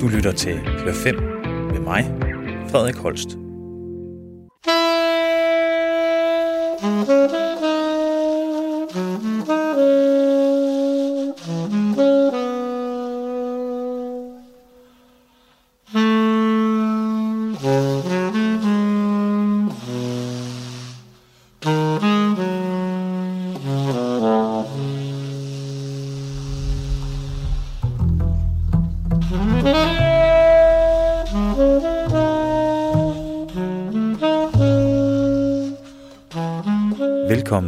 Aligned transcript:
Du 0.00 0.08
lytter 0.08 0.32
til 0.32 0.58
Hør 0.58 0.92
5 0.92 1.14
med 1.72 1.80
mig, 1.80 2.04
Frederik 2.70 2.96
Holst. 2.96 3.28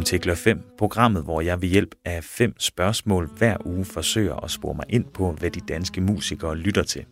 Velkommen 0.03 0.19
til 0.19 0.21
Glør 0.21 0.35
5, 0.35 0.63
programmet, 0.77 1.23
hvor 1.23 1.41
jeg 1.41 1.61
ved 1.61 1.69
hjælp 1.69 1.95
af 2.05 2.23
fem 2.23 2.53
spørgsmål 2.59 3.29
hver 3.37 3.57
uge 3.65 3.85
forsøger 3.85 4.35
at 4.35 4.51
spore 4.51 4.75
mig 4.75 4.85
ind 4.89 5.05
på, 5.13 5.31
hvad 5.31 5.51
de 5.51 5.59
danske 5.59 6.01
musikere 6.01 6.57
lytter 6.57 6.83
til. 6.83 7.05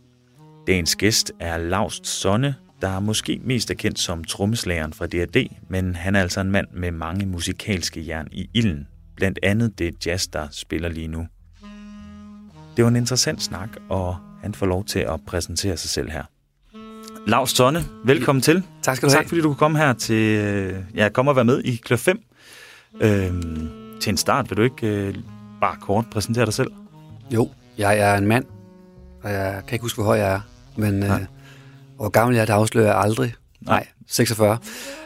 Dagens 0.67 0.95
gæst 0.95 1.31
er 1.39 1.57
Laust 1.57 2.07
Sonne, 2.07 2.55
der 2.81 2.99
måske 2.99 3.41
mest 3.43 3.71
er 3.71 3.73
kendt 3.73 3.99
som 3.99 4.23
trommeslageren 4.23 4.93
fra 4.93 5.07
D&D, 5.07 5.47
men 5.69 5.95
han 5.95 6.15
er 6.15 6.21
altså 6.21 6.41
en 6.41 6.51
mand 6.51 6.67
med 6.73 6.91
mange 6.91 7.25
musikalske 7.25 8.07
jern 8.07 8.27
i 8.31 8.49
ilden, 8.53 8.87
blandt 9.15 9.39
andet 9.43 9.79
det 9.79 10.05
jazz, 10.05 10.27
der 10.27 10.47
spiller 10.51 10.89
lige 10.89 11.07
nu. 11.07 11.27
Det 12.77 12.83
var 12.83 12.89
en 12.89 12.95
interessant 12.95 13.41
snak, 13.41 13.69
og 13.89 14.17
han 14.41 14.53
får 14.53 14.65
lov 14.65 14.85
til 14.85 14.99
at 14.99 15.19
præsentere 15.27 15.77
sig 15.77 15.89
selv 15.89 16.09
her. 16.09 16.23
Lars 17.27 17.49
Sonne, 17.49 17.83
velkommen 18.05 18.41
til. 18.41 18.63
Tak 18.81 18.97
skal 18.97 19.09
du 19.09 19.13
have. 19.13 19.23
Tak 19.23 19.29
fordi 19.29 19.41
du 19.41 19.47
kunne 19.47 19.55
komme 19.55 19.77
her 19.77 19.93
til, 19.93 20.37
øh, 20.37 20.75
ja, 20.95 21.09
komme 21.09 21.31
og 21.31 21.35
være 21.35 21.45
med 21.45 21.61
i 21.63 21.75
Klør 21.75 21.97
5. 21.97 22.21
Øhm, 23.01 23.69
til 24.01 24.09
en 24.09 24.17
start, 24.17 24.49
vil 24.49 24.57
du 24.57 24.61
ikke 24.63 24.87
øh, 24.87 25.15
bare 25.61 25.75
kort 25.81 26.05
præsentere 26.11 26.45
dig 26.45 26.53
selv? 26.53 26.71
Jo, 27.33 27.49
jeg 27.77 27.99
er 27.99 28.15
en 28.17 28.27
mand, 28.27 28.45
og 29.23 29.31
jeg 29.31 29.61
kan 29.67 29.75
ikke 29.75 29.83
huske, 29.83 29.97
hvor 29.97 30.05
høj 30.05 30.17
jeg 30.17 30.33
er, 30.33 30.39
men 30.75 31.03
øh, 31.03 31.11
hvor 31.95 32.09
gammel 32.09 32.35
jeg 32.35 32.41
er, 32.41 32.45
det 32.45 32.53
afslører 32.53 32.87
jeg 32.87 32.97
aldrig. 32.97 33.33
Nej. 33.61 33.75
Nej, 33.75 33.87
46. 34.07 34.57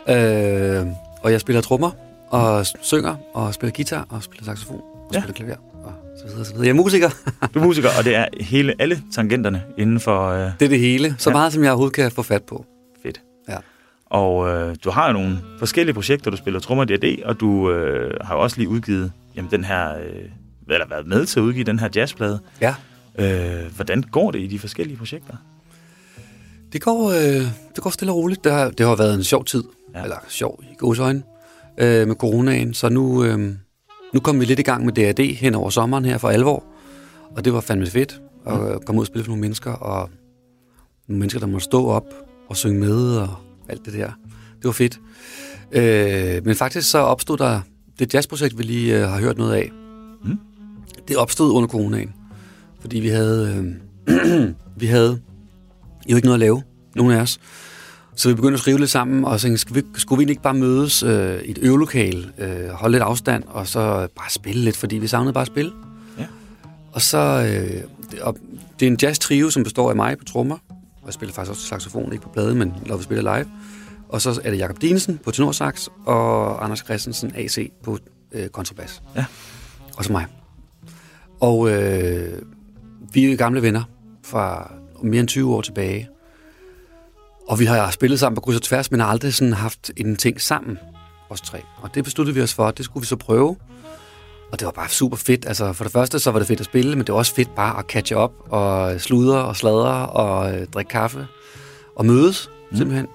Øh, 0.10 0.86
og 1.22 1.32
jeg 1.32 1.42
spiller 1.42 1.62
trommer, 1.62 1.92
og 2.30 2.66
synger, 2.82 3.16
og 3.34 3.54
spiller 3.54 3.74
guitar, 3.76 4.06
og 4.10 4.24
spiller 4.24 4.46
saxofon, 4.46 4.82
og 5.08 5.10
Ja. 5.14 5.20
spiller 5.20 5.34
klaver, 5.34 5.56
og 5.84 5.94
så 6.20 6.26
videre, 6.28 6.46
så 6.46 6.52
videre. 6.52 6.66
Jeg 6.66 6.72
er 6.72 6.76
musiker. 6.76 7.10
Du 7.54 7.60
er 7.60 7.64
musiker, 7.64 7.90
og 8.00 8.06
det 8.06 8.16
er 8.16 8.26
hele 8.42 8.74
alle 8.80 9.02
tangenterne 9.16 9.64
inden 9.78 10.00
for 10.00 10.30
øh, 10.30 10.40
det 10.60 10.66
er 10.66 10.70
det 10.70 10.80
hele. 10.80 11.16
Så 11.18 11.30
Ja. 11.30 11.36
meget, 11.36 11.54
som 11.54 11.64
jeg 11.64 11.72
overhovedet 11.72 11.96
kan 11.96 12.12
få 12.12 12.22
fat 12.24 12.44
på. 12.44 12.66
Og 14.06 14.50
øh, 14.50 14.76
du 14.84 14.90
har 14.90 15.08
jo 15.08 15.14
nogle 15.14 15.38
forskellige 15.60 15.94
projekter, 15.94 16.32
du 16.32 16.38
spiller 16.38 16.60
trommer 16.60 16.84
i 16.84 16.98
D&D, 16.98 17.24
og 17.26 17.40
du 17.40 17.72
øh, 17.72 18.18
har 18.22 18.36
jo 18.36 18.42
også 18.42 18.58
lige 18.58 18.70
udgivet 18.70 19.12
jamen, 19.36 19.52
den 19.52 19.64
her, 19.64 19.98
øh, 19.98 20.30
eller 20.70 20.88
været 20.88 21.08
med 21.08 21.26
til 21.26 21.40
at 21.40 21.44
udgive 21.44 21.64
den 21.64 21.80
her 21.80 21.90
jazzplade. 21.96 22.40
Ja. 22.62 22.76
Øh, 23.20 23.76
hvordan 23.76 24.02
går 24.02 24.32
det 24.32 24.40
i 24.40 24.48
de 24.48 24.60
forskellige 24.60 24.98
projekter? 24.98 25.34
Det 26.74 26.82
går, 26.82 27.10
øh, 27.12 27.46
det 27.76 27.84
går 27.84 27.90
stille 27.90 28.12
og 28.12 28.18
roligt. 28.18 28.44
Det 28.44 28.52
har, 28.52 28.70
det 28.70 28.86
har 28.86 28.96
været 28.96 29.14
en 29.14 29.24
sjov 29.24 29.46
tid, 29.46 29.64
ja. 29.96 30.04
eller 30.04 30.18
sjov 30.28 30.60
i 30.64 30.76
godsøjne, 30.78 31.24
øh, 31.78 32.08
med 32.08 32.16
coronaen. 32.16 32.74
Så 32.74 32.90
nu, 32.90 33.24
øh, 33.24 33.40
nu 34.14 34.20
kom 34.20 34.40
vi 34.40 34.46
lidt 34.46 34.60
i 34.60 34.64
gang 34.64 34.86
med 34.86 34.94
D&D 34.94 35.36
hen 35.36 35.56
over 35.56 35.70
sommeren 35.70 36.06
her 36.06 36.18
for 36.18 36.30
alvor. 36.30 36.64
Og 37.36 37.46
det 37.46 37.54
var 37.54 37.62
fandme 37.62 37.88
fedt 37.88 38.22
at 38.48 38.54
mm. 38.54 38.82
komme 38.86 39.00
ud 39.00 39.04
og 39.04 39.08
spille 39.08 39.24
for 39.24 39.30
nogle 39.30 39.42
mennesker, 39.42 39.72
og 39.72 40.10
nogle 41.08 41.20
mennesker, 41.20 41.40
der 41.40 41.48
måtte 41.48 41.64
stå 41.64 41.88
op 41.88 42.14
og 42.50 42.58
synge 42.58 42.80
med, 42.80 43.18
og 43.18 43.30
alt 43.70 43.86
det 43.86 43.94
der. 43.94 44.08
Det 44.58 44.64
var 44.64 44.72
fedt. 44.72 45.00
Øh, 45.72 46.46
men 46.46 46.56
faktisk 46.56 46.90
så 46.90 46.98
opstod 46.98 47.38
der 47.38 47.62
det 48.00 48.14
jazzprojekt, 48.14 48.58
vi 48.58 48.64
lige 48.64 49.00
øh, 49.00 49.10
har 49.10 49.20
hørt 49.20 49.38
noget 49.38 49.54
af. 49.54 49.72
Mm. 50.24 50.38
Det 51.08 51.18
opstod 51.18 51.52
under 51.52 51.68
coronaen, 51.68 52.14
fordi 52.80 53.00
vi 53.00 53.08
havde, 53.08 53.66
øh, 54.08 54.54
vi 54.82 54.86
havde 54.86 55.20
jo 56.10 56.16
ikke 56.16 56.28
noget 56.28 56.36
at 56.36 56.40
lave, 56.40 56.64
nogen 56.96 57.12
af 57.12 57.22
os. 57.22 57.40
Så 58.16 58.30
vi 58.30 58.36
begyndte 58.36 58.54
at 58.54 58.60
skrive 58.60 58.80
lidt 58.80 58.90
sammen, 58.90 59.26
og 59.26 59.40
så 59.40 59.58
skulle 59.58 59.84
vi, 59.84 60.00
skulle 60.00 60.26
vi 60.26 60.30
ikke 60.30 60.42
bare 60.42 60.54
mødes 60.54 61.04
øh, 61.04 61.42
i 61.42 61.52
et 61.52 61.58
øvelokal, 61.62 62.32
øh, 62.38 62.70
holde 62.70 62.92
lidt 62.92 63.04
afstand, 63.04 63.44
og 63.48 63.68
så 63.68 64.08
bare 64.16 64.30
spille 64.30 64.62
lidt, 64.62 64.78
fordi 64.78 64.98
vi 64.98 65.08
savnede 65.08 65.34
bare 65.34 65.42
at 65.42 65.48
spille. 65.48 65.72
Ja. 66.20 66.26
Og 66.92 67.02
så, 67.02 67.18
øh, 67.18 67.84
det, 68.12 68.20
og 68.22 68.38
det 68.80 68.86
er 68.86 68.92
en 68.92 68.98
jazz 69.02 69.20
trio, 69.20 69.50
som 69.50 69.64
består 69.64 69.90
af 69.90 69.96
mig 69.96 70.18
på 70.18 70.26
trommer, 70.26 70.58
og 71.06 71.10
jeg 71.10 71.14
spiller 71.14 71.34
faktisk 71.34 71.50
også 71.50 71.68
saxofon, 71.68 72.12
ikke 72.12 72.24
på 72.24 72.30
plade, 72.30 72.56
men 72.56 72.74
når 72.86 72.98
vi 72.98 73.04
spiller 73.04 73.38
live. 73.38 73.52
Og 74.10 74.22
så 74.22 74.42
er 74.44 74.52
det 74.52 74.58
Jakob 74.58 74.82
Dinesen 74.82 75.18
på 75.18 75.32
tenorsax, 75.32 75.88
og 76.06 76.64
Anders 76.64 76.80
Christensen 76.80 77.32
AC 77.36 77.72
på 77.84 77.98
øh, 78.32 78.50
kontrabas. 78.50 79.04
Ja. 79.16 79.26
Og 79.98 80.06
så 80.06 80.12
mig. 80.12 80.26
Og 81.40 81.70
øh, 81.70 82.42
vi 83.14 83.32
er 83.32 83.36
gamle 83.36 83.62
venner 83.62 83.84
fra 84.24 84.72
mere 85.04 85.20
end 85.20 85.28
20 85.28 85.56
år 85.56 85.62
tilbage. 85.62 86.10
Og 87.48 87.60
vi 87.60 87.66
har 87.66 87.92
spillet 87.92 88.20
sammen 88.20 88.36
på 88.36 88.42
kryds 88.42 88.56
og 88.56 88.62
tværs, 88.62 88.92
men 88.92 89.00
har 89.00 89.08
aldrig 89.08 89.34
sådan 89.34 89.54
haft 89.54 89.92
en 89.98 90.16
ting 90.16 90.42
sammen, 90.42 90.78
os 91.30 91.42
tre. 91.42 91.62
Og 91.82 91.96
det 91.96 92.04
besluttede 92.04 92.36
vi 92.36 92.42
os 92.42 92.54
for, 92.54 92.72
det 92.72 92.86
skulle 92.86 93.02
vi 93.02 93.08
så 93.08 93.16
prøve. 93.16 93.56
Og 94.56 94.60
det 94.60 94.66
var 94.66 94.72
bare 94.72 94.90
super 94.90 95.18
fedt. 95.18 95.46
Altså, 95.48 95.74
for 95.74 95.84
det 95.84 95.94
første 95.94 96.20
så 96.20 96.32
var 96.32 96.40
det 96.40 96.48
fedt 96.48 96.60
at 96.60 96.66
spille, 96.66 96.96
men 96.96 97.00
det 97.00 97.14
var 97.14 97.20
også 97.20 97.36
fedt 97.36 97.56
bare 97.56 97.80
at 97.80 97.86
catche 97.86 98.18
op 98.18 98.34
og 98.50 99.02
sludre 99.02 99.46
og 99.46 99.56
sladre 99.56 100.08
og 100.08 100.54
øh, 100.54 100.68
drikke 100.68 100.90
kaffe 100.90 101.28
og 101.96 102.06
mødes, 102.06 102.50
mm. 102.72 102.78
simpelthen. 102.78 103.08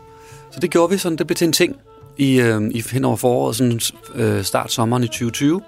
Så 0.51 0.61
det 0.61 0.71
gjorde 0.71 0.93
vi 0.93 0.99
sådan, 0.99 1.19
det 1.19 1.27
blev 1.27 1.35
til 1.35 1.47
en 1.47 1.53
ting 1.53 1.77
i, 2.19 2.41
øh, 2.41 2.63
i 2.71 2.85
hen 2.91 3.05
over 3.05 3.17
foråret, 3.17 3.57
sådan 3.57 3.81
øh, 4.15 4.45
start 4.45 4.73
sommeren 4.73 5.05
i 5.05 5.07
2020. 5.07 5.63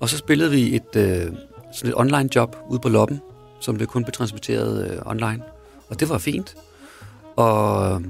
Og 0.00 0.08
så 0.08 0.18
spillede 0.18 0.50
vi 0.50 0.76
et, 0.76 0.96
øh, 0.96 1.32
sådan 1.72 1.90
et 1.90 1.94
online 1.94 2.28
job 2.36 2.56
ude 2.68 2.80
på 2.80 2.88
Loppen, 2.88 3.20
som 3.60 3.76
det 3.76 3.88
kun 3.88 4.04
blev 4.04 4.12
transmitteret 4.12 4.90
øh, 4.90 4.98
online. 5.06 5.42
Og 5.88 6.00
det 6.00 6.08
var 6.08 6.18
fint. 6.18 6.54
Og 7.36 8.02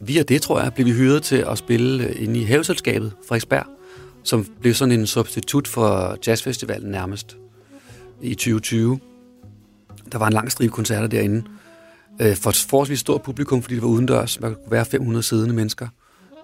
via 0.00 0.22
det, 0.22 0.42
tror 0.42 0.60
jeg, 0.60 0.74
blev 0.74 0.86
vi 0.86 0.92
hyret 0.92 1.22
til 1.22 1.44
at 1.50 1.58
spille 1.58 2.04
øh, 2.04 2.22
inde 2.22 2.40
i 2.40 2.44
Haveselskabet 2.44 3.12
Frederiksberg, 3.28 3.66
som 4.26 4.46
blev 4.60 4.74
sådan 4.74 5.00
en 5.00 5.06
substitut 5.06 5.68
for 5.68 6.18
jazzfestivalen 6.26 6.90
nærmest 6.90 7.36
i 8.22 8.34
2020. 8.34 9.00
Der 10.12 10.18
var 10.18 10.26
en 10.26 10.32
lang 10.32 10.52
stribe 10.52 10.72
koncerter 10.72 11.06
derinde. 11.06 11.44
Øh, 12.20 12.36
for 12.36 12.50
et 12.50 12.56
forholdsvis 12.56 13.00
stort 13.00 13.22
publikum, 13.22 13.62
fordi 13.62 13.74
det 13.74 13.82
var 13.82 13.88
udendørs. 13.88 14.36
Der 14.36 14.54
kunne 14.54 14.70
være 14.70 14.84
500 14.84 15.22
siddende 15.22 15.54
mennesker. 15.54 15.88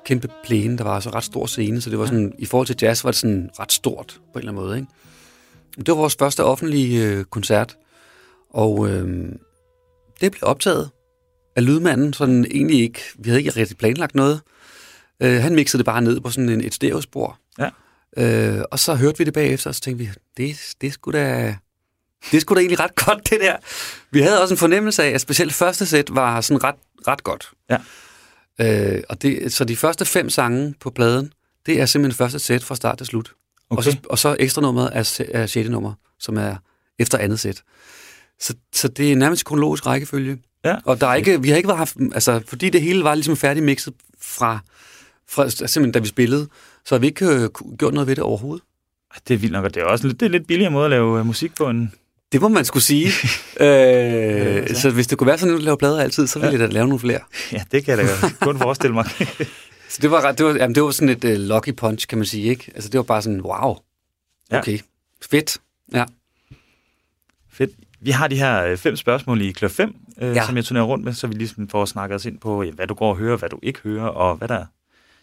Kæmpe 0.05 0.29
plæne, 0.45 0.79
der 0.79 0.85
var 0.85 0.95
altså 0.95 1.11
ret 1.11 1.25
stor 1.25 1.47
scene, 1.47 1.81
så 1.81 1.91
det 1.91 1.99
var 1.99 2.07
sådan, 2.07 2.33
i 2.39 2.47
forhold 2.47 2.67
til 2.67 2.77
jazz 2.83 3.05
var 3.05 3.11
det 3.11 3.19
sådan 3.19 3.51
ret 3.59 3.73
stort 3.73 4.21
på 4.33 4.39
en 4.39 4.39
eller 4.39 4.53
anden 4.53 4.65
måde. 4.65 4.77
Ikke? 4.77 4.89
Det 5.77 5.89
var 5.89 5.95
vores 5.95 6.17
første 6.19 6.45
offentlige 6.45 7.09
øh, 7.09 7.25
koncert, 7.25 7.77
og 8.51 8.89
øh, 8.89 9.33
det 10.21 10.33
blev 10.33 10.43
optaget 10.43 10.91
af 11.57 11.67
lydmanden, 11.67 12.13
sådan 12.13 12.45
egentlig 12.51 12.81
ikke, 12.81 13.01
vi 13.19 13.29
havde 13.29 13.41
ikke 13.41 13.61
rigtig 13.61 13.77
planlagt 13.77 14.15
noget. 14.15 14.41
Øh, 15.21 15.43
han 15.43 15.55
mixede 15.55 15.79
det 15.79 15.87
bare 15.87 16.03
ned 16.03 16.21
på 16.21 16.31
sådan 16.31 16.49
en, 16.49 16.61
et 16.61 16.75
stereospor. 16.75 17.39
Ja. 17.59 17.71
Øh, 18.17 18.65
og 18.71 18.79
så 18.79 18.95
hørte 18.95 19.19
vi 19.19 19.25
det 19.25 19.35
bagefter, 19.35 19.71
og 19.71 19.75
så 19.75 19.81
tænkte 19.81 20.05
vi, 20.05 20.11
det, 20.37 20.75
det 20.81 20.93
skulle 20.93 21.19
da... 21.19 21.57
Det 22.33 22.41
skulle 22.41 22.57
da 22.57 22.61
egentlig 22.61 22.81
ret 22.81 22.95
godt, 22.95 23.31
det 23.31 23.41
der. 23.41 23.57
Vi 24.11 24.21
havde 24.21 24.43
også 24.43 24.55
en 24.55 24.59
fornemmelse 24.59 25.03
af, 25.03 25.11
at 25.11 25.21
specielt 25.21 25.53
første 25.53 25.87
sæt 25.87 26.15
var 26.15 26.41
sådan 26.41 26.65
ret, 26.65 26.75
ret 27.09 27.25
godt. 27.25 27.51
Ja. 27.71 27.79
Øh, 28.61 29.03
og 29.09 29.23
det, 29.23 29.53
så 29.53 29.65
de 29.65 29.77
første 29.77 30.05
fem 30.05 30.31
sange 30.31 30.75
på 30.81 30.91
pladen, 30.91 31.33
det 31.67 31.81
er 31.81 31.87
simpelthen 31.87 32.17
første 32.17 32.39
sæt 32.39 32.65
fra 32.65 32.75
start 32.75 32.99
til 32.99 33.07
slut. 33.07 33.33
Okay. 33.71 33.79
Og, 33.79 33.85
så, 33.85 33.97
og 34.09 34.19
så 34.19 34.37
ekstra 34.39 34.63
nummeret 34.63 34.91
er, 34.93 35.25
er 35.33 35.47
6. 35.47 35.69
nummer, 35.69 35.95
som 36.19 36.37
er 36.37 36.57
efter 36.99 37.19
andet 37.19 37.41
sæt. 37.41 37.63
Så, 38.41 38.55
så 38.73 38.89
det 38.89 39.13
er 39.13 39.17
nærmest 39.17 39.45
kronologisk 39.45 39.87
rækkefølge. 39.87 40.39
Ja. 40.65 40.77
Og 40.85 41.01
der 41.01 41.07
er 41.07 41.15
ikke, 41.15 41.43
vi 41.43 41.49
har 41.49 41.57
ikke 41.57 41.69
været 41.69 41.79
haft, 41.79 41.97
altså, 42.15 42.43
fordi 42.47 42.71
det 42.71 42.83
hele 42.83 43.05
var 43.05 43.15
ligesom 43.15 43.37
færdig 43.37 43.63
mixet 43.63 43.95
fra, 44.21 44.59
fra 45.29 45.49
simpelthen 45.51 45.93
da 45.93 45.99
vi 45.99 46.09
spillede, 46.09 46.49
så 46.85 46.95
har 46.95 47.01
vi 47.01 47.07
ikke 47.07 47.27
øh, 47.27 47.49
gjort 47.79 47.95
noget 47.95 48.07
ved 48.09 48.17
det 48.17 48.25
overhovedet. 48.25 48.65
Det 49.29 49.35
er 49.35 49.39
vildt 49.39 49.53
nok, 49.53 49.65
og 49.65 49.75
det 49.75 49.81
er 49.83 49.85
også 49.87 50.07
lidt, 50.07 50.21
det 50.21 50.27
er 50.27 50.31
lidt 50.31 50.47
billigere 50.47 50.71
måde 50.73 50.85
at 50.85 50.91
lave 50.91 51.19
øh, 51.19 51.27
musik 51.27 51.55
på 51.55 51.69
end... 51.69 51.89
Det 52.33 52.41
må 52.41 52.49
man 52.49 52.65
skulle 52.65 52.83
sige. 52.83 53.07
øh, 53.67 54.75
så 54.75 54.91
hvis 54.95 55.07
det 55.07 55.19
kunne 55.19 55.27
være 55.27 55.39
sådan, 55.39 55.55
at 55.55 55.59
du 55.61 55.65
laver 55.65 55.77
plader 55.77 56.01
altid, 56.01 56.27
så 56.27 56.39
ville 56.39 56.53
jeg 56.53 56.61
da 56.61 56.67
lave 56.67 56.87
nogle 56.87 56.99
flere. 57.01 57.21
Ja, 57.53 57.63
det 57.73 57.85
kan 57.85 57.99
jeg 57.99 58.07
da 58.07 58.29
kun 58.41 58.59
forestille 58.59 58.95
mig. 58.95 59.05
Så 59.89 59.99
det 60.03 60.11
var, 60.11 60.21
ret- 60.21 60.39
det 60.39 60.47
var, 60.47 60.53
jamen, 60.55 60.75
det 60.75 60.83
var 60.83 60.91
sådan 60.91 61.09
et 61.09 61.25
uh, 61.25 61.31
lucky 61.31 61.75
punch, 61.77 62.07
kan 62.09 62.19
man 62.19 62.27
sige, 62.27 62.49
ikke? 62.51 62.73
Altså 62.75 62.91
det 62.91 62.99
var 62.99 63.05
bare 63.05 63.23
sådan, 63.23 63.41
wow, 63.41 63.77
Ja. 64.51 64.59
okay, 64.59 64.79
fedt. 65.31 65.59
Ja. 65.95 66.05
Fedt. 67.53 67.71
Vi 68.01 68.11
har 68.11 68.29
de 68.29 68.37
her 68.37 68.65
øh, 68.65 68.77
fem 68.77 68.97
spørgsmål 68.97 69.43
i 69.43 69.51
Klør 69.53 69.69
5, 69.69 69.95
øh, 70.21 70.29
ja. 70.29 70.33
Ja. 70.33 70.47
som 70.47 70.57
jeg 70.57 70.65
turnerer 70.65 70.85
rundt 70.85 71.05
med, 71.05 71.13
så 71.13 71.27
vi 71.27 71.35
ligesom 71.35 71.69
får 71.69 71.85
snakket 71.85 72.15
os 72.15 72.25
ind 72.27 72.39
på, 72.39 72.63
ja, 72.63 72.71
hvad 72.71 72.87
du 72.87 72.95
går 72.95 73.11
og 73.11 73.17
hører, 73.17 73.37
hvad 73.37 73.49
du 73.49 73.59
ikke 73.63 73.81
hører, 73.85 74.05
og 74.07 74.37
hvad 74.37 74.49
der, 74.49 74.65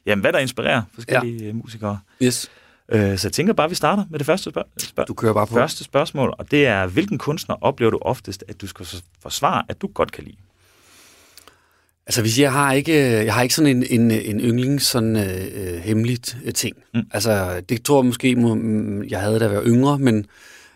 jamen, 0.09 0.21
hvad 0.21 0.33
der 0.33 0.39
inspirerer 0.39 0.81
forskellige 0.93 1.45
ja. 1.45 1.53
musikere. 1.53 1.99
Yes. 2.23 2.51
Øh, 2.91 3.17
så 3.17 3.27
jeg 3.27 3.33
tænker 3.33 3.53
bare, 3.53 3.65
at 3.65 3.69
vi 3.71 3.75
starter 3.75 4.03
med 4.09 4.19
det 4.19 4.25
første, 4.25 4.49
spørg- 4.49 4.67
spørg- 4.79 5.07
Du 5.07 5.13
kører 5.13 5.33
bare 5.33 5.47
på. 5.47 5.53
første 5.53 5.83
spørgsmål, 5.83 6.35
og 6.37 6.51
det 6.51 6.67
er, 6.67 6.87
hvilken 6.87 7.17
kunstner 7.17 7.55
oplever 7.63 7.91
du 7.91 7.97
oftest, 8.01 8.43
at 8.47 8.61
du 8.61 8.67
skal 8.67 8.85
forsvare, 9.21 9.63
at 9.69 9.81
du 9.81 9.87
godt 9.87 10.11
kan 10.11 10.23
lide? 10.23 10.35
Altså, 12.07 12.21
hvis 12.21 12.39
jeg 12.39 12.51
har 12.53 12.73
ikke, 12.73 12.93
jeg 13.25 13.33
har 13.33 13.41
ikke 13.41 13.55
sådan 13.55 13.77
en, 13.77 14.01
en, 14.01 14.11
en 14.11 14.39
yndlings 14.39 14.85
sådan 14.85 15.15
øh, 15.15 15.47
øh, 15.53 15.79
hemmeligt 15.79 16.37
øh, 16.45 16.53
ting. 16.53 16.75
Mm. 16.93 17.01
Altså, 17.11 17.61
det 17.69 17.83
tror 17.83 18.01
jeg 18.01 18.05
måske, 18.05 18.35
må, 18.35 18.53
mm, 18.55 19.03
jeg 19.03 19.19
havde, 19.21 19.39
da 19.39 19.45
jeg 19.45 19.55
var 19.55 19.63
yngre, 19.65 19.99
men, 19.99 20.25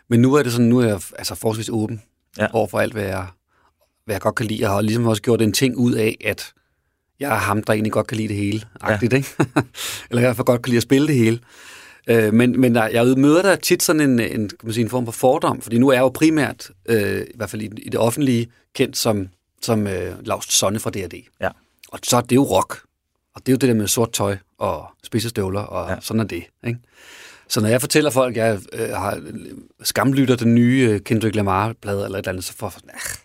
men 0.09 0.19
nu 0.21 0.33
er 0.33 0.43
det 0.43 0.51
sådan, 0.51 0.67
nu 0.67 0.79
er 0.79 0.85
jeg 0.87 1.01
altså 1.17 1.35
forholdsvis 1.35 1.69
åben 1.69 2.01
ja. 2.37 2.47
over 2.53 2.67
for 2.67 2.79
alt, 2.79 2.93
hvad 2.93 3.03
jeg, 3.03 3.25
hvad 4.05 4.15
jeg 4.15 4.21
godt 4.21 4.35
kan 4.35 4.45
lide. 4.45 4.61
Jeg 4.61 4.69
har 4.69 4.81
ligesom 4.81 5.07
også 5.07 5.21
gjort 5.21 5.41
en 5.41 5.53
ting 5.53 5.77
ud 5.77 5.93
af, 5.93 6.17
at 6.25 6.53
jeg 7.27 7.35
er 7.35 7.39
ham, 7.39 7.63
der 7.63 7.73
egentlig 7.73 7.91
godt 7.91 8.07
kan 8.07 8.17
lide 8.17 8.27
det 8.27 8.37
hele. 8.37 8.61
Agtigt, 8.81 9.13
ja. 9.13 9.17
ikke? 9.17 9.29
Eller 10.09 10.21
jeg 10.21 10.35
for 10.35 10.43
godt 10.43 10.61
kan 10.61 10.69
lide 10.69 10.77
at 10.77 10.83
spille 10.83 11.07
det 11.07 11.15
hele. 11.15 11.39
Øh, 12.07 12.33
men, 12.33 12.61
men 12.61 12.75
der, 12.75 12.87
jeg 12.87 13.05
møder 13.17 13.41
der 13.41 13.55
tit 13.55 13.83
sådan 13.83 14.01
en, 14.01 14.19
en, 14.19 14.49
kan 14.49 14.57
man 14.63 14.73
sige, 14.73 14.83
en 14.83 14.89
form 14.89 15.05
for 15.05 15.11
fordom, 15.11 15.61
fordi 15.61 15.77
nu 15.77 15.87
er 15.89 15.93
jeg 15.93 16.01
jo 16.01 16.09
primært, 16.09 16.69
øh, 16.85 17.21
i 17.21 17.31
hvert 17.35 17.49
fald 17.49 17.61
i, 17.61 17.65
i 17.65 17.89
det 17.89 17.99
offentlige, 17.99 18.47
kendt 18.75 18.97
som, 18.97 19.27
som 19.61 19.87
øh, 19.87 20.25
Lars 20.27 20.45
Sonne 20.45 20.79
fra 20.79 20.89
D&D. 20.89 21.13
Ja. 21.41 21.49
Og 21.91 21.99
så 22.03 22.17
er 22.17 22.21
det 22.21 22.35
jo 22.35 22.43
rock. 22.43 22.81
Og 23.35 23.41
det 23.45 23.51
er 23.51 23.53
jo 23.53 23.57
det 23.57 23.69
der 23.69 23.75
med 23.75 23.87
sort 23.87 24.11
tøj 24.11 24.37
og 24.57 24.85
spidsestøvler, 25.03 25.61
og 25.61 25.89
Ja. 25.89 25.95
sådan 26.01 26.19
er 26.19 26.23
det. 26.23 26.43
Ikke? 26.67 26.79
Så 27.47 27.61
når 27.61 27.67
jeg 27.69 27.81
fortæller 27.81 28.09
folk, 28.09 28.37
at 28.37 28.45
jeg 28.45 28.59
øh, 28.73 28.89
har 28.89 29.21
skamlytter 29.83 30.35
den 30.35 30.55
nye 30.55 30.87
øh, 30.91 30.99
Kendrick 30.99 31.35
Lamar-plade 31.35 32.05
eller 32.05 32.17
et 32.17 32.21
eller 32.21 32.29
andet, 32.29 32.43
så 32.43 32.53
får 32.53 32.67
jeg 32.67 32.71
sådan, 32.73 32.89
"Ah, 32.93 33.17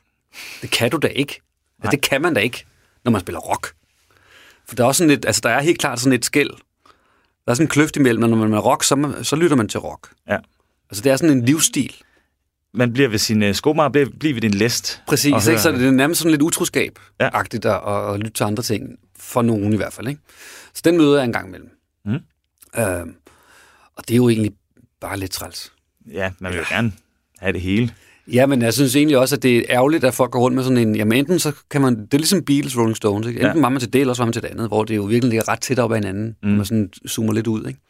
det 0.62 0.70
kan 0.70 0.90
du 0.90 0.96
da 0.96 1.06
ikke. 1.06 1.40
Nej. 1.84 1.90
det 1.90 2.00
kan 2.00 2.22
man 2.22 2.34
da 2.34 2.40
ikke, 2.40 2.64
når 3.04 3.12
man 3.12 3.20
spiller 3.20 3.40
rock. 3.40 3.72
For 4.68 4.74
der 4.74 4.82
er 4.82 4.88
også 4.88 4.98
sådan 4.98 5.10
et, 5.10 5.24
altså 5.24 5.40
der 5.44 5.50
er 5.50 5.60
helt 5.60 5.78
klart 5.78 6.00
sådan 6.00 6.12
et 6.12 6.24
skæld. 6.24 6.50
Der 7.44 7.52
er 7.52 7.54
sådan 7.54 7.64
en 7.64 7.68
kløft 7.68 7.96
imellem, 7.96 8.22
og 8.22 8.30
når 8.30 8.36
man 8.36 8.52
er 8.52 8.58
rock, 8.58 8.84
så, 8.84 8.96
man, 8.96 9.24
så 9.24 9.36
lytter 9.36 9.56
man 9.56 9.68
til 9.68 9.80
rock. 9.80 10.10
Ja. 10.28 10.36
Altså 10.90 11.02
det 11.02 11.12
er 11.12 11.16
sådan 11.16 11.36
en 11.36 11.44
livsstil. 11.44 11.94
Man 12.74 12.92
bliver 12.92 13.08
ved 13.08 13.18
sin 13.18 13.42
uh, 13.42 13.54
skomager, 13.54 13.88
bliver, 13.88 14.08
bliver 14.20 14.34
ved 14.34 14.40
din 14.40 14.54
læst. 14.54 15.02
Præcis, 15.06 15.46
ikke? 15.46 15.60
så 15.60 15.72
det 15.72 15.86
er 15.86 15.90
nærmest 15.90 16.20
sådan 16.20 16.30
lidt 16.30 16.42
utroskab 16.42 16.98
Ja. 17.20 17.40
at, 17.40 17.54
at, 18.14 18.18
lytte 18.18 18.32
til 18.32 18.44
andre 18.44 18.62
ting, 18.62 18.98
for 19.18 19.42
nogen 19.42 19.72
i 19.72 19.76
hvert 19.76 19.92
fald. 19.92 20.08
Ikke? 20.08 20.20
Så 20.74 20.82
den 20.84 20.96
møder 20.96 21.16
jeg 21.16 21.24
en 21.24 21.32
gang 21.32 21.48
imellem. 21.48 21.70
Mm. 22.04 22.12
Øhm, 22.80 23.14
og 23.96 24.08
det 24.08 24.14
er 24.14 24.16
jo 24.16 24.28
egentlig 24.28 24.52
bare 25.00 25.18
lidt 25.18 25.30
træls. 25.30 25.72
Ja, 26.12 26.32
man 26.38 26.52
vil 26.52 26.58
jo 26.58 26.64
gerne 26.68 26.92
have 27.38 27.52
det 27.52 27.60
hele. 27.60 27.94
Ja, 28.32 28.46
men 28.46 28.62
jeg 28.62 28.74
synes 28.74 28.96
egentlig 28.96 29.18
også, 29.18 29.36
at 29.36 29.42
det 29.42 29.58
er 29.58 29.62
ærgerligt, 29.68 30.04
at 30.04 30.14
folk 30.14 30.30
går 30.30 30.40
rundt 30.40 30.54
med 30.54 30.64
sådan 30.64 30.76
en... 30.78 30.96
Jamen 30.96 31.18
enten 31.18 31.38
så 31.38 31.52
kan 31.70 31.80
man... 31.80 32.00
Det 32.04 32.14
er 32.14 32.18
ligesom 32.18 32.44
Beatles, 32.44 32.76
Rolling 32.76 32.96
Stones, 32.96 33.26
ikke? 33.26 33.40
Enten 33.40 33.56
Ja. 33.56 33.62
var 33.62 33.68
man 33.68 33.80
til 33.80 33.92
det, 33.92 34.00
eller 34.00 34.14
så 34.14 34.22
var 34.22 34.26
man 34.26 34.32
til 34.32 34.42
det 34.42 34.48
andet, 34.48 34.68
hvor 34.68 34.84
det 34.84 34.96
jo 34.96 35.02
virkelig 35.02 35.30
ligger 35.30 35.48
ret 35.48 35.60
tæt 35.60 35.78
op 35.78 35.90
ad 35.92 35.96
hinanden, 35.96 36.36
Mm. 36.42 36.48
man 36.48 36.64
sådan 36.64 36.90
zoomer 37.08 37.32
lidt 37.32 37.46
ud, 37.46 37.66
ikke? 37.68 37.80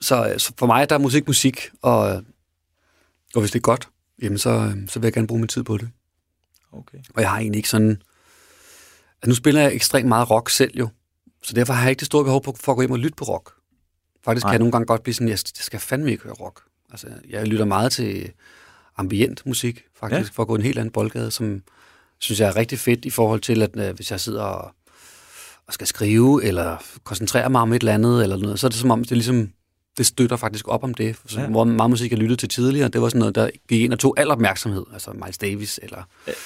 Så, 0.00 0.34
så 0.38 0.52
for 0.58 0.66
mig, 0.66 0.88
der 0.90 0.94
er 0.94 0.98
musik 1.00 1.26
musik, 1.26 1.68
og, 1.82 2.00
og 3.34 3.40
hvis 3.40 3.50
det 3.50 3.58
er 3.58 3.60
godt, 3.62 3.88
jamen 4.22 4.38
så, 4.38 4.72
så 4.88 4.98
vil 5.00 5.06
jeg 5.06 5.12
gerne 5.12 5.26
bruge 5.26 5.40
min 5.40 5.48
tid 5.48 5.62
på 5.62 5.76
det. 5.76 5.88
Okay. 6.72 6.98
Og 7.14 7.20
jeg 7.22 7.30
har 7.30 7.38
egentlig 7.38 7.58
ikke 7.58 7.68
sådan... 7.68 7.90
Altså 9.22 9.28
nu 9.28 9.34
spiller 9.34 9.60
jeg 9.60 9.74
ekstremt 9.74 10.08
meget 10.08 10.30
rock 10.30 10.50
selv 10.50 10.70
jo, 10.74 10.88
så 11.42 11.54
derfor 11.54 11.72
har 11.72 11.82
jeg 11.82 11.90
ikke 11.90 12.00
det 12.00 12.06
store 12.06 12.24
behov 12.24 12.42
på, 12.42 12.56
for 12.60 12.72
at 12.72 12.76
gå 12.76 12.82
hjem 12.82 12.90
og 12.92 12.98
lytte 12.98 13.16
på 13.16 13.24
rock. 13.24 13.52
Faktisk 14.24 14.44
Nej. 14.44 14.50
kan 14.50 14.52
jeg 14.52 14.58
nogle 14.58 14.72
gange 14.72 14.86
godt 14.86 15.02
blive 15.02 15.14
sådan, 15.14 15.28
jeg 15.28 15.32
jeg 15.58 15.64
skal 15.64 15.80
fandme 15.80 16.10
ikke 16.10 16.22
høre 16.24 16.34
rock. 16.34 16.62
Altså, 16.90 17.06
jeg 17.30 17.46
lytter 17.46 17.64
meget 17.64 17.92
til 17.92 18.30
ambient 18.96 19.46
musik, 19.46 19.84
faktisk, 20.00 20.18
Ja. 20.18 20.22
ja. 20.22 20.28
for 20.32 20.42
at 20.42 20.46
gå 20.48 20.54
en 20.54 20.62
helt 20.62 20.78
anden 20.78 20.92
boldgade, 20.92 21.30
som 21.30 21.62
synes 22.18 22.40
jeg 22.40 22.48
er 22.48 22.56
rigtig 22.56 22.78
fedt 22.78 23.04
i 23.04 23.10
forhold 23.10 23.40
til, 23.40 23.62
at 23.62 23.70
øh, 23.76 23.94
hvis 23.94 24.10
jeg 24.10 24.20
sidder 24.20 24.42
og, 24.42 24.70
og 25.66 25.74
skal 25.74 25.86
skrive, 25.86 26.44
eller 26.44 26.76
koncentrere 27.04 27.50
mig 27.50 27.60
om 27.60 27.72
et 27.72 27.80
eller 27.82 27.94
andet, 27.94 28.22
eller 28.22 28.36
noget, 28.36 28.60
så 28.60 28.66
er 28.66 28.68
det 28.68 28.78
som 28.78 28.90
om, 28.90 29.00
det 29.04 29.10
ligesom, 29.12 29.48
det 29.98 30.06
støtter 30.06 30.36
faktisk 30.36 30.68
op 30.68 30.84
om 30.84 30.94
det. 30.94 31.16
Så, 31.26 31.38
Ja. 31.38 31.44
ja. 31.44 31.50
Hvor 31.50 31.64
meget 31.64 31.90
musik 31.90 32.10
jeg 32.10 32.18
lyttede 32.18 32.40
til 32.40 32.48
tidligere, 32.48 32.88
det 32.88 33.00
var 33.00 33.08
sådan 33.08 33.18
noget, 33.18 33.34
der 33.34 33.50
gik 33.68 33.80
ind 33.80 33.92
og 33.92 33.98
tog 33.98 34.14
al 34.20 34.30
opmærksomhed. 34.30 34.84
Altså 34.92 35.10
Miles 35.12 35.38
Davis, 35.38 35.80
eller, 35.82 36.02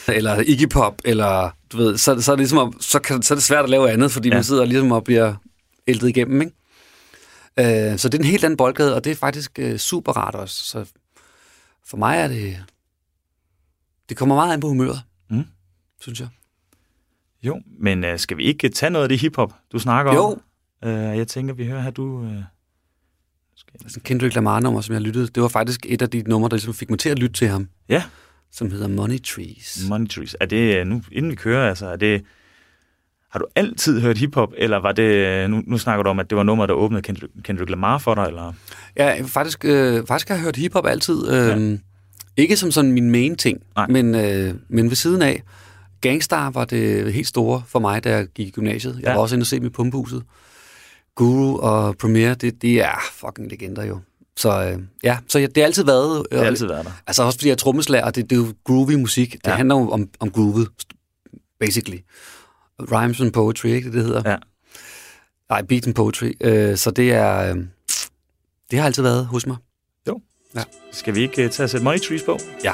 eller 0.09 0.43
Iggy 0.47 0.69
Pop, 0.69 0.95
eller 1.05 1.51
du 1.73 1.77
ved, 1.77 1.99
så, 1.99 2.21
så 2.21 2.33
er 2.33 2.37
det 2.37 2.41
ligesom, 2.41 2.59
om- 2.59 2.81
så, 2.81 2.99
kan, 2.99 3.23
så 3.23 3.35
er 3.35 3.37
det 3.37 3.43
svært 3.45 3.65
at 3.65 3.71
lave 3.71 3.91
andet, 3.91 4.11
fordi 4.13 4.29
Ja. 4.29 4.35
ja. 4.35 4.37
man 4.37 4.45
sidder 4.45 4.65
ligesom 4.65 4.93
og 4.93 5.05
bliver 5.05 5.35
æltet 5.87 6.09
igennem, 6.09 6.41
ikke? 6.43 6.53
Øh, 7.61 7.99
så 7.99 8.09
det 8.09 8.15
er 8.15 8.23
en 8.23 8.31
helt 8.31 8.45
anden 8.45 8.57
boldgade, 8.57 8.95
og 8.95 9.05
det 9.05 9.11
er 9.11 9.15
faktisk 9.17 9.59
øh, 9.59 9.79
super 9.79 10.13
rart 10.13 10.35
også. 10.35 10.63
Så 10.65 10.85
for 11.87 11.97
mig 11.97 12.17
er 12.19 12.29
det... 12.29 12.65
Det 14.09 14.17
kommer 14.17 14.35
meget 14.35 14.53
an 14.53 14.61
på 14.61 14.69
humøret, 14.69 15.03
Mm. 15.31 15.45
synes 16.01 16.21
jeg. 16.21 16.29
Jo, 17.43 17.61
men 17.79 18.05
uh, 18.05 18.17
skal 18.19 18.37
vi 18.37 18.45
ikke 18.45 18.69
tage 18.69 18.91
noget 18.91 19.03
af 19.03 19.09
det 19.09 19.19
hiphop, 19.19 19.53
du 19.73 19.79
snakker 19.79 20.15
Jo. 20.15 20.23
om? 20.25 20.43
Uh, 20.87 20.91
jeg 21.19 21.29
tænker, 21.29 21.55
vi 21.55 21.67
hører 21.67 21.81
her, 21.83 21.91
du... 21.91 22.29
Skal... 23.57 23.73
Altså 23.83 24.01
Kendrick 24.01 24.35
Lamar-nummer, 24.35 24.81
som 24.81 24.93
jeg 24.93 25.03
lyttede, 25.03 25.27
det 25.27 25.43
var 25.43 25.49
faktisk 25.49 25.87
et 25.89 26.03
af 26.03 26.11
de 26.11 26.23
numre, 26.23 26.49
der 26.49 26.57
ligesom 26.57 26.75
fik 26.75 26.91
mig 26.91 26.99
til 26.99 27.09
at 27.09 27.19
lytte 27.19 27.35
til 27.37 27.49
ham, 27.49 27.69
Ja, 27.89 28.05
som 28.51 28.71
hedder 28.71 28.89
Money 28.89 29.23
Trees. 29.23 29.87
Money 29.89 30.09
Trees. 30.09 30.37
Er 30.41 30.47
det, 30.47 30.77
øh, 30.77 30.87
nu, 30.87 31.03
inden 31.13 31.31
vi 31.31 31.37
kører, 31.37 31.69
altså, 31.69 31.87
er 31.87 31.97
det... 31.97 32.25
Har 33.33 33.39
du 33.39 33.47
altid 33.57 34.01
hørt 34.01 34.19
hiphop, 34.19 34.53
eller 34.57 34.77
var 34.77 34.93
det... 34.93 35.03
øh, 35.03 35.49
Nu, 35.51 35.63
nu 35.67 35.79
snakker 35.79 36.03
du 36.03 36.11
om, 36.11 36.19
at 36.19 36.31
det 36.31 36.37
var 36.37 36.43
nummer, 36.43 36.67
der 36.67 36.75
åbnede 36.75 37.03
Kendrick, 37.03 37.33
Kendrick 37.45 37.71
Lamar 37.71 37.99
for 37.99 38.15
dig, 38.15 38.25
eller... 38.25 38.53
Ja, 38.97 39.23
faktisk, 39.27 39.65
øh, 39.65 40.07
faktisk 40.07 40.29
har 40.29 40.35
jeg 40.35 40.43
hørt 40.45 40.57
hiphop 40.57 40.87
altid. 40.87 41.29
Øh, 41.33 41.71
ja. 41.73 41.77
Ikke 42.37 42.57
som 42.57 42.71
sådan 42.71 42.93
min 42.93 43.11
main 43.11 43.37
ting, 43.37 43.59
Nej. 43.77 43.87
men, 43.87 44.15
øh, 44.15 44.55
men 44.69 44.89
ved 44.89 44.97
siden 44.97 45.23
af. 45.23 45.43
Gangstar 46.01 46.51
var 46.51 46.65
det 46.65 47.13
helt 47.13 47.27
store 47.27 47.63
for 47.69 47.79
mig, 47.79 48.05
da 48.05 48.11
jeg 48.11 48.27
gik 48.27 48.47
i 48.49 48.51
gymnasiet. 48.51 48.95
Jeg 49.01 49.05
Ja. 49.05 49.13
var 49.15 49.21
også 49.21 49.35
inde 49.35 49.43
og 49.43 49.47
se 49.47 49.57
dem 49.57 49.67
i 49.67 49.69
pumpehuset. 49.69 50.23
Guru 51.15 51.59
og 51.61 51.97
Premiere, 51.97 52.35
det, 52.35 52.63
det 52.63 52.83
er 52.83 53.01
fucking 53.13 53.51
legender 53.51 53.85
jo. 53.85 53.99
Så 54.37 54.65
øh, 54.73 54.79
ja, 55.05 55.19
så 55.29 55.39
ja, 55.39 55.47
det 55.47 55.57
har 55.57 55.65
altid 55.65 55.85
været... 55.85 56.27
Det 56.31 56.39
har 56.39 56.47
altid 56.47 56.67
været 56.67 56.85
der. 56.85 56.91
Altså 57.07 57.23
også 57.23 57.39
fordi 57.39 57.49
jeg 57.49 57.53
er 57.53 57.57
trommeslager, 57.57 58.05
og 58.05 58.15
det, 58.15 58.31
det 58.31 58.37
er 58.37 58.41
jo 58.41 58.55
groovy 58.65 58.93
musik. 58.95 59.33
Det 59.33 59.47
ja. 59.47 59.55
handler 59.55 59.75
jo 59.75 59.91
om, 59.91 60.09
om 60.21 60.31
groovet, 60.31 60.69
basically. 61.61 61.99
Rhymes 62.81 63.21
and 63.21 63.33
poetry, 63.33 63.67
ikke 63.67 63.87
det, 63.87 63.95
det 63.95 64.05
hedder? 64.05 64.31
Ja. 64.31 64.37
Nej, 65.49 65.63
beat 65.63 65.87
and 65.87 65.95
poetry. 65.95 66.33
Øh, 66.41 66.77
så 66.77 66.91
det 66.91 67.13
er... 67.13 67.55
Øh, 67.55 67.65
det 68.71 68.79
har 68.79 68.87
altid 68.87 69.03
været 69.03 69.27
hos 69.27 69.47
mig. 69.47 69.57
Skal 70.93 71.15
vi 71.15 71.21
ikke 71.21 71.45
uh, 71.45 71.51
tage 71.51 71.67
og 71.67 71.71
sætte 71.71 71.85
Money 71.85 72.01
Trees 72.01 72.23
på? 72.23 72.39
Ja. 72.65 72.73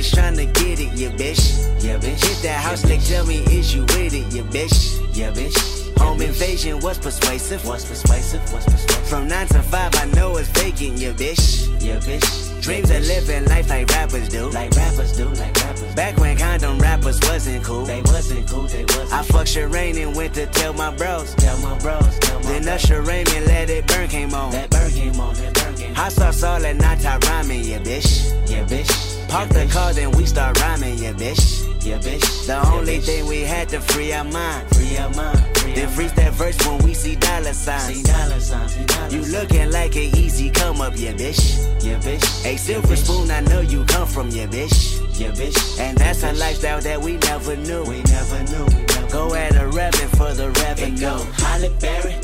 Niggas 0.00 0.14
tryna 0.14 0.52
get 0.54 0.80
it, 0.80 0.92
yeah, 0.94 1.10
bitch. 1.10 1.82
Yeah, 1.82 1.98
bitch. 1.98 2.24
Hit 2.24 2.42
that 2.42 2.60
house, 2.62 2.82
they 2.82 2.98
tell 2.98 3.26
me, 3.26 3.38
is 3.44 3.74
you 3.74 3.82
with 3.82 4.14
it, 4.14 4.32
yeah, 4.32 4.42
bitch. 4.42 5.16
Yeah, 5.16 5.30
bitch. 5.32 5.98
Home 5.98 6.22
invasion 6.22 6.80
was 6.80 6.98
persuasive. 6.98 7.66
Was 7.66 7.84
persuasive. 7.84 8.40
Was 8.52 8.64
persuasive. 8.64 9.08
From 9.08 9.28
nine 9.28 9.46
to 9.48 9.62
five, 9.62 9.94
I 9.96 10.06
know 10.16 10.36
it's 10.38 10.48
vacant, 10.48 10.98
yeah, 10.98 11.12
bitch. 11.12 11.68
Yeah, 11.82 11.96
bitch. 11.96 12.62
Dreams 12.62 12.90
of 12.90 13.06
living 13.06 13.44
life 13.46 13.68
like 13.68 13.88
rappers 13.88 14.28
do. 14.28 14.48
Like 14.50 14.70
rappers 14.72 15.16
do, 15.16 15.28
like 15.28 15.56
rappers. 15.56 15.94
Back 15.94 16.16
when 16.18 16.36
condom 16.36 16.78
rappers 16.78 17.20
wasn't 17.22 17.64
cool. 17.64 17.84
They 17.84 18.02
wasn't 18.02 18.48
cool, 18.48 18.62
they 18.62 18.84
wasn't. 18.84 19.12
I 19.12 19.22
fucked 19.22 19.48
Shireen 19.48 20.02
and 20.02 20.14
went 20.16 20.34
to 20.34 20.46
tell 20.46 20.72
my 20.72 20.94
bros. 20.94 21.34
Tell 21.34 21.58
my 21.58 21.78
bros, 21.78 22.18
tell 22.20 22.38
my 22.40 22.46
Then 22.52 22.68
Usher 22.68 23.02
Raymond 23.02 23.46
let 23.46 23.70
it 23.70 23.86
burn 23.86 24.08
came 24.08 24.34
on. 24.34 24.52
That 24.52 24.70
burn 24.70 24.90
came 24.90 25.18
on, 25.20 25.34
that 25.34 25.54
burn 25.54 25.74
came 25.74 25.90
on. 25.90 25.94
Hot 25.96 26.12
sauce 26.12 26.42
all 26.42 26.60
that 26.60 26.76
night 26.76 27.04
I 27.04 27.18
rhyming, 27.18 27.64
yeah, 27.64 27.78
bitch. 27.78 28.30
Yeah, 28.48 28.64
bitch. 28.64 29.09
Park 29.30 29.48
the 29.50 29.64
car, 29.66 29.92
then 29.92 30.10
we 30.10 30.26
start 30.26 30.60
rhyming, 30.60 30.98
yeah, 30.98 31.12
bitch. 31.12 31.62
Yeah, 31.84 31.98
bitch. 31.98 32.46
The 32.46 32.66
only 32.72 32.98
thing 32.98 33.26
we 33.26 33.42
had 33.42 33.68
to 33.68 33.80
free 33.80 34.12
our 34.12 34.24
mind. 34.24 34.68
Free 34.74 34.98
our 34.98 35.08
mind. 35.10 35.38
Then 35.72 35.88
freeze 35.88 36.12
that 36.14 36.32
verse 36.32 36.58
when 36.66 36.78
we 36.78 36.94
see 36.94 37.14
dollar 37.14 37.52
signs. 37.52 37.94
See 37.94 38.02
dollar 38.02 38.40
signs. 38.40 38.74
See 38.74 38.84
dollar 38.86 39.08
you 39.08 39.22
looking 39.26 39.70
like 39.70 39.94
an 39.94 40.16
easy 40.16 40.50
come 40.50 40.80
up, 40.80 40.94
yeah, 40.96 41.12
bitch. 41.12 41.56
Yeah, 41.80 42.00
bitch. 42.00 42.44
A 42.44 42.56
silver 42.56 42.96
spoon, 42.96 43.30
I 43.30 43.38
know 43.42 43.60
you 43.60 43.84
come 43.84 44.08
from, 44.08 44.30
yeah, 44.30 44.46
bitch. 44.46 44.98
Yeah, 45.16 45.30
bitch. 45.30 45.78
And 45.78 45.96
that's 45.96 46.24
a 46.24 46.32
lifestyle 46.32 46.80
that 46.80 47.00
we 47.00 47.16
never 47.18 47.54
knew. 47.54 47.84
We 47.84 48.02
never 48.02 48.42
knew. 48.50 48.64
We 48.64 48.82
never 48.82 49.08
go 49.12 49.34
at 49.34 49.54
a 49.54 49.70
revving 49.70 50.10
for 50.18 50.34
the 50.34 50.50
revenue. 50.50 50.96
It 50.96 51.00
Go 51.00 51.24
Holly 51.34 51.70
Berry 51.78 52.16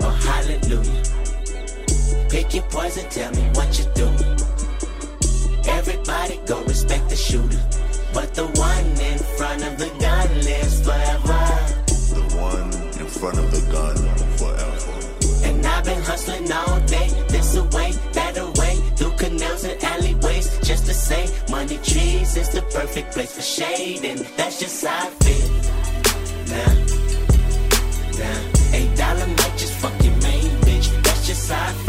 or 0.00 0.12
Hallelujah. 0.12 1.02
Pick 2.30 2.54
your 2.54 2.62
poison, 2.70 3.10
tell 3.10 3.32
me 3.32 3.42
what 3.54 3.76
you 3.80 3.84
do. 3.96 4.35
Everybody 5.68 6.40
go 6.46 6.62
respect 6.64 7.08
the 7.08 7.16
shooter. 7.16 7.60
But 8.14 8.34
the 8.34 8.46
one 8.46 8.86
in 9.00 9.18
front 9.36 9.62
of 9.64 9.78
the 9.78 9.90
gun 10.00 10.28
lives 10.48 10.80
forever. 10.82 11.42
The 12.16 12.24
one 12.40 12.72
in 13.00 13.06
front 13.06 13.38
of 13.38 13.50
the 13.50 13.62
gun 13.70 13.96
forever. 14.40 14.92
And 15.46 15.66
I've 15.66 15.84
been 15.84 16.02
hustling 16.02 16.50
all 16.50 16.80
day, 16.80 17.08
this 17.28 17.54
away, 17.56 17.92
that 18.12 18.38
away, 18.38 18.76
through 18.96 19.12
canals 19.16 19.64
and 19.64 19.82
alleyways, 19.84 20.58
just 20.60 20.86
to 20.86 20.94
say 20.94 21.28
money 21.50 21.78
trees 21.78 22.36
is 22.36 22.48
the 22.50 22.62
perfect 22.62 23.12
place 23.12 23.34
for 23.34 23.42
shade, 23.42 24.04
and 24.04 24.20
that's 24.36 24.58
just 24.60 24.84
how 24.84 25.06
I 25.06 25.10
feel. 25.24 25.48
Now, 26.52 26.72
now, 28.18 28.38
eight 28.72 28.96
dollar 28.96 29.26
might 29.26 29.56
just 29.58 29.74
fuck 29.74 29.92
your 30.02 30.16
main 30.22 30.50
bitch. 30.66 30.88
That's 31.02 31.26
just 31.26 31.50
how 31.50 31.68
I 31.68 31.72
feel. 31.72 31.85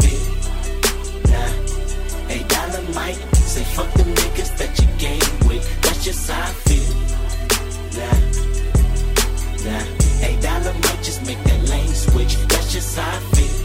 Fuck 3.78 3.92
the 3.94 4.02
niggas 4.02 4.52
that 4.58 4.72
you 4.80 4.88
game 4.98 5.48
with. 5.48 5.62
That's 5.82 6.04
just 6.04 6.28
how 6.30 6.50
I 6.50 6.52
feel. 6.66 6.90
Nah, 7.98 8.18
nah, 9.66 10.26
eight 10.26 10.40
dollar 10.42 10.74
might 10.84 11.02
just 11.08 11.20
make 11.28 11.40
that 11.44 11.60
lane 11.70 11.94
switch. 12.06 12.34
That's 12.50 12.72
just 12.72 12.98
how 12.98 13.16
I 13.16 13.20
feel. 13.34 13.56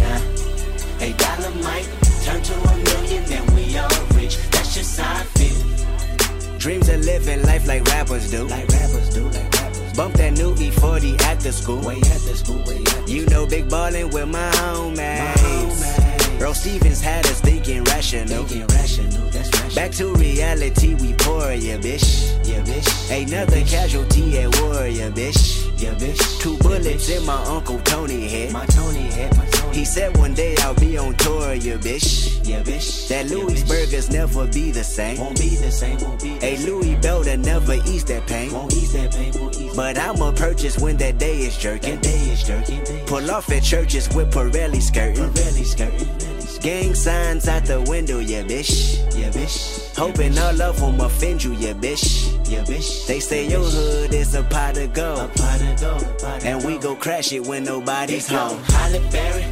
Nah, 0.00 1.04
eight 1.04 1.18
dollar 1.18 1.52
might 1.62 1.88
turn 2.24 2.42
to 2.42 2.54
a 2.70 2.74
million, 2.88 3.22
then 3.30 3.44
we 3.54 3.78
all 3.78 4.04
rich. 4.18 4.36
That's 4.50 4.74
just 4.74 4.98
how 4.98 5.20
I 5.20 5.24
feel. 5.38 6.58
Dreams 6.58 6.88
of 6.88 7.00
living 7.04 7.42
life 7.42 7.66
like 7.68 7.84
rappers 7.94 8.30
do. 8.30 8.42
Like 8.48 8.68
rappers 8.68 9.10
do, 9.14 9.24
like 9.28 9.52
rappers. 9.54 9.92
Bump 9.92 10.14
that 10.14 10.32
new 10.32 10.54
E40 10.54 11.20
after 11.20 11.52
school. 11.52 11.80
Way 11.86 11.98
after 12.14 12.34
school, 12.34 12.60
way 12.66 12.82
after 12.82 13.12
You 13.12 13.26
know, 13.26 13.46
big 13.46 13.68
ballin' 13.70 14.10
with 14.10 14.28
my 14.28 14.50
homies. 14.58 15.93
Bro 16.38 16.52
Stevens 16.52 17.00
had 17.00 17.26
us 17.26 17.40
thinking 17.40 17.84
rational. 17.84 18.44
Thinking 18.44 18.66
rational, 18.68 19.28
that's 19.30 19.50
rational. 19.50 19.74
Back 19.74 19.90
to 19.92 20.14
reality, 20.14 20.94
we 20.94 21.14
pour 21.14 21.52
ya, 21.52 21.76
bitch. 21.78 22.30
Yeah, 22.46 22.62
bitch. 22.62 22.88
Another 23.10 23.60
casualty 23.64 24.38
at 24.38 24.60
war, 24.60 24.86
ya, 24.86 25.10
bitch. 25.10 25.64
Yeah, 25.80 25.94
bitch. 25.94 26.40
Two 26.40 26.56
bullets 26.58 27.08
in 27.08 27.24
my 27.24 27.42
uncle 27.44 27.78
Tony 27.80 28.28
head. 28.28 28.52
My 28.52 28.66
Tony 28.66 29.10
head, 29.10 29.36
my. 29.36 29.53
He 29.74 29.84
said 29.84 30.16
one 30.18 30.34
day 30.34 30.54
I'll 30.60 30.72
be 30.76 30.96
on 30.96 31.14
tour, 31.16 31.52
ya, 31.54 31.76
bitch. 31.78 32.46
Yeah, 32.46 32.62
bitch. 32.62 33.08
That 33.08 33.28
Louis 33.28 33.64
burgers 33.64 34.08
never 34.08 34.46
be 34.46 34.70
the 34.70 34.84
same. 34.84 35.18
Won't 35.18 35.36
be 35.36 35.56
the 35.56 35.72
same, 35.72 35.98
won't 35.98 36.22
be. 36.22 36.38
A 36.42 36.56
Louis 36.58 36.94
Belder 37.02 37.36
never 37.36 37.74
ease 37.84 38.04
that 38.04 38.24
pain. 38.28 38.52
Won't 38.52 38.72
ease 38.72 38.92
that 38.92 39.12
pain, 39.12 39.32
won't 39.34 39.58
ease. 39.58 39.74
But 39.74 39.98
I'ma 39.98 40.30
purchase 40.30 40.78
when 40.78 40.96
that 40.98 41.18
day 41.18 41.38
is 41.40 41.58
jerking. 41.58 41.96
That 41.96 42.02
day 42.04 42.20
is 42.30 42.44
jerking. 42.44 42.84
Pull 43.06 43.28
off 43.32 43.50
at 43.50 43.64
churches 43.64 44.08
with 44.14 44.32
Pirelli 44.32 44.80
skirting. 44.80 45.30
Pirelli 45.30 45.64
skirting. 45.64 46.60
Gang 46.60 46.94
signs 46.94 47.48
out 47.48 47.64
the 47.64 47.80
window, 47.82 48.20
yeah, 48.20 48.42
bitch. 48.44 48.96
Yeah, 49.18 49.30
bitch. 49.30 49.94
Hoping 49.96 50.38
all 50.38 50.62
of 50.62 50.78
them 50.78 51.00
offend 51.00 51.42
you, 51.42 51.52
yeah, 51.54 51.72
bitch. 51.72 52.23
Yeah, 52.46 52.62
bitch. 52.64 53.06
They 53.06 53.20
say 53.20 53.48
your 53.48 53.64
hood 53.64 54.12
is 54.12 54.34
a 54.34 54.42
pot 54.42 54.76
of 54.76 54.92
gold. 54.92 55.18
A 55.18 55.28
pot 55.28 55.60
of 55.62 55.80
gold. 55.80 56.44
And 56.44 56.64
we 56.64 56.78
go 56.78 56.94
crash 56.94 57.32
it 57.32 57.46
when 57.46 57.64
nobody's 57.64 58.28
home. 58.28 58.60
Holly 58.64 59.00
Berry 59.10 59.44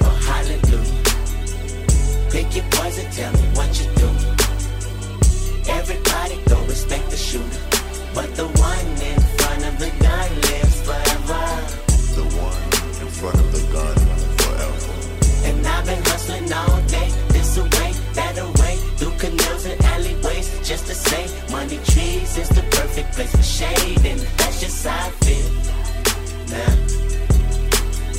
or 0.00 0.14
Hallelujah. 0.28 1.02
Pick 2.30 2.54
your 2.54 2.64
poison, 2.70 3.10
tell 3.10 3.32
me 3.32 3.42
what 3.54 3.70
you 3.80 3.86
do. 3.96 4.08
Everybody 5.72 6.40
don't 6.46 6.68
respect 6.68 7.10
the 7.10 7.16
shooter. 7.16 7.60
But 8.14 8.34
the 8.36 8.46
money 21.60 21.80
trees 21.92 22.38
is 22.38 22.48
the 22.48 22.62
perfect 22.78 23.12
place 23.12 23.32
for 23.36 23.42
shade, 23.42 24.04
and 24.10 24.20
that's 24.38 24.60
just 24.60 24.86
how 24.86 25.08
I 25.08 25.10
feel. 25.24 25.48
Now, 26.54 26.72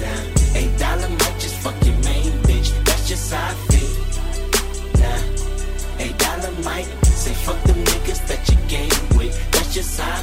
now, 0.03 0.59
eight 0.59 0.73
dollar 0.77 1.09
might 1.21 1.37
just 1.43 1.55
fuck 1.63 1.77
your 1.87 1.97
main 2.09 2.31
bitch, 2.47 2.69
that's 2.85 3.09
just 3.09 3.33
how 3.33 3.51
I 3.51 3.55
feel. 3.69 3.93
Now, 5.03 5.19
eight 6.03 6.17
dollar 6.25 6.51
might. 6.67 6.89
Say 7.21 7.33
fuck 7.45 7.61
them 7.63 7.79
niggas 7.89 8.21
that 8.29 8.41
you 8.49 8.57
game 8.75 9.17
with, 9.17 9.35
that's 9.51 9.73
just 9.73 9.99
how 9.99 10.19
I 10.19 10.20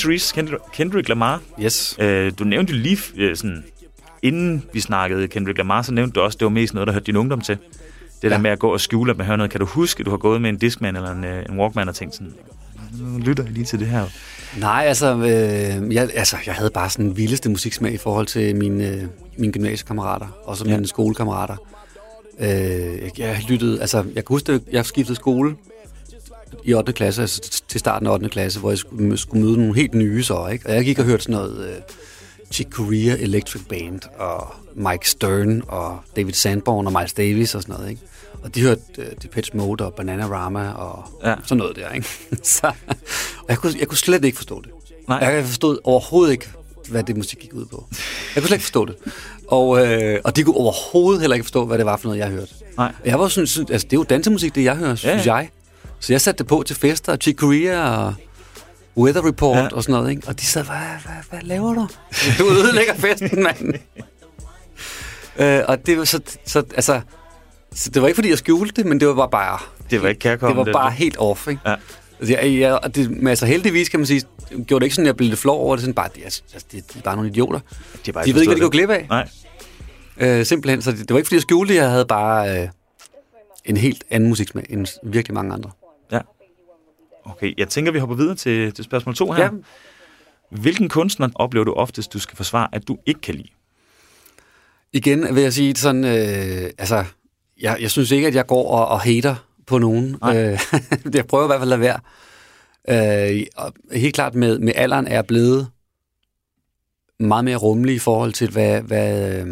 Trees, 0.00 0.32
Kendrick, 0.72 1.08
Lamar. 1.08 1.40
Yes. 1.62 1.96
Øh, 1.98 2.32
du 2.38 2.44
nævnte 2.44 2.72
jo 2.72 2.78
lige 2.78 2.98
øh, 3.16 3.36
sådan, 3.36 3.64
inden 4.22 4.62
vi 4.72 4.80
snakkede 4.80 5.28
Kendrick 5.28 5.58
Lamar, 5.58 5.82
så 5.82 5.92
nævnte 5.92 6.14
du 6.14 6.20
også, 6.20 6.36
at 6.36 6.40
det 6.40 6.44
var 6.44 6.50
mest 6.50 6.74
noget, 6.74 6.86
der 6.86 6.92
hørte 6.92 7.06
din 7.06 7.16
ungdom 7.16 7.40
til. 7.40 7.56
Det 8.22 8.30
der 8.30 8.36
Ja. 8.36 8.38
med 8.42 8.50
at 8.50 8.58
gå 8.58 8.72
og 8.72 8.80
skjule, 8.80 9.10
at 9.10 9.16
man 9.16 9.26
hører 9.26 9.36
noget. 9.36 9.50
Kan 9.50 9.60
du 9.60 9.66
huske, 9.66 10.00
at 10.00 10.06
du 10.06 10.10
har 10.10 10.18
gået 10.18 10.42
med 10.42 10.50
en 10.50 10.56
Discman 10.58 10.96
eller 10.96 11.12
en, 11.12 11.24
øh, 11.24 11.44
en 11.50 11.58
Walkman 11.58 11.88
og 11.88 11.94
tænkt 11.94 12.14
sådan, 12.14 12.32
nu 13.00 13.18
lytter 13.18 13.44
jeg 13.44 13.52
lige 13.52 13.64
til 13.64 13.78
det 13.78 13.86
her. 13.86 14.06
Nej, 14.58 14.84
altså, 14.86 15.16
øh, 15.16 15.94
jeg, 15.94 16.10
altså, 16.14 16.36
jeg 16.46 16.54
havde 16.54 16.70
bare 16.74 16.90
sådan 16.90 17.04
den 17.06 17.16
vildeste 17.16 17.50
musiksmag 17.50 17.92
i 17.92 17.96
forhold 17.96 18.26
til 18.26 18.56
mine, 18.56 18.88
øh, 18.88 19.02
mine 19.38 19.52
gymnasiekammerater, 19.52 20.26
og 20.44 20.56
så 20.56 20.64
mine 20.64 20.76
Ja. 20.76 20.84
skolekammerater. 20.84 21.56
Øh, 22.40 22.48
jeg, 22.48 23.10
jeg 23.18 23.40
lyttede, 23.48 23.80
altså, 23.80 23.96
jeg 23.98 24.14
kan 24.14 24.24
huske, 24.28 24.52
at 24.52 24.60
jeg 24.72 24.86
skiftede 24.86 25.16
skole 25.16 25.56
i 26.70 26.74
8. 26.74 26.92
klasse, 26.92 27.22
altså 27.22 27.62
til 27.68 27.80
starten 27.80 28.06
af 28.06 28.12
8. 28.12 28.28
klasse, 28.28 28.60
hvor 28.60 28.70
jeg 28.70 28.78
skulle, 28.78 29.18
skulle 29.18 29.44
møde 29.46 29.56
nogle 29.58 29.74
helt 29.74 29.94
nye 29.94 30.22
så, 30.22 30.46
ikke? 30.52 30.66
Og 30.68 30.74
jeg 30.74 30.84
gik 30.84 30.98
og 30.98 31.04
hørte 31.04 31.22
sådan 31.22 31.34
noget 31.34 31.68
øh, 31.68 31.74
Chick 32.52 32.70
Corea 32.72 33.16
Electric 33.22 33.62
Band, 33.68 34.00
og 34.18 34.46
Mike 34.74 35.10
Stern, 35.10 35.62
og 35.68 35.98
David 36.16 36.32
Sanborn, 36.32 36.86
og 36.86 36.92
Miles 36.92 37.12
Davis 37.12 37.54
og 37.54 37.62
sådan 37.62 37.74
noget, 37.74 37.90
ikke? 37.90 38.02
Og 38.42 38.54
de 38.54 38.60
hørte 38.60 38.80
øh, 38.98 39.06
Depeche 39.22 39.56
Mode 39.56 39.84
og 39.84 39.94
Bananarama 39.94 40.70
og 40.70 41.04
Ja. 41.24 41.34
sådan 41.44 41.56
noget 41.58 41.76
der, 41.76 41.90
ikke? 41.90 42.08
så, 42.42 42.66
og 43.38 43.46
jeg 43.48 43.58
kunne, 43.58 43.72
jeg 43.78 43.88
kunne 43.88 43.98
slet 43.98 44.24
ikke 44.24 44.36
forstå 44.36 44.60
det. 44.62 44.70
Nej. 45.08 45.18
Jeg 45.18 45.44
forstod 45.44 45.78
overhovedet 45.84 46.32
ikke, 46.32 46.48
hvad 46.90 47.02
det 47.02 47.16
musik 47.16 47.38
gik 47.38 47.54
ud 47.54 47.64
på. 47.66 47.86
Jeg 48.34 48.42
kunne 48.42 48.46
slet 48.48 48.56
ikke 48.56 48.64
forstå 48.64 48.84
det. 48.86 48.94
Og, 49.48 49.86
øh, 49.86 50.18
og 50.24 50.36
de 50.36 50.42
kunne 50.42 50.56
overhovedet 50.56 51.20
heller 51.20 51.34
ikke 51.34 51.44
forstå, 51.44 51.64
hvad 51.66 51.78
det 51.78 51.86
var 51.86 51.96
for 51.96 52.08
noget, 52.08 52.18
jeg 52.18 52.28
hørte. 52.28 52.52
Nej. 52.76 52.92
Jeg 53.04 53.18
var 53.18 53.28
sådan, 53.28 53.46
synes, 53.46 53.70
altså 53.70 53.86
det 53.90 53.92
er 53.96 54.00
jo 54.00 54.04
dansemusik, 54.04 54.54
det 54.54 54.64
jeg 54.64 54.76
hører, 54.76 54.94
synes 54.94 55.26
ja. 55.26 55.34
jeg. 55.34 55.48
Så 56.00 56.12
jeg 56.12 56.20
satte 56.20 56.38
det 56.38 56.46
på 56.46 56.62
til 56.66 56.76
fester, 56.76 57.16
Chick 57.16 57.38
Corea 57.38 58.06
og 58.06 58.14
Weather 58.96 59.26
Report 59.26 59.56
Ja. 59.58 59.68
og 59.72 59.82
sådan 59.82 59.92
noget, 59.92 60.10
ikke? 60.10 60.28
Og 60.28 60.40
de 60.40 60.46
sad, 60.46 60.64
hvad, 60.64 60.76
hvad, 60.76 61.14
hvad 61.30 61.40
laver 61.42 61.74
du? 61.74 61.88
Du 62.38 62.44
ødelægger 62.50 62.94
festen, 62.94 63.42
mand. 63.42 63.74
øh, 65.44 65.62
og 65.68 65.86
det 65.86 65.98
var 65.98 66.04
så, 66.04 66.20
så, 66.46 66.58
altså, 66.74 67.00
så 67.74 67.90
det 67.90 68.02
var 68.02 68.08
ikke, 68.08 68.16
fordi 68.16 68.28
jeg 68.30 68.38
skjulte 68.38 68.72
det, 68.76 68.86
men 68.86 69.00
det 69.00 69.08
var 69.08 69.26
bare, 69.26 69.58
Det 69.90 70.02
var 70.02 70.08
ikke 70.08 70.18
det 70.18 70.22
kærkommen. 70.22 70.66
var 70.66 70.72
bare 70.72 70.90
helt 70.90 71.16
off, 71.18 71.48
ikke? 71.48 71.60
Ja. 71.66 71.74
Altså, 72.20 72.34
jeg, 72.34 72.58
jeg, 72.60 72.72
og 72.72 72.94
det, 72.94 73.10
men 73.10 73.26
altså 73.28 73.46
heldigvis 73.46 73.88
kan 73.88 74.00
man 74.00 74.06
sige, 74.06 74.22
gjorde 74.66 74.80
det 74.80 74.86
ikke 74.86 74.94
sådan, 74.94 75.06
at 75.06 75.08
jeg 75.08 75.16
blev 75.16 75.28
lidt 75.28 75.40
flov 75.40 75.60
over 75.60 75.76
det, 75.76 75.80
sådan 75.82 75.94
bare, 75.94 76.08
det, 76.14 76.20
er- 76.20 76.24
altså, 76.26 76.42
det, 76.72 76.92
de 76.94 76.98
er 76.98 77.02
bare 77.02 77.16
nogle 77.16 77.30
idioter. 77.30 77.58
De, 77.58 77.66
har 78.06 78.12
bare 78.12 78.24
De 78.24 78.34
ved 78.34 78.40
ikke, 78.40 78.48
hvad 78.50 78.56
de 78.56 78.60
går 78.62 78.68
glip 78.68 78.90
af. 78.90 79.06
Nej. 79.08 79.28
Øh, 80.16 80.46
simpelthen, 80.46 80.82
så 80.82 80.90
det, 80.90 80.98
det 80.98 81.10
var 81.10 81.16
ikke, 81.18 81.26
fordi 81.26 81.34
jeg 81.34 81.42
skjulte 81.42 81.74
det, 81.74 81.80
jeg 81.80 81.90
havde 81.90 82.06
bare 82.06 82.62
øh, 82.62 82.68
en 83.64 83.76
helt 83.76 84.04
anden 84.10 84.28
musiksmag 84.28 84.66
end 84.70 84.86
virkelig 85.02 85.34
mange 85.34 85.54
andre. 85.54 85.70
Okay, 87.24 87.54
jeg 87.58 87.68
tænker, 87.68 87.92
vi 87.92 87.98
hopper 87.98 88.16
videre 88.16 88.34
til, 88.34 88.72
til 88.72 88.84
spørgsmål 88.84 89.14
to 89.14 89.32
her. 89.32 89.44
Ja. 89.44 89.50
Hvilken 90.50 90.88
kunstner 90.88 91.28
oplever 91.34 91.64
du 91.64 91.72
oftest, 91.72 92.12
du 92.12 92.18
skal 92.18 92.36
forsvare, 92.36 92.68
at 92.72 92.88
du 92.88 92.98
ikke 93.06 93.20
kan 93.20 93.34
lide? 93.34 93.48
Igen 94.92 95.34
vil 95.34 95.42
jeg 95.42 95.52
sige 95.52 95.76
sådan, 95.76 96.04
øh, 96.04 96.70
altså, 96.78 97.04
jeg, 97.60 97.76
jeg 97.80 97.90
synes 97.90 98.10
ikke, 98.10 98.26
at 98.26 98.34
jeg 98.34 98.46
går 98.46 98.70
og, 98.70 98.88
og 98.88 99.00
hater 99.00 99.34
på 99.66 99.78
nogen. 99.78 100.16
Nej. 100.20 100.36
Øh, 100.36 100.58
jeg 101.14 101.26
prøver 101.26 101.44
i 101.44 101.46
hvert 101.46 101.60
fald 101.60 101.72
at 101.72 101.78
lade 101.78 101.80
være. 101.80 102.00
Øh, 103.32 103.46
og 103.56 103.72
helt 103.92 104.14
klart 104.14 104.34
med, 104.34 104.58
med 104.58 104.72
alderen 104.76 105.06
er 105.06 105.14
jeg 105.14 105.26
blevet 105.26 105.68
meget 107.20 107.44
mere 107.44 107.56
rummelig 107.56 107.94
i 107.94 107.98
forhold 107.98 108.32
til, 108.32 108.50
hvad... 108.50 108.82
hvad 108.82 109.40
øh, 109.40 109.46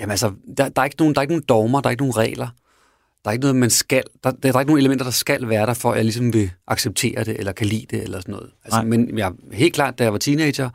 jamen 0.00 0.10
altså, 0.10 0.32
der, 0.56 0.68
der, 0.68 0.82
er 0.82 0.84
ikke 0.84 0.96
nogen, 0.98 1.14
der 1.14 1.20
er 1.20 1.22
ikke 1.22 1.32
nogen 1.32 1.44
dogmer, 1.48 1.80
der 1.80 1.88
er 1.88 1.90
ikke 1.90 2.02
nogen 2.02 2.16
regler. 2.16 2.48
Der 3.26 3.30
er 3.30 3.32
ikke 3.32 3.42
noget, 3.42 3.56
man 3.56 3.70
skal... 3.70 4.02
Der, 4.24 4.30
der 4.30 4.52
er 4.52 4.60
ikke 4.60 4.70
nogen 4.70 4.78
elementer, 4.78 5.04
der 5.04 5.12
skal 5.12 5.48
være 5.48 5.66
der, 5.66 5.74
for 5.74 5.90
at 5.90 5.96
jeg 5.96 6.04
ligesom 6.04 6.32
vil 6.32 6.50
acceptere 6.66 7.24
det, 7.24 7.38
eller 7.38 7.52
kan 7.52 7.66
lide 7.66 7.86
det, 7.90 8.02
eller 8.02 8.20
sådan 8.20 8.32
noget. 8.32 8.50
Altså, 8.64 8.80
Nej. 8.80 8.84
men 8.84 9.18
jeg, 9.18 9.32
helt 9.52 9.74
klart, 9.74 9.98
da 9.98 10.04
jeg 10.04 10.12
var 10.12 10.18
teenager, 10.18 10.70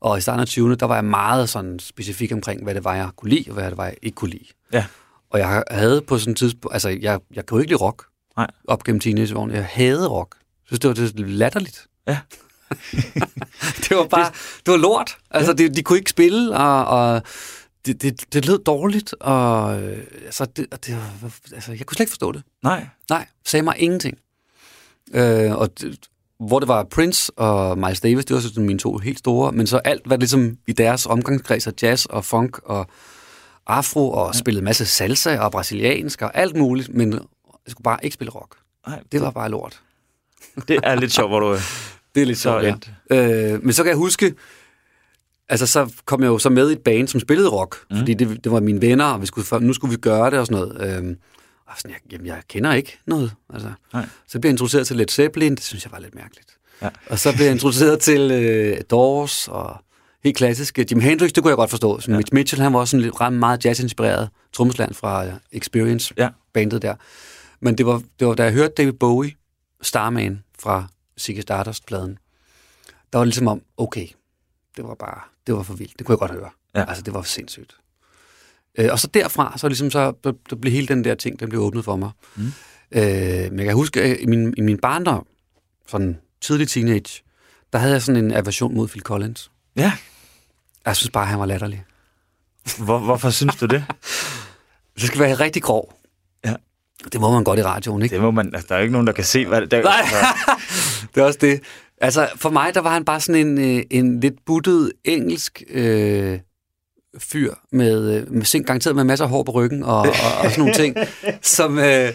og 0.00 0.18
i 0.18 0.20
starten 0.20 0.40
af 0.40 0.46
20'erne, 0.46 0.74
der 0.74 0.86
var 0.86 0.94
jeg 0.94 1.04
meget 1.04 1.48
sådan 1.48 1.78
specifik 1.78 2.32
omkring, 2.32 2.64
hvad 2.64 2.74
det 2.74 2.84
var, 2.84 2.94
jeg 2.94 3.08
kunne 3.16 3.30
lide, 3.30 3.44
og 3.48 3.54
hvad 3.54 3.70
det 3.70 3.76
var, 3.76 3.84
jeg 3.84 3.94
ikke 4.02 4.14
kunne 4.14 4.30
lide. 4.30 4.44
Ja. 4.72 4.84
Og 5.30 5.38
jeg 5.38 5.64
havde 5.70 6.02
på 6.02 6.18
sådan 6.18 6.30
et 6.30 6.38
tidspunkt... 6.38 6.74
Altså, 6.74 6.88
jeg, 6.88 7.20
jeg 7.34 7.46
kunne 7.46 7.60
ikke 7.60 7.72
lide 7.72 7.80
rock 7.80 8.04
Nej. 8.36 8.46
op 8.68 8.84
gennem 8.84 9.00
teenageårene. 9.00 9.54
Jeg 9.54 9.68
havde 9.70 10.08
rock. 10.08 10.36
Jeg 10.38 10.66
synes, 10.66 10.80
det 10.80 10.88
var 10.88 10.94
det 10.94 11.30
latterligt. 11.30 11.86
Ja. 12.08 12.18
det 13.88 13.96
var 13.96 14.06
bare, 14.06 14.30
det 14.66 14.72
var 14.72 14.76
lort. 14.76 15.18
Altså, 15.30 15.52
de, 15.52 15.68
de 15.68 15.82
kunne 15.82 15.98
ikke 15.98 16.10
spille, 16.10 16.56
og, 16.56 16.84
og 16.84 17.22
det, 17.86 18.02
det, 18.02 18.32
det 18.32 18.46
lød 18.46 18.58
dårligt, 18.58 19.14
og 19.20 19.82
øh, 19.82 19.98
altså, 20.24 20.44
det, 20.44 20.66
det, 20.86 20.98
altså, 21.54 21.72
jeg 21.72 21.86
kunne 21.86 21.94
slet 21.94 22.00
ikke 22.00 22.10
forstå 22.10 22.32
det. 22.32 22.42
Nej. 22.62 22.86
Nej, 23.10 23.26
sagde 23.46 23.62
mig 23.62 23.74
ingenting. 23.78 24.18
Øh, 25.14 25.52
og 25.56 25.80
det, 25.80 25.98
hvor 26.40 26.58
det 26.58 26.68
var 26.68 26.84
Prince 26.84 27.32
og 27.36 27.78
Miles 27.78 28.00
Davis, 28.00 28.24
det 28.24 28.34
var 28.34 28.40
sådan 28.40 28.66
mine 28.66 28.78
to 28.78 28.96
helt 28.96 29.18
store, 29.18 29.52
men 29.52 29.66
så 29.66 29.78
alt 29.78 30.02
var 30.04 30.16
ligesom 30.16 30.56
i 30.66 30.72
deres 30.72 31.06
omgangskreds 31.06 31.66
af 31.66 31.72
jazz 31.82 32.04
og 32.04 32.24
funk 32.24 32.58
og 32.64 32.86
afro, 33.66 34.10
og 34.10 34.30
ja. 34.34 34.38
spillede 34.38 34.64
masse 34.64 34.86
salsa 34.86 35.38
og 35.38 35.52
brasiliansk 35.52 36.22
og 36.22 36.30
alt 36.38 36.56
muligt, 36.56 36.94
men 36.94 37.12
jeg 37.12 37.20
skulle 37.68 37.84
bare 37.84 37.98
ikke 38.02 38.14
spille 38.14 38.30
rock. 38.30 38.56
Nej, 38.86 39.00
Det 39.12 39.20
var 39.20 39.30
bare 39.30 39.48
lort. 39.50 39.80
det 40.68 40.80
er 40.82 40.94
lidt 40.94 41.12
sjovt, 41.12 41.30
hvor 41.30 41.40
du... 41.40 41.56
Det 42.14 42.22
er 42.22 42.26
lidt 42.26 42.38
sjovt, 42.38 42.64
ja. 42.64 42.74
Øh, 43.52 43.64
men 43.64 43.72
så 43.72 43.82
kan 43.82 43.90
jeg 43.90 43.96
huske, 43.96 44.34
altså 45.48 45.66
så 45.66 45.92
kom 46.04 46.22
jeg 46.22 46.28
jo 46.28 46.38
så 46.38 46.50
med 46.50 46.68
i 46.70 46.72
et 46.72 46.80
band, 46.80 47.08
som 47.08 47.20
spillede 47.20 47.48
rock, 47.48 47.76
mm. 47.90 47.96
fordi 47.96 48.14
det, 48.14 48.44
det 48.44 48.52
var 48.52 48.60
mine 48.60 48.80
venner, 48.80 49.04
og 49.04 49.20
vi 49.20 49.26
skulle, 49.26 49.66
nu 49.66 49.72
skulle 49.72 49.90
vi 49.90 49.96
gøre 49.96 50.30
det 50.30 50.38
og 50.38 50.46
sådan 50.46 50.66
noget. 50.66 51.04
Øh, 51.04 51.16
og 51.66 51.72
sådan, 51.76 51.90
jeg, 51.90 52.12
jamen, 52.12 52.26
jeg 52.26 52.42
kender 52.48 52.72
ikke 52.72 52.98
noget. 53.06 53.32
Altså. 53.54 53.72
Nej. 53.92 54.06
Så 54.28 54.40
blev 54.40 54.48
jeg 54.48 54.52
introduceret 54.52 54.86
til 54.86 54.96
Led 54.96 55.08
Zeppelin, 55.08 55.54
det 55.54 55.64
synes 55.64 55.84
jeg 55.84 55.92
var 55.92 55.98
lidt 55.98 56.14
mærkeligt. 56.14 56.56
Ja. 56.82 56.88
Og 57.10 57.18
så 57.18 57.32
blev 57.36 57.44
jeg 57.44 57.52
introduceret 57.52 58.00
til 58.00 58.30
øh, 58.30 58.78
Doors 58.90 59.48
og 59.48 59.76
helt 60.24 60.36
klassisk. 60.36 60.78
Jim 60.90 61.00
Hendrix, 61.00 61.32
det 61.32 61.42
kunne 61.42 61.50
jeg 61.50 61.56
godt 61.56 61.70
forstå. 61.70 62.00
Så 62.00 62.10
Ja. 62.10 62.16
Mitch 62.16 62.34
Mitchell, 62.34 62.62
han 62.62 62.72
var 62.72 62.78
også 62.80 62.90
sådan 62.90 63.02
lidt 63.02 63.20
ret 63.20 63.32
meget 63.32 63.64
jazzinspireret 63.64 64.28
trommeslager 64.52 64.92
fra 64.92 65.26
uh, 65.26 65.32
Experience, 65.52 66.14
Ja. 66.18 66.28
bandet 66.54 66.82
der. 66.82 66.94
Men 67.60 67.78
det 67.78 67.86
var, 67.86 68.02
det 68.20 68.26
var, 68.28 68.34
da 68.34 68.44
jeg 68.44 68.52
hørte 68.52 68.74
David 68.76 68.92
Bowie, 68.92 69.32
Starman 69.82 70.42
fra 70.58 70.86
Ziggy 71.20 71.40
Stardust-pladen, 71.40 72.18
der 73.12 73.18
var 73.18 73.24
det 73.24 73.26
ligesom 73.26 73.46
om, 73.48 73.62
okay, 73.76 74.06
det 74.76 74.84
var 74.84 74.94
bare, 74.94 75.20
det 75.46 75.54
var 75.54 75.62
for 75.62 75.74
vildt. 75.74 75.98
Det 75.98 76.06
kunne 76.06 76.12
jeg 76.12 76.18
godt 76.18 76.30
høre. 76.30 76.50
Ja. 76.74 76.84
Altså, 76.88 77.02
det 77.02 77.14
var 77.14 77.22
sindssygt. 77.22 77.76
Øh, 78.78 78.88
og 78.92 78.98
så 78.98 79.06
derfra, 79.06 79.54
så 79.56 79.68
ligesom 79.68 79.90
så, 79.90 80.12
der, 80.24 80.32
der 80.50 80.56
blev 80.56 80.72
hele 80.72 80.86
den 80.86 81.04
der 81.04 81.14
ting, 81.14 81.40
den 81.40 81.48
blev 81.48 81.60
åbnet 81.60 81.84
for 81.84 81.96
mig. 81.96 82.10
Mm. 82.36 82.52
Øh, 82.92 83.02
men 83.50 83.58
jeg 83.58 83.66
kan 83.66 83.74
huske, 83.74 84.02
at 84.02 84.16
i 84.20 84.26
min, 84.26 84.54
i 84.56 84.60
min 84.60 84.78
barndom, 84.78 85.26
sådan 85.86 86.18
tidlig 86.40 86.68
teenage, 86.68 87.22
der 87.72 87.78
havde 87.78 87.92
jeg 87.92 88.02
sådan 88.02 88.24
en 88.24 88.32
aversion 88.32 88.74
mod 88.74 88.88
Phil 88.88 89.02
Collins. 89.02 89.50
Ja. 89.76 89.92
Jeg 90.86 90.96
synes 90.96 91.10
bare, 91.10 91.26
han 91.26 91.38
var 91.38 91.46
latterlig. 91.46 91.84
Hvor, 92.78 92.98
hvorfor 92.98 93.30
synes 93.30 93.56
du 93.56 93.66
det? 93.66 93.84
Det 94.94 95.04
skal 95.04 95.20
være 95.20 95.34
rigtig 95.34 95.62
grov. 95.62 95.98
Ja. 96.44 96.54
Det 97.12 97.20
må 97.20 97.30
man 97.32 97.44
godt 97.44 97.58
i 97.58 97.62
radioen, 97.62 98.02
ikke? 98.02 98.14
Det 98.14 98.22
må 98.22 98.30
man... 98.30 98.54
Altså, 98.54 98.66
der 98.68 98.74
er 98.74 98.78
jo 98.78 98.82
ikke 98.82 98.92
nogen, 98.92 99.06
der 99.06 99.12
kan 99.12 99.24
se, 99.24 99.46
hvad 99.46 99.60
det 99.60 99.70
der... 99.70 99.82
Nej, 99.82 100.02
det 101.14 101.20
er 101.20 101.24
også 101.24 101.38
det. 101.40 101.60
Altså, 102.00 102.28
for 102.36 102.50
mig, 102.50 102.74
der 102.74 102.80
var 102.80 102.90
han 102.92 103.04
bare 103.04 103.20
sådan 103.20 103.46
en, 103.46 103.76
øh, 103.78 103.82
en 103.90 104.20
lidt 104.20 104.34
buttet 104.46 104.92
engelsk 105.04 105.62
øh, 105.70 106.38
fyr, 107.18 107.54
med, 107.72 108.14
øh, 108.14 108.32
med 108.32 108.64
garanteret 108.64 108.96
med 108.96 109.04
masser 109.04 109.24
af 109.24 109.30
hår 109.30 109.42
på 109.42 109.52
ryggen 109.52 109.82
og, 109.82 109.98
og, 109.98 110.06
og 110.44 110.50
sådan 110.50 110.58
nogle 110.58 110.74
ting, 110.74 110.96
som, 111.56 111.78
øh, 111.78 112.12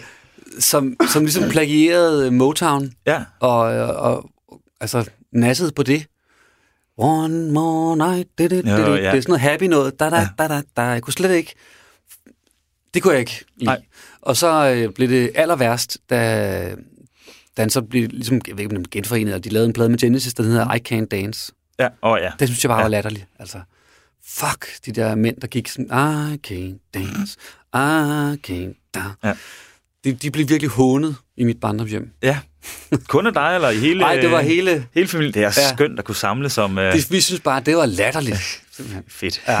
som, 0.58 0.96
som 1.12 1.22
ligesom 1.22 1.48
plagierede 1.50 2.30
Motown 2.30 2.92
Ja. 3.06 3.22
og, 3.40 3.58
og, 3.58 3.94
og 4.48 4.60
altså 4.80 5.10
nassede 5.32 5.72
på 5.72 5.82
det. 5.82 6.06
One 6.96 7.50
more 7.52 7.96
night, 7.96 8.28
det, 8.38 8.50
det, 8.50 8.64
det, 8.64 8.76
det, 8.78 8.86
det 8.86 9.04
er 9.06 9.10
sådan 9.10 9.24
noget 9.28 9.40
happy 9.40 9.64
noget, 9.64 10.00
da, 10.00 10.10
da, 10.10 10.16
Ja. 10.16 10.28
da, 10.38 10.48
da, 10.48 10.62
da. 10.76 10.82
Jeg 10.82 11.02
kunne 11.02 11.12
slet 11.12 11.34
ikke, 11.36 11.54
det 12.94 13.02
kunne 13.02 13.12
jeg 13.12 13.20
ikke 13.20 13.44
lide. 13.56 13.64
Nej. 13.64 13.82
Og 14.22 14.36
så 14.36 14.74
øh, 14.76 14.92
blev 14.94 15.08
det 15.08 15.30
aller 15.34 15.56
værst, 15.56 15.98
da, 16.10 16.74
da 17.56 17.62
han 17.62 17.70
så 17.70 17.82
blev 17.82 18.08
ligesom, 18.10 18.40
jeg 18.48 18.56
ved 18.56 18.64
ikke, 18.64 18.76
om 18.76 18.84
genforenet, 18.90 19.34
og 19.34 19.44
de 19.44 19.48
lavede 19.48 19.66
en 19.66 19.72
plade 19.72 19.88
med 19.88 19.98
Genesis, 19.98 20.34
der 20.34 20.42
hedder 20.42 20.74
I 20.74 20.78
Can't 20.88 21.06
Dance. 21.06 21.52
Ja, 21.78 21.86
åh 22.02 22.10
oh, 22.12 22.18
ja. 22.22 22.30
Det 22.38 22.48
synes 22.48 22.64
jeg 22.64 22.68
bare 22.68 22.78
Ja. 22.78 22.80
ja. 22.80 22.84
var 22.84 22.88
latterligt. 22.90 23.26
Altså, 23.38 23.60
fuck, 24.26 24.66
de 24.86 24.92
der 24.92 25.14
mænd, 25.14 25.36
der 25.40 25.46
gik 25.46 25.68
sådan, 25.68 25.86
I 25.86 26.38
can't 26.48 26.90
dance, 26.94 27.36
I 27.74 28.38
can't 28.50 28.90
dance. 28.94 29.16
Ja. 29.24 29.32
De, 30.04 30.12
de 30.12 30.30
blev 30.30 30.48
virkelig 30.48 30.70
hånet 30.70 31.16
i 31.36 31.44
mit 31.44 31.60
barndomshjem. 31.60 32.10
Ja. 32.22 32.38
Kun 33.08 33.26
af 33.26 33.32
dig, 33.32 33.54
eller 33.54 33.70
i 33.70 33.78
hele... 33.78 34.00
Nej, 34.00 34.16
det 34.16 34.30
var 34.30 34.40
hele... 34.40 34.86
Hele 34.94 35.08
familien. 35.08 35.34
Det 35.34 35.42
er 35.42 35.46
Ja. 35.56 35.74
skønt 35.74 35.98
at 35.98 36.04
kunne 36.04 36.14
samles 36.14 36.58
om... 36.58 36.76
Uh, 36.78 36.82
Det, 36.84 37.10
vi 37.10 37.20
synes 37.20 37.40
bare, 37.40 37.60
det 37.60 37.76
var 37.76 37.86
latterligt. 37.86 38.38
Simpelthen. 38.76 39.04
fedt. 39.08 39.42
Ja. 39.48 39.58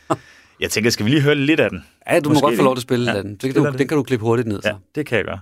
Jeg 0.60 0.70
tænker, 0.70 0.90
skal 0.90 1.06
vi 1.06 1.10
lige 1.10 1.22
høre 1.22 1.34
lidt 1.34 1.60
af 1.60 1.70
den? 1.70 1.84
Ja, 2.10 2.20
du 2.20 2.28
Måske 2.28 2.42
må 2.42 2.48
godt 2.48 2.56
få 2.56 2.62
lov 2.62 2.74
til 2.76 2.78
at 2.78 2.82
spille 2.82 3.10
Ja, 3.10 3.16
ja, 3.16 3.22
den. 3.22 3.30
Det 3.30 3.40
kan 3.40 3.54
du, 3.54 3.70
det. 3.70 3.78
den 3.78 3.88
kan 3.88 3.96
du 3.96 4.02
klippe 4.02 4.24
hurtigt 4.24 4.48
ned. 4.48 4.60
Ja, 4.64 4.70
Så. 4.70 4.76
det 4.94 5.06
kan 5.06 5.16
jeg 5.18 5.24
gøre. 5.24 5.38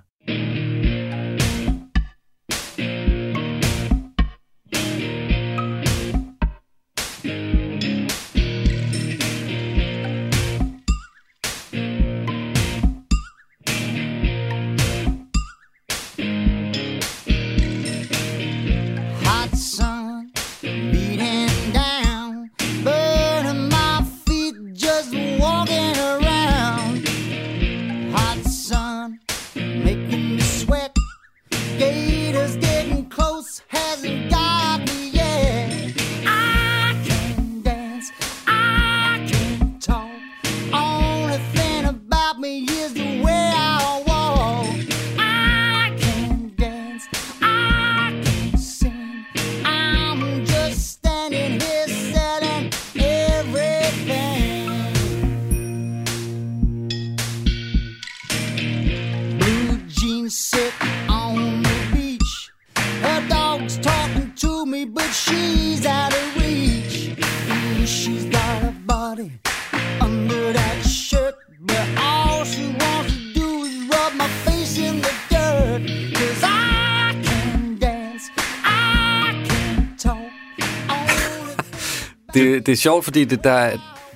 Det, 82.71 82.77
er 82.77 82.81
sjovt, 82.81 83.05
fordi 83.05 83.25
det, 83.25 83.45
der, 83.45 83.71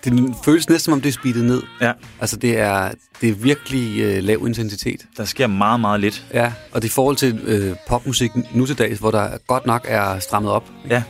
det 0.05 0.35
føles 0.45 0.69
næsten, 0.69 0.85
som 0.85 0.93
om 0.93 1.01
det 1.01 1.09
er 1.09 1.13
speedet 1.13 1.45
ned. 1.45 1.63
Ja, 1.81 1.93
Altså, 2.21 2.37
det 2.37 2.59
er, 2.59 2.91
det 3.21 3.29
er 3.29 3.35
virkelig 3.35 4.01
øh, 4.01 4.23
lav 4.23 4.47
intensitet. 4.47 5.07
der 5.17 5.25
sker 5.25 5.47
meget, 5.47 5.81
meget 5.81 6.01
lidt. 6.01 6.25
Ja, 6.35 6.53
og 6.73 6.83
det 6.83 6.89
i 6.89 6.91
forhold 6.91 7.17
til 7.17 7.41
øh, 7.45 7.77
popmusik 7.89 8.31
nu 8.55 8.67
til 8.67 8.79
dags, 8.79 8.99
hvor 8.99 9.11
der 9.11 9.29
godt 9.47 9.67
nok 9.67 9.87
er 9.89 10.19
strammet 10.19 10.53
op, 10.53 10.65
Ja, 10.91 11.03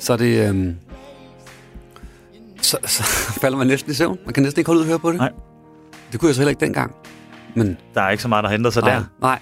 så 0.00 0.16
det... 0.16 0.54
Øh, 0.54 0.66
så, 2.60 2.76
så 2.86 3.02
falder 3.42 3.58
man 3.58 3.66
næsten 3.66 3.90
i 3.90 3.94
søvn. 3.94 4.18
Man 4.24 4.34
kan 4.34 4.42
næsten 4.42 4.60
ikke 4.60 4.68
holde 4.68 4.78
ud 4.78 4.84
og 4.84 4.88
høre 4.88 4.98
på 4.98 5.10
det. 5.10 5.18
Nej. 5.18 5.30
Det 6.12 6.20
kunne 6.20 6.26
jeg 6.28 6.34
så 6.34 6.40
heller 6.40 6.50
ikke 6.50 6.64
dengang. 6.64 6.94
Men 7.56 7.76
der 7.94 8.02
er 8.02 8.10
ikke 8.10 8.22
så 8.22 8.28
meget, 8.28 8.44
der 8.44 8.50
henter 8.50 8.70
sig 8.70 8.82
nej, 8.82 8.92
der. 8.94 9.04
nej. 9.20 9.38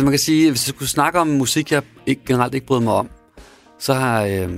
Altså 0.00 0.06
man 0.06 0.12
kan 0.12 0.18
sige, 0.18 0.50
hvis 0.50 0.68
jeg 0.68 0.74
skulle 0.74 0.88
snakke 0.88 1.18
om 1.18 1.26
musik, 1.26 1.72
jeg 1.72 1.82
ikke, 2.06 2.22
generelt 2.26 2.54
ikke 2.54 2.66
bryder 2.66 2.80
mig 2.82 2.92
om, 2.92 3.10
så 3.78 3.94
har, 3.94 4.22
øh, 4.24 4.48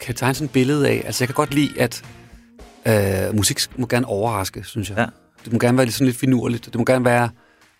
kan 0.00 0.08
jeg 0.08 0.16
tegne 0.16 0.34
sådan 0.34 0.44
et 0.44 0.52
billede 0.52 0.88
af, 0.88 1.02
altså 1.06 1.24
jeg 1.24 1.28
kan 1.28 1.34
godt 1.34 1.54
lide, 1.54 1.80
at 1.80 2.04
øh, 2.86 3.36
musik 3.36 3.58
må 3.78 3.86
gerne 3.86 4.06
overraske, 4.06 4.64
synes 4.64 4.90
jeg. 4.90 4.98
Ja. 4.98 5.06
Det 5.44 5.52
må 5.52 5.58
gerne 5.58 5.76
være 5.78 5.86
lidt 5.86 5.94
sådan 5.94 6.06
lidt 6.06 6.16
finurligt. 6.16 6.64
Det 6.66 6.74
må 6.74 6.84
gerne 6.84 7.04
være, 7.04 7.30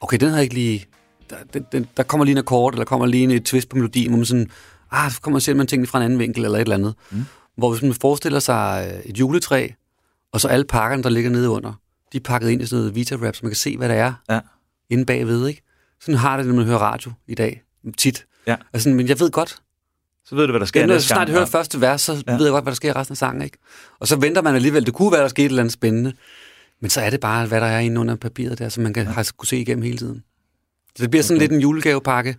okay, 0.00 0.16
den 0.16 0.30
har 0.30 0.40
ikke 0.40 0.54
lige, 0.54 0.86
der, 1.30 1.36
den, 1.54 1.66
den, 1.72 1.86
der 1.96 2.02
kommer 2.02 2.24
lige 2.24 2.32
en 2.32 2.38
akkord, 2.38 2.74
eller 2.74 2.84
kommer 2.84 3.06
lige 3.06 3.24
en, 3.24 3.30
et 3.30 3.44
twist 3.44 3.68
på 3.68 3.76
melodien, 3.76 4.08
hvor 4.08 4.16
man 4.16 4.26
sådan, 4.26 4.50
ah, 4.90 5.10
så 5.10 5.20
kommer 5.20 5.54
man 5.54 5.66
tingene 5.66 5.86
fra 5.86 5.98
en 5.98 6.04
anden 6.04 6.18
vinkel, 6.18 6.44
eller 6.44 6.58
et 6.58 6.62
eller 6.62 6.74
andet. 6.76 6.94
Mm. 7.10 7.24
Hvor 7.56 7.70
hvis 7.70 7.82
man 7.82 7.94
forestiller 7.94 8.38
sig 8.40 8.90
øh, 8.92 9.00
et 9.10 9.18
juletræ, 9.18 9.68
og 10.32 10.40
så 10.40 10.48
alle 10.48 10.64
pakkerne, 10.64 11.02
der 11.02 11.10
ligger 11.10 11.30
nede 11.30 11.48
under, 11.50 11.72
de 12.12 12.16
er 12.16 12.22
pakket 12.24 12.50
ind 12.50 12.62
i 12.62 12.66
sådan 12.66 12.80
noget 12.80 12.94
Vita-rap, 12.94 13.34
så 13.36 13.40
man 13.42 13.50
kan 13.50 13.56
se, 13.56 13.76
hvad 13.76 13.88
det 13.88 13.96
er 13.96 14.12
Ja. 14.30 14.40
inde 14.90 15.06
bagved, 15.06 15.46
ikke? 15.48 15.62
Sådan 16.00 16.14
har 16.14 16.36
det, 16.36 16.46
når 16.46 16.54
man 16.54 16.64
hører 16.64 16.78
radio 16.78 17.12
i 17.26 17.34
dag. 17.34 17.62
Tit. 17.98 18.26
Ja. 18.46 18.56
Altså, 18.72 18.88
men 18.88 19.08
jeg 19.08 19.20
ved 19.20 19.30
godt, 19.30 19.56
Så 20.24 20.34
ved 20.36 20.46
du, 20.46 20.52
hvad 20.52 20.60
der 20.60 20.66
sker 20.66 20.80
ja, 20.80 20.86
når 20.86 20.94
jeg 20.94 21.02
snart 21.02 21.28
hører 21.28 21.46
første 21.46 21.80
vers, 21.80 22.00
så 22.00 22.22
Ja. 22.26 22.36
ved 22.36 22.44
jeg 22.44 22.50
godt, 22.50 22.64
hvad 22.64 22.70
der 22.70 22.76
sker 22.76 22.88
i 22.88 22.92
resten 22.92 23.12
af 23.12 23.16
sangen, 23.16 23.42
ikke? 23.42 23.58
Og 24.00 24.08
så 24.08 24.16
venter 24.16 24.42
man 24.42 24.54
alligevel, 24.54 24.86
det 24.86 24.94
kunne 24.94 25.12
være, 25.12 25.22
der 25.22 25.28
skete 25.28 25.44
et 25.46 25.48
eller 25.48 25.62
andet 25.62 25.72
spændende. 25.72 26.12
Men 26.80 26.90
så 26.90 27.00
er 27.00 27.10
det 27.10 27.20
bare, 27.20 27.46
hvad 27.46 27.60
der 27.60 27.66
er 27.66 27.78
inde 27.78 28.00
under 28.00 28.16
papiret 28.16 28.58
der, 28.58 28.68
som 28.68 28.82
man 28.82 28.92
kan 28.92 29.06
ja. 29.06 29.12
har 29.12 29.30
kunne 29.36 29.46
se 29.46 29.56
igennem 29.58 29.82
hele 29.82 29.98
tiden. 29.98 30.22
Så 30.96 31.02
det 31.02 31.10
bliver 31.10 31.22
sådan 31.22 31.36
Okay. 31.36 31.42
lidt 31.42 31.52
en 31.52 31.60
julegavepakke, 31.60 32.36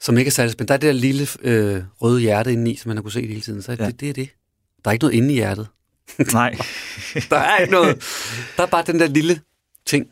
som 0.00 0.18
ikke 0.18 0.28
er 0.28 0.32
særlig 0.32 0.52
spændende. 0.52 0.68
Der 0.68 0.74
er 0.74 0.78
det 0.78 0.86
der 0.94 1.00
lille 1.00 1.26
øh, 1.42 1.82
røde 2.02 2.20
hjerte 2.20 2.52
indeni, 2.52 2.76
som 2.76 2.88
man 2.88 2.96
har 2.96 3.02
kunne 3.02 3.12
se 3.12 3.26
hele 3.26 3.40
tiden. 3.40 3.62
Så 3.62 3.72
ja. 3.78 3.86
det, 3.86 4.00
det 4.00 4.08
er 4.08 4.12
det. 4.12 4.28
Der 4.84 4.90
er 4.90 4.92
ikke 4.92 5.04
noget 5.04 5.14
inde 5.16 5.30
i 5.30 5.34
hjertet. 5.34 5.66
Nej. 6.32 6.56
Der 7.30 7.36
er 7.36 7.58
ikke 7.58 7.72
noget. 7.72 7.96
Der 8.56 8.62
er 8.62 8.66
bare 8.66 8.84
den 8.86 9.00
der 9.00 9.06
lille 9.06 9.40
ting, 9.86 10.06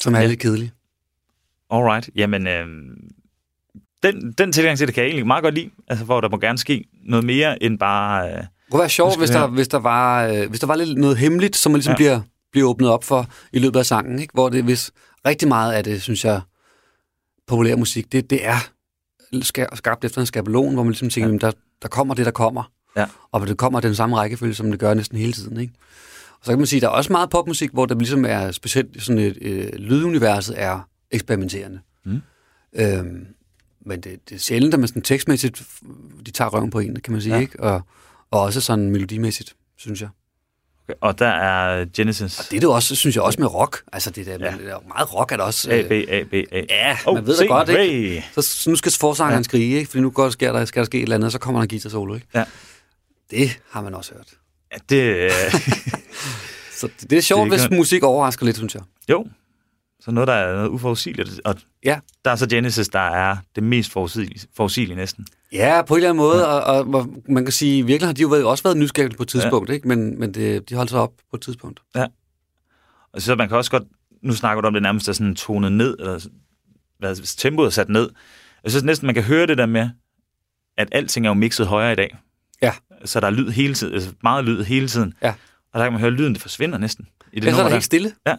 som 0.00 0.14
er 0.14 0.20
Ja. 0.20 0.26
lidt 0.26 0.40
kedelig. 0.40 0.72
Alright. 1.70 2.10
Jamen, 2.16 2.46
øh, 2.46 2.66
den, 4.02 4.32
den 4.32 4.52
tilgang 4.52 4.78
til 4.78 4.86
det 4.86 4.94
kan 4.94 5.02
jeg 5.02 5.08
egentlig 5.08 5.26
meget 5.26 5.42
godt 5.42 5.54
lide. 5.54 5.70
Altså, 5.88 6.04
hvor 6.04 6.20
der 6.20 6.28
må 6.28 6.36
gerne 6.38 6.58
ske 6.58 6.84
noget 7.08 7.24
mere 7.24 7.62
end 7.62 7.78
bare... 7.78 8.28
Øh, 8.30 8.36
Det 8.38 8.46
kunne 8.70 8.80
være 8.80 8.88
sjovt, 8.88 9.18
hvis 9.18 9.30
vi 9.30 9.34
der, 9.34 9.46
hvis, 9.46 9.68
der 9.68 9.78
var, 9.78 10.26
øh, 10.26 10.48
hvis 10.48 10.60
der 10.60 10.66
var 10.66 10.74
lidt 10.76 10.98
noget 10.98 11.16
hemmeligt, 11.16 11.56
som 11.56 11.72
man 11.72 11.76
ligesom 11.76 11.92
Ja. 11.92 11.96
bliver, 11.96 12.20
bliver 12.52 12.68
åbnet 12.68 12.88
op 12.90 13.04
for 13.04 13.26
i 13.52 13.58
løbet 13.58 13.78
af 13.78 13.86
sangen. 13.86 14.18
Ikke? 14.18 14.32
Hvor 14.34 14.48
det, 14.48 14.64
hvis 14.64 14.90
rigtig 15.26 15.48
meget 15.48 15.72
af 15.72 15.84
det, 15.84 16.02
synes 16.02 16.24
jeg, 16.24 16.40
populær 17.46 17.76
musik, 17.76 18.12
det, 18.12 18.30
det 18.30 18.46
er 18.46 18.56
ska- 19.34 19.76
skabt 19.76 20.04
efter 20.04 20.20
en 20.20 20.26
skabelon, 20.26 20.74
hvor 20.74 20.82
man 20.82 20.90
ligesom 20.90 21.10
tænker, 21.10 21.28
Ja. 21.28 21.34
ja. 21.34 21.38
der, 21.46 21.52
der 21.82 21.88
kommer 21.88 22.14
det, 22.14 22.26
der 22.26 22.32
kommer. 22.32 22.70
Ja. 22.96 23.06
Og 23.32 23.46
det 23.46 23.56
kommer 23.56 23.80
den 23.80 23.94
samme 23.94 24.16
rækkefølge, 24.16 24.54
som 24.54 24.70
det 24.70 24.80
gør 24.80 24.94
næsten 24.94 25.18
hele 25.18 25.32
tiden. 25.32 25.60
Ikke? 25.60 25.72
Og 26.30 26.44
så 26.44 26.52
kan 26.52 26.58
man 26.58 26.66
sige, 26.66 26.80
der 26.80 26.86
er 26.86 26.90
også 26.90 27.12
meget 27.12 27.30
popmusik, 27.30 27.70
hvor 27.72 27.86
der 27.86 27.94
ligesom 27.94 28.24
er 28.24 28.50
specielt 28.50 29.02
sådan 29.02 29.18
et, 29.22 29.38
øh, 29.40 29.72
lyduniverset 29.74 30.54
er 30.62 30.80
eksperimenterende. 31.10 31.80
Mm. 32.04 32.20
Øhm, 32.72 33.26
men 33.86 34.00
det, 34.00 34.28
det 34.28 34.34
er 34.34 34.38
sjældent, 34.38 34.74
at 34.74 34.80
man 34.80 34.88
sådan 34.88 35.02
tekstmæssigt, 35.02 35.62
de 36.26 36.30
tager 36.30 36.48
røven 36.48 36.70
på 36.70 36.78
en, 36.78 37.00
kan 37.00 37.12
man 37.12 37.22
sige, 37.22 37.34
Ja. 37.34 37.40
ikke? 37.40 37.60
Og, 37.60 37.82
og 38.30 38.40
også 38.40 38.60
sådan 38.60 38.90
melodimæssigt, 38.90 39.56
synes 39.76 40.00
jeg. 40.00 40.08
og 41.00 41.18
der 41.18 41.26
er 41.28 41.86
Genesis. 41.96 42.38
Og 42.38 42.44
det 42.50 42.56
er 42.56 42.60
det 42.60 42.68
også, 42.68 42.96
synes 42.96 43.16
jeg, 43.16 43.22
også 43.24 43.40
med 43.40 43.54
rock. 43.54 43.82
Altså, 43.92 44.10
det 44.10 44.26
der, 44.26 44.32
Ja. 44.32 44.38
det 44.58 44.70
er 44.70 44.78
meget 44.88 45.14
rock 45.14 45.32
er 45.32 45.36
der 45.36 45.44
også. 45.44 45.70
A, 45.72 45.82
B, 45.88 45.90
øh, 45.92 46.04
A, 46.08 46.22
B, 46.22 46.34
A. 46.52 46.62
Ja, 46.70 46.96
Oh, 47.06 47.14
man 47.14 47.26
ved 47.26 47.36
da 47.38 47.46
godt, 47.46 47.68
ikke? 47.68 48.24
Så, 48.34 48.42
så 48.42 48.70
nu 48.70 48.76
skal 48.76 48.92
forsangeren 49.00 49.38
Ja. 49.38 49.42
skrige, 49.42 49.78
ikke? 49.78 49.90
Fordi 49.90 50.00
nu 50.00 50.10
går, 50.10 50.30
sker 50.30 50.52
der, 50.52 50.64
skal 50.64 50.80
der 50.80 50.84
ske 50.86 50.98
et 50.98 51.02
eller 51.02 51.14
andet, 51.14 51.26
og 51.26 51.32
så 51.32 51.38
kommer 51.38 51.60
der 51.60 51.62
en 51.62 51.68
guitar 51.68 51.90
solo, 51.90 52.14
ikke? 52.14 52.26
Ja. 52.34 52.44
Det 53.30 53.58
har 53.70 53.82
man 53.82 53.94
også 53.94 54.12
hørt. 54.14 54.28
Ja, 54.72 54.76
det, 54.88 55.14
øh, 55.24 55.30
Så 56.80 56.88
det, 57.00 57.10
det 57.10 57.18
er 57.18 57.22
sjovt, 57.22 57.44
Det 57.44 57.50
det 57.52 57.60
kan- 57.60 57.68
hvis 57.68 57.78
musik 57.78 58.02
overrasker 58.02 58.46
lidt, 58.46 58.56
synes 58.56 58.74
jeg. 58.74 58.82
jo, 59.10 59.26
så 60.00 60.10
noget, 60.10 60.28
der 60.28 60.34
er 60.34 60.54
noget 60.54 60.68
uforudsigeligt. 60.68 61.40
Og 61.44 61.54
Ja. 61.84 62.00
der 62.24 62.30
er 62.30 62.36
så 62.36 62.48
Genesis, 62.48 62.88
der 62.88 62.98
er 62.98 63.36
det 63.54 63.62
mest 63.62 63.92
forudsigelige, 63.92 64.46
forudsigelige 64.56 64.96
næsten. 64.96 65.26
Ja, 65.52 65.82
på 65.82 65.94
en 65.94 65.98
eller 65.98 66.08
anden 66.08 66.18
måde, 66.18 66.38
ja. 66.40 66.44
og, 66.44 66.94
og, 66.94 67.08
man 67.28 67.44
kan 67.44 67.52
sige, 67.52 67.86
virkelig 67.86 68.08
har 68.08 68.12
de 68.14 68.22
jo 68.22 68.50
også 68.50 68.64
været 68.64 68.76
nysgerrige 68.76 69.16
på 69.16 69.22
et 69.22 69.28
tidspunkt, 69.28 69.68
ja. 69.68 69.74
ikke? 69.74 69.88
Men, 69.88 70.20
men 70.20 70.34
det, 70.34 70.68
de 70.68 70.74
holdt 70.74 70.90
sig 70.90 71.00
op 71.00 71.12
på 71.30 71.36
et 71.36 71.42
tidspunkt. 71.42 71.80
Og 73.12 73.22
så 73.22 73.34
man 73.34 73.48
kan 73.48 73.56
også 73.56 73.70
godt, 73.70 73.82
nu 74.22 74.32
snakker 74.32 74.60
du 74.60 74.66
om 74.66 74.72
det 74.72 74.82
nærmest 74.82 75.08
er 75.08 75.12
sådan 75.12 75.34
tonet 75.34 75.72
ned, 75.72 75.96
eller 75.98 76.28
hvad, 76.98 77.16
hvis 77.16 77.34
tempoet 77.34 77.66
er 77.66 77.70
sat 77.70 77.88
ned. 77.88 78.10
Jeg 78.64 78.70
synes 78.72 78.84
næsten, 78.84 79.06
man 79.06 79.14
kan 79.14 79.24
høre 79.24 79.46
det 79.46 79.58
der 79.58 79.66
med, 79.66 79.88
at 80.76 80.88
alting 80.92 81.26
er 81.26 81.30
jo 81.30 81.34
mixet 81.34 81.66
højere 81.66 81.92
i 81.92 81.96
dag. 81.96 82.16
Ja. 82.62 82.72
Så 83.04 83.20
der 83.20 83.26
er 83.26 83.30
lyd 83.30 83.50
hele 83.50 83.74
tiden, 83.74 83.94
altså 83.94 84.12
meget 84.22 84.44
lyd 84.44 84.64
hele 84.64 84.88
tiden. 84.88 85.14
Ja. 85.22 85.34
Og 85.72 85.78
der 85.78 85.84
kan 85.84 85.92
man 85.92 86.00
høre, 86.00 86.12
at 86.12 86.18
lyden 86.18 86.32
det 86.34 86.42
forsvinder 86.42 86.78
næsten. 86.78 87.08
I 87.32 87.40
det 87.40 87.46
Ellers 87.46 87.52
er 87.52 87.56
nummer 87.56 87.64
det 87.64 87.72
helt 87.72 87.84
stille. 87.84 88.12
Ja. 88.26 88.36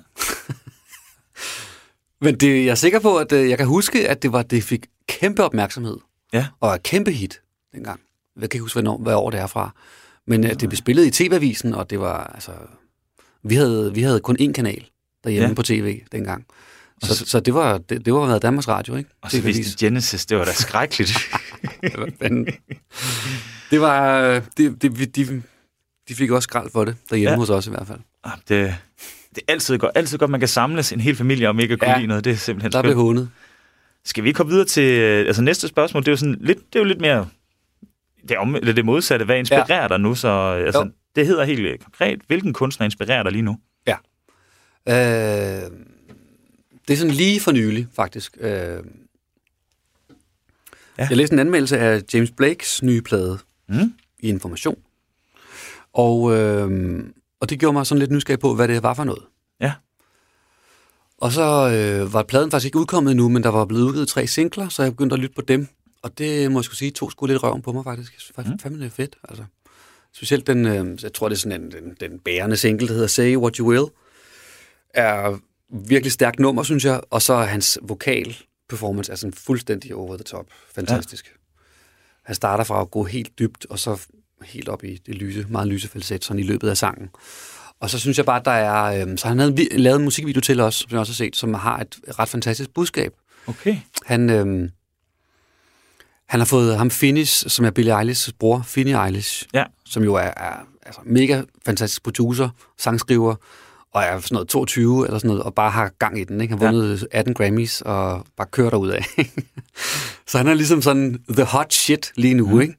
Men 2.22 2.36
det, 2.36 2.66
jeg 2.66 2.72
er 2.72 2.76
sikker 2.76 3.00
på, 3.00 3.18
at 3.18 3.32
øh, 3.32 3.50
jeg 3.50 3.58
kan 3.58 3.68
huske, 3.68 4.10
at 4.10 4.22
det 4.24 4.32
var 4.32 4.42
det 4.44 4.64
fik 4.64 4.86
kæmpe 5.08 5.44
opmærksomhed. 5.44 5.98
Ja. 6.34 6.48
Og 6.60 6.76
et 6.76 6.84
kæmpe 6.84 7.12
hit 7.12 7.42
dengang. 7.74 8.00
Jeg 8.42 8.50
kan 8.50 8.58
ikke 8.58 8.62
huske, 8.64 8.82
hvad 9.00 9.14
år 9.14 9.30
det 9.30 9.40
er 9.40 9.48
fra. 9.48 9.72
Men 10.28 10.44
øh, 10.44 10.50
det 10.50 10.60
blev 10.70 10.76
spillet 10.78 11.06
i 11.06 11.12
TV-avisen, 11.12 11.74
og 11.74 11.90
det 11.90 12.00
var, 12.00 12.32
altså... 12.34 12.52
Vi 13.44 13.56
havde, 13.56 13.94
vi 13.94 14.02
havde 14.02 14.20
kun 14.20 14.38
én 14.42 14.52
kanal 14.52 14.86
derhjemme 15.24 15.48
Ja. 15.48 15.54
på 15.54 15.64
tv 15.64 16.02
dengang. 16.12 16.46
Så, 17.04 17.16
så- 17.16 17.26
så 17.26 17.40
det 17.40 17.54
var, 17.54 17.78
det, 17.78 18.06
det 18.06 18.14
var 18.14 18.26
været 18.26 18.42
Danmarks 18.42 18.68
Radio, 18.68 18.96
ikke? 18.96 19.10
Og 19.22 19.32
så 19.32 19.42
viste 19.42 19.86
Genesis, 19.86 20.26
det 20.26 20.38
var 20.38 20.46
da 20.46 20.52
skrækkeligt. 20.54 21.12
Det 23.72 23.82
var... 23.82 24.20
øh, 24.22 24.42
Det, 24.58 24.82
det, 24.82 25.16
de, 25.16 25.42
de 26.10 26.16
fik 26.16 26.32
også 26.32 26.44
skrald 26.48 26.72
for 26.72 26.86
det, 26.86 26.96
derhjemme 27.10 27.30
Ja. 27.30 27.34
ja. 27.34 27.38
hos 27.40 27.50
os 27.50 27.68
i 27.68 27.70
hvert 27.70 27.88
fald. 27.88 28.00
Ah, 28.24 28.32
det, 28.50 28.76
det 29.36 29.44
er 29.48 29.54
altid 29.54 29.78
godt, 29.78 29.92
altid 29.96 30.18
godt, 30.18 30.32
man 30.32 30.40
kan 30.40 30.50
samles 30.50 30.92
en 30.94 31.00
hel 31.00 31.16
familie 31.16 31.50
om 31.50 31.60
ikke 31.60 31.74
at 31.74 31.80
kunne 31.80 31.88
ja. 31.90 31.94
Ja. 31.94 31.98
lide 32.00 32.08
noget. 32.08 32.26
Det 32.26 32.34
er 32.34 32.38
simpelthen 32.38 32.72
Der 32.72 32.82
blev 32.82 32.96
hånet. 32.96 33.30
Skal 34.06 34.24
vi 34.24 34.32
komme 34.32 34.52
videre 34.52 34.66
til 34.66 34.82
altså 35.28 35.42
næste 35.42 35.68
spørgsmål? 35.68 36.04
Det 36.04 36.08
er 36.08 36.12
jo 36.12 36.18
sådan 36.18 36.38
lidt, 36.42 36.58
det 36.58 36.76
er 36.76 36.80
jo 36.80 36.86
lidt 36.86 37.02
mere 37.02 37.30
det, 38.30 38.38
om, 38.38 38.56
eller 38.56 38.74
det 38.74 38.86
modsatte. 38.86 39.26
Hvad 39.26 39.38
inspirerer 39.38 39.82
ja. 39.82 39.88
dig 39.88 40.00
nu? 40.00 40.16
Så, 40.16 40.28
altså, 40.66 40.82
Jo. 40.82 40.92
det 41.16 41.28
hedder 41.28 41.44
helt 41.44 41.66
øh, 41.66 41.78
konkret. 41.80 42.22
Hvilken 42.28 42.54
kunstner 42.54 42.86
inspirerer 42.86 43.24
dig 43.24 43.32
lige 43.32 43.42
nu? 43.42 43.58
Øh, 44.88 44.94
det 46.88 46.94
er 46.94 46.98
sådan 46.98 47.14
lige 47.14 47.40
for 47.40 47.52
nylig, 47.52 47.88
faktisk. 47.96 48.38
Øh, 48.40 48.50
Ja. 48.50 48.76
ja. 50.98 51.08
Jeg 51.10 51.18
læste 51.18 51.34
en 51.34 51.40
anmeldelse 51.40 51.78
af 51.80 52.02
James 52.14 52.32
Blakes 52.32 52.84
nye 52.84 53.02
plade 53.02 53.40
Mm? 53.68 53.94
i 54.20 54.30
Information. 54.30 54.76
Og, 55.94 56.38
øh, 56.38 57.00
og 57.42 57.50
det 57.50 57.60
gjorde 57.60 57.74
mig 57.74 57.86
sådan 57.86 58.00
lidt 58.00 58.12
nysgerrig 58.12 58.40
på, 58.40 58.56
hvad 58.56 58.68
det 58.68 58.84
var 58.84 58.94
for 58.94 59.04
noget. 59.04 59.24
Ja. 59.62 59.74
Og 61.18 61.32
så 61.32 61.70
øh, 61.70 62.14
var 62.14 62.24
pladen 62.24 62.52
faktisk 62.52 62.66
ikke 62.66 62.80
udkommet 62.80 63.12
endnu, 63.12 63.30
men 63.30 63.44
der 63.44 63.50
var 63.50 63.66
blevet 63.66 63.84
udgivet 63.84 64.08
tre 64.08 64.28
singler, 64.28 64.70
så 64.70 64.84
jeg 64.84 64.92
begyndte 64.92 65.14
at 65.14 65.20
lytte 65.20 65.36
på 65.36 65.42
dem. 65.42 65.68
Og 66.02 66.18
det 66.18 66.52
må 66.52 66.60
jeg 66.60 66.64
skulle 66.64 66.78
sige, 66.78 66.92
tog 66.92 67.12
sgu 67.12 67.26
lidt 67.26 67.44
røven 67.44 67.62
på 67.62 67.72
mig 67.72 67.84
faktisk. 67.84 68.14
Synes 68.20 68.32
faktisk, 68.36 68.54
Mm. 68.54 68.60
fandme 68.60 68.84
det 68.84 68.92
fedt. 68.92 69.16
Altså. 69.30 69.44
Specielt 70.14 70.48
den, 70.48 70.66
øh, 70.66 71.04
jeg 71.04 71.14
tror 71.14 71.30
det 71.30 71.36
er 71.36 71.40
sådan 71.40 71.62
en, 71.62 71.72
den, 71.72 71.96
den 72.00 72.20
bærende 72.20 72.58
single, 72.58 72.88
der 72.88 72.94
hedder 72.94 73.08
Say 73.08 73.36
What 73.36 73.56
You 73.56 73.68
Will, 73.70 73.86
er 74.94 75.40
virkelig 75.70 76.12
stærkt 76.12 76.40
nummer, 76.40 76.64
synes 76.64 76.86
jeg. 76.86 77.02
Og 77.10 77.22
så 77.22 77.36
hans 77.36 77.80
vokal 77.82 78.38
performance 78.70 79.12
er 79.12 79.16
sådan 79.16 79.34
fuldstændig 79.34 79.96
over 79.96 80.16
the 80.18 80.24
top. 80.24 80.46
Fantastisk. 80.76 81.26
Ja. 81.26 81.32
Han 82.24 82.36
starter 82.36 82.64
fra 82.64 82.82
at 82.82 82.92
gå 82.92 83.04
helt 83.04 83.40
dybt, 83.40 83.66
og 83.70 83.80
så 83.80 84.02
helt 84.46 84.70
op 84.70 84.84
i 84.84 85.02
det 85.06 85.16
lyse, 85.16 85.46
meget 85.50 85.68
lyse 85.68 85.88
falset, 85.88 86.26
sådan 86.26 86.40
i 86.40 86.44
løbet 86.44 86.70
af 86.70 86.78
sangen. 86.78 87.10
Og 87.80 87.90
så 87.90 88.00
synes 88.00 88.18
jeg 88.18 88.26
bare, 88.26 88.40
at 88.40 88.46
der 88.46 88.52
er... 88.52 89.06
Øh, 89.08 89.18
så 89.18 89.28
han 89.28 89.40
havde 89.40 89.68
lavet 89.72 89.98
en 90.00 90.04
musikvideo 90.04 90.42
til 90.42 90.60
os, 90.60 90.76
som 90.76 90.88
jeg 90.92 91.00
også 91.00 91.12
har 91.12 91.16
set, 91.16 91.36
som 91.36 91.54
har 91.54 91.80
et 91.80 92.00
ret 92.20 92.30
fantastisk 92.30 92.70
budskab. 92.74 93.14
Okay. 93.48 93.78
Han, 94.06 94.30
øh, 94.30 94.70
han 96.28 96.40
har 96.40 96.46
fået 96.46 96.78
ham 96.78 96.92
Finnish, 96.92 97.50
som 97.50 97.66
er 97.66 97.72
Billie 97.72 98.02
Eilish's 98.02 98.30
bror, 98.40 98.62
Finny 98.66 99.06
Eilish, 99.06 99.46
Ja. 99.54 99.64
som 99.86 100.04
jo 100.04 100.14
er, 100.16 100.20
er, 100.38 100.68
altså, 100.86 101.02
mega 101.06 101.42
fantastisk 101.66 102.04
producer, 102.04 102.50
sangskriver, 102.78 103.36
og 103.94 104.04
er 104.04 104.20
sådan 104.20 104.36
noget 104.36 104.48
22 104.48 105.06
eller 105.06 105.18
sådan 105.20 105.28
noget, 105.28 105.44
og 105.44 105.56
bare 105.56 105.72
har 105.72 105.92
gang 106.00 106.20
i 106.20 106.24
den. 106.24 106.42
Ikke? 106.42 106.52
Han 106.54 106.62
har 106.62 106.72
vundet 106.72 107.08
18 107.12 107.34
Grammys 107.34 107.82
og 107.82 108.26
bare 108.38 108.48
kører 108.52 108.70
derud 108.70 108.90
af. 108.90 109.06
så 110.30 110.38
han 110.38 110.48
er 110.48 110.54
ligesom 110.54 110.82
sådan 110.82 111.24
the 111.30 111.44
hot 111.44 111.74
shit 111.74 112.12
lige 112.16 112.34
nu. 112.34 112.48
Mm. 112.48 112.62
Ikke? 112.62 112.76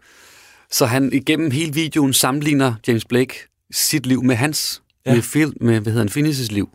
Så 0.73 0.87
han 0.87 1.13
igennem 1.13 1.51
hele 1.51 1.75
videoen 1.75 2.13
sammenligner 2.13 2.75
James 2.89 3.05
Blake 3.05 3.35
sit 3.73 4.07
liv 4.07 4.23
med 4.23 4.37
hans, 4.37 4.83
ja. 5.07 5.15
med, 5.15 5.23
Phil, 5.23 5.53
med 5.61 5.81
hvad 5.81 5.93
hedder 5.93 6.21
han, 6.21 6.27
Finis' 6.27 6.53
liv. 6.53 6.69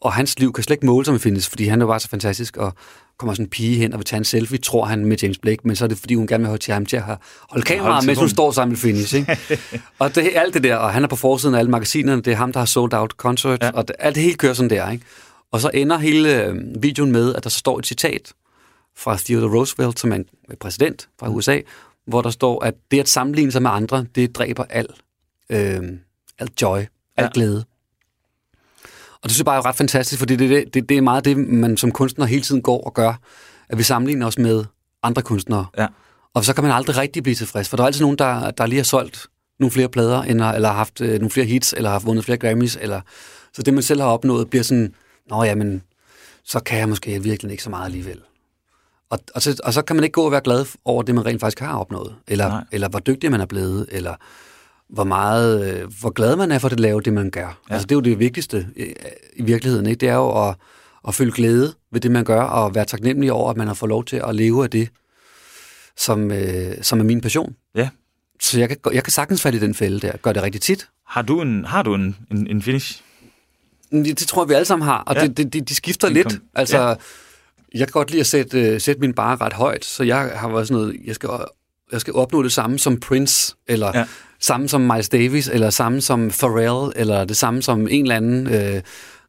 Og 0.00 0.12
hans 0.12 0.38
liv 0.38 0.52
kan 0.52 0.64
slet 0.64 0.74
ikke 0.74 0.86
måle 0.86 1.04
sig 1.04 1.12
med 1.14 1.20
Finis, 1.20 1.48
fordi 1.48 1.64
han 1.64 1.82
er 1.82 1.86
bare 1.86 2.00
så 2.00 2.08
fantastisk, 2.08 2.56
og 2.56 2.74
kommer 3.18 3.34
sådan 3.34 3.44
en 3.46 3.50
pige 3.50 3.76
hen 3.76 3.92
og 3.92 3.98
vil 3.98 4.04
tage 4.04 4.18
en 4.18 4.24
selfie, 4.24 4.58
tror 4.58 4.84
han 4.84 5.04
med 5.04 5.16
James 5.22 5.38
Blake, 5.38 5.58
men 5.64 5.76
så 5.76 5.84
er 5.84 5.88
det 5.88 5.98
fordi, 5.98 6.14
hun 6.14 6.26
gerne 6.26 6.42
vil 6.42 6.48
have 6.48 6.58
til 6.58 6.74
ham 6.74 6.86
til 6.86 6.96
at 6.96 7.02
holde 7.02 7.64
kameraet, 7.64 8.06
mens 8.06 8.18
hun 8.18 8.28
står 8.28 8.50
sammen 8.50 8.72
med 8.72 8.78
Finis. 8.78 9.12
Ikke? 9.12 9.38
og 9.98 10.14
det, 10.14 10.30
alt 10.34 10.54
det 10.54 10.62
der, 10.62 10.76
og 10.76 10.92
han 10.92 11.04
er 11.04 11.08
på 11.08 11.16
forsiden 11.16 11.54
af 11.54 11.58
alle 11.58 11.70
magasinerne, 11.70 12.22
det 12.22 12.32
er 12.32 12.36
ham, 12.36 12.52
der 12.52 12.60
har 12.60 12.66
sold 12.66 12.94
out 12.94 13.10
concert, 13.10 13.62
ja. 13.62 13.70
og 13.70 13.88
det, 13.88 13.96
alt 13.98 14.14
det 14.14 14.22
hele 14.22 14.36
kører 14.36 14.54
sådan 14.54 14.70
der. 14.70 14.90
Ikke? 14.90 15.04
Og 15.52 15.60
så 15.60 15.70
ender 15.74 15.98
hele 15.98 16.44
øh, 16.44 16.54
videoen 16.80 17.12
med, 17.12 17.34
at 17.34 17.44
der 17.44 17.50
står 17.50 17.78
et 17.78 17.86
citat 17.86 18.32
fra 18.96 19.16
Theodore 19.16 19.58
Roosevelt, 19.58 19.98
som 19.98 20.12
er 20.12 20.16
en 20.16 20.26
præsident 20.60 21.08
fra 21.20 21.28
USA, 21.28 21.60
hvor 22.06 22.22
der 22.22 22.30
står, 22.30 22.64
at 22.64 22.74
det 22.90 23.00
at 23.00 23.08
sammenligne 23.08 23.52
sig 23.52 23.62
med 23.62 23.70
andre, 23.70 24.06
det 24.14 24.36
dræber 24.36 24.64
al, 24.70 24.86
øh, 25.50 25.82
al 26.38 26.48
joy, 26.62 26.78
al 26.78 26.88
Ja. 27.24 27.28
glæde. 27.34 27.64
Og 29.14 29.22
det 29.22 29.30
synes 29.30 29.38
jeg 29.38 29.44
bare 29.44 29.56
er 29.56 29.66
ret 29.66 29.76
fantastisk, 29.76 30.18
fordi 30.18 30.36
det, 30.36 30.74
det, 30.74 30.88
det, 30.88 30.96
er 30.96 31.00
meget 31.02 31.24
det, 31.24 31.36
man 31.36 31.76
som 31.76 31.92
kunstner 31.92 32.26
hele 32.26 32.42
tiden 32.42 32.62
går 32.62 32.84
og 32.84 32.94
gør, 32.94 33.14
at 33.68 33.78
vi 33.78 33.82
sammenligner 33.82 34.26
os 34.26 34.38
med 34.38 34.64
andre 35.02 35.22
kunstnere. 35.22 35.66
Ja. 35.78 35.86
Og 36.34 36.44
så 36.44 36.54
kan 36.54 36.64
man 36.64 36.72
aldrig 36.72 36.96
rigtig 36.96 37.22
blive 37.22 37.34
tilfreds, 37.34 37.68
for 37.68 37.76
der 37.76 37.84
er 37.84 37.86
altid 37.86 38.00
nogen, 38.00 38.18
der, 38.18 38.50
der 38.50 38.66
lige 38.66 38.78
har 38.78 38.84
solgt 38.84 39.26
nogle 39.60 39.70
flere 39.70 39.88
plader, 39.88 40.22
end, 40.22 40.30
eller 40.30 40.68
har 40.68 40.76
haft 40.76 41.00
øh, 41.00 41.12
nogle 41.12 41.30
flere 41.30 41.46
hits, 41.46 41.74
eller 41.76 41.90
har 41.90 41.98
vundet 41.98 42.24
flere 42.24 42.38
Grammys, 42.38 42.76
eller, 42.80 43.00
så 43.52 43.62
det, 43.62 43.74
man 43.74 43.82
selv 43.82 44.00
har 44.00 44.08
opnået, 44.08 44.50
bliver 44.50 44.62
sådan, 44.62 44.94
nå 45.30 45.44
ja, 45.44 45.54
men 45.54 45.82
så 46.44 46.60
kan 46.60 46.78
jeg 46.78 46.88
måske 46.88 47.22
virkelig 47.22 47.50
ikke 47.52 47.62
så 47.62 47.70
meget 47.70 47.84
alligevel. 47.84 48.20
Og, 49.14 49.20
og, 49.34 49.42
så, 49.42 49.60
og 49.64 49.72
så 49.72 49.82
kan 49.82 49.96
man 49.96 50.04
ikke 50.04 50.12
gå 50.14 50.22
og 50.24 50.32
være 50.32 50.40
glad 50.44 50.66
over 50.84 51.02
det, 51.02 51.14
man 51.14 51.26
rent 51.26 51.40
faktisk 51.40 51.60
har 51.60 51.78
opnået, 51.78 52.14
eller, 52.28 52.48
Nej. 52.48 52.64
eller 52.72 52.88
hvor 52.88 52.98
dygtig 52.98 53.30
man 53.30 53.40
er 53.40 53.46
blevet, 53.46 53.86
eller 53.92 54.14
hvor 54.88 55.04
meget, 55.04 55.74
øh, 55.74 55.90
hvor 56.00 56.10
glad 56.10 56.36
man 56.36 56.52
er 56.52 56.58
for 56.58 56.68
at 56.68 56.80
lave 56.80 57.00
det, 57.00 57.12
man 57.12 57.30
gør. 57.30 57.40
Ja. 57.70 57.74
Altså, 57.74 57.86
det 57.86 57.92
er 57.92 57.96
jo 57.96 58.00
det 58.00 58.18
vigtigste 58.18 58.66
øh, 58.76 58.86
i 59.36 59.42
virkeligheden. 59.42 59.86
Ikke? 59.86 60.00
Det 60.00 60.08
er 60.08 60.14
jo 60.14 60.48
at, 60.48 60.54
at 61.08 61.14
føle 61.14 61.32
glæde 61.32 61.74
ved 61.92 62.00
det, 62.00 62.10
man 62.10 62.24
gør, 62.24 62.42
og 62.42 62.74
være 62.74 62.84
taknemmelig 62.84 63.32
over, 63.32 63.50
at 63.50 63.56
man 63.56 63.66
har 63.66 63.74
fået 63.74 63.88
lov 63.88 64.04
til 64.04 64.22
at 64.28 64.34
leve 64.34 64.64
af 64.64 64.70
det, 64.70 64.88
som, 65.96 66.30
øh, 66.30 66.74
som 66.82 67.00
er 67.00 67.04
min 67.04 67.20
passion. 67.20 67.54
Ja. 67.74 67.88
Så 68.40 68.58
jeg 68.58 68.68
kan, 68.68 68.76
jeg 68.92 69.04
kan 69.04 69.10
sagtens 69.10 69.42
falde 69.42 69.56
i 69.56 69.60
den 69.60 69.74
fælde 69.74 70.00
der. 70.00 70.16
Gør 70.22 70.32
det 70.32 70.42
rigtig 70.42 70.60
tit. 70.60 70.88
Har 71.06 71.22
du 71.22 71.40
en, 71.42 71.64
har 71.64 71.82
du 71.82 71.94
en, 71.94 72.16
en, 72.30 72.46
en 72.46 72.62
finish? 72.62 73.02
Det, 73.92 74.18
det 74.20 74.28
tror 74.28 74.42
jeg, 74.44 74.48
vi 74.48 74.54
alle 74.54 74.64
sammen 74.64 74.84
har, 74.86 74.98
og 75.06 75.14
Ja. 75.14 75.22
det, 75.26 75.36
det, 75.36 75.52
de, 75.52 75.60
de 75.60 75.74
skifter 75.74 76.08
De 76.08 76.14
lidt. 76.14 76.38
altså, 76.54 76.78
ja. 76.80 76.94
Jeg 77.74 77.86
kan 77.86 77.92
godt 77.92 78.10
lide 78.10 78.20
at 78.20 78.26
sætte, 78.26 78.60
øh, 78.60 78.80
sætte 78.80 79.00
min 79.00 79.14
bare 79.14 79.36
ret 79.36 79.52
højt, 79.52 79.84
så 79.84 80.04
jeg 80.04 80.32
har 80.34 80.48
været 80.48 80.68
sådan 80.68 80.82
noget, 80.82 80.96
jeg 81.06 81.14
skal, 81.14 81.30
jeg 81.92 82.00
skal 82.00 82.14
opnå 82.14 82.42
det 82.42 82.52
samme 82.52 82.78
som 82.78 83.00
Prince, 83.00 83.54
eller 83.68 83.90
Ja. 83.94 84.04
samme 84.40 84.68
som 84.68 84.80
Miles 84.80 85.08
Davis, 85.08 85.48
eller 85.48 85.70
samme 85.70 86.00
som 86.00 86.30
Pharrell, 86.40 86.92
eller 86.96 87.24
det 87.24 87.36
samme 87.36 87.62
som 87.62 87.88
en 87.90 88.02
eller 88.04 88.16
anden 88.16 88.46
øh, 88.46 88.82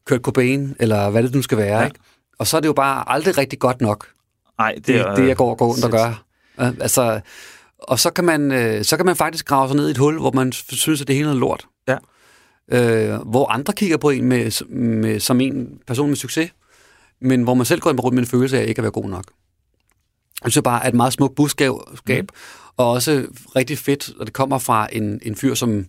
Kurt 0.07 0.21
Cobain, 0.21 0.75
eller 0.79 1.09
hvad 1.09 1.23
det 1.23 1.35
nu 1.35 1.41
skal 1.41 1.57
være. 1.57 1.79
Ja. 1.79 1.85
Ikke? 1.85 1.99
Og 2.39 2.47
så 2.47 2.57
er 2.57 2.61
det 2.61 2.67
jo 2.67 2.73
bare 2.73 3.03
aldrig 3.09 3.37
rigtig 3.37 3.59
godt 3.59 3.81
nok, 3.81 4.07
Nej, 4.59 4.73
det, 4.75 4.87
det, 4.87 5.05
det 5.17 5.27
jeg 5.27 5.35
går 5.37 5.49
og 5.49 5.57
går 5.57 5.67
rundt 5.67 5.83
og 5.85 5.91
gør. 5.91 6.23
Altså, 6.57 7.19
og 7.79 7.99
så 7.99 8.09
kan, 8.09 8.25
man, 8.25 8.51
øh, 8.51 8.83
så 8.83 8.97
kan 8.97 9.05
man 9.05 9.15
faktisk 9.15 9.45
grave 9.45 9.67
sig 9.67 9.75
ned 9.77 9.87
i 9.87 9.91
et 9.91 9.97
hul, 9.97 10.19
hvor 10.19 10.31
man 10.31 10.51
synes, 10.51 11.01
at 11.01 11.07
det 11.07 11.15
hele 11.15 11.29
er 11.29 11.33
lort. 11.33 11.65
Ja. 11.87 11.97
Øh, 12.71 13.21
hvor 13.21 13.51
andre 13.51 13.73
kigger 13.73 13.97
på 13.97 14.09
en 14.09 14.25
med, 14.25 14.65
med, 14.69 15.19
som 15.19 15.41
en 15.41 15.67
person 15.87 16.07
med 16.07 16.15
succes, 16.15 16.51
men 17.21 17.43
hvor 17.43 17.53
man 17.53 17.65
selv 17.65 17.79
går 17.81 17.89
ind 17.89 17.99
rundt 17.99 18.15
med 18.15 18.23
en 18.23 18.27
følelse 18.29 18.59
af 18.59 18.67
ikke 18.67 18.79
at 18.79 18.83
være 18.83 18.91
god 18.91 19.09
nok. 19.09 19.23
Jeg 20.43 20.51
synes 20.51 20.63
bare, 20.63 20.83
at 20.83 20.89
et 20.89 20.95
meget 20.95 21.13
smukt 21.13 21.35
budskab, 21.35 21.71
mm. 22.09 22.27
og 22.77 22.91
også 22.91 23.25
rigtig 23.55 23.77
fedt, 23.77 24.11
og 24.19 24.25
det 24.25 24.33
kommer 24.33 24.57
fra 24.59 24.87
en, 24.91 25.19
en 25.23 25.35
fyr, 25.35 25.53
som, 25.53 25.85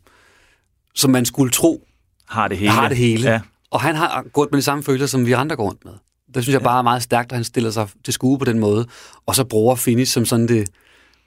som 0.95 1.11
man 1.11 1.25
skulle 1.25 1.51
tro, 1.51 1.87
Har 2.29 2.49
det 2.49 2.59
hele. 2.59 2.71
har 2.73 2.89
det 2.89 2.97
hele. 2.97 3.31
Ja. 3.31 3.41
Og 3.71 3.81
han 3.81 3.95
har 3.95 4.25
gået 4.33 4.51
med 4.51 4.59
de 4.59 4.63
samme 4.63 4.85
følelser, 4.85 5.07
som 5.07 5.27
vi 5.27 5.33
andre 5.33 5.57
går 5.57 5.65
rundt 5.65 5.85
med. 5.85 5.93
Det 6.35 6.43
synes 6.45 6.53
jeg 6.55 6.63
bare 6.63 6.79
er 6.79 6.83
meget 6.83 7.03
stærkt, 7.03 7.33
at 7.33 7.37
han 7.37 7.45
stiller 7.45 7.71
sig 7.71 7.89
til 8.05 8.15
skue 8.15 8.39
på 8.39 8.45
den 8.45 8.59
måde, 8.59 8.87
og 9.27 9.35
så 9.35 9.45
bruger 9.45 9.75
Finish 9.75 10.13
som 10.13 10.25
sådan 10.25 10.49
det 10.49 10.69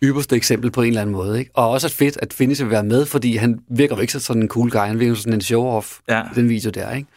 ypperste 0.03 0.35
eksempel 0.35 0.71
på 0.71 0.81
en 0.81 0.87
eller 0.87 1.01
anden 1.01 1.13
måde. 1.15 1.39
Ikke? 1.39 1.51
Og 1.53 1.69
også 1.69 1.87
at 1.87 1.91
fedt, 1.91 2.17
at 2.21 2.33
Finish 2.33 2.63
vil 2.63 2.71
være 2.71 2.83
med, 2.83 3.05
fordi 3.05 3.35
han 3.35 3.59
virker 3.69 3.95
jo 3.95 4.01
ikke 4.01 4.13
så 4.13 4.19
sådan 4.19 4.41
en 4.41 4.47
cool 4.47 4.69
guy, 4.71 4.79
han 4.79 4.99
virker 4.99 5.15
sådan 5.15 5.33
en 5.33 5.41
show-off 5.41 5.99
Ja. 6.09 6.21
i 6.21 6.35
den 6.35 6.49
video 6.49 6.69
der. 6.69 6.91
Ikke? 6.91 7.09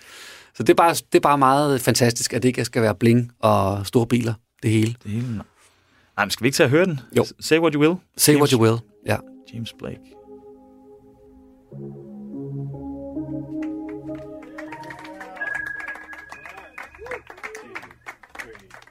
Så 0.54 0.62
det 0.62 0.70
er, 0.70 0.74
bare, 0.74 0.94
det 0.94 1.14
er 1.14 1.20
bare 1.20 1.38
meget 1.38 1.80
fantastisk, 1.80 2.32
at 2.32 2.42
det 2.42 2.48
ikke 2.48 2.64
skal 2.64 2.82
være 2.82 2.94
bling 2.94 3.32
og 3.40 3.86
store 3.86 4.06
biler, 4.06 4.34
det 4.62 4.70
hele. 4.70 4.94
Det 5.02 5.10
hele. 5.10 5.26
Nej, 5.36 5.44
men 6.24 6.30
skal 6.30 6.44
vi 6.44 6.48
ikke 6.48 6.56
tage 6.56 6.64
at 6.64 6.70
høre 6.70 6.84
den? 6.86 7.00
Jo. 7.16 7.24
Say 7.40 7.58
what 7.58 7.72
you 7.74 7.80
will. 7.80 7.94
Say 8.16 8.36
what 8.36 8.48
James- 8.48 8.52
you 8.52 8.62
will. 8.62 8.78
Ja. 9.06 9.16
James 9.54 9.72
Blake. 9.78 10.00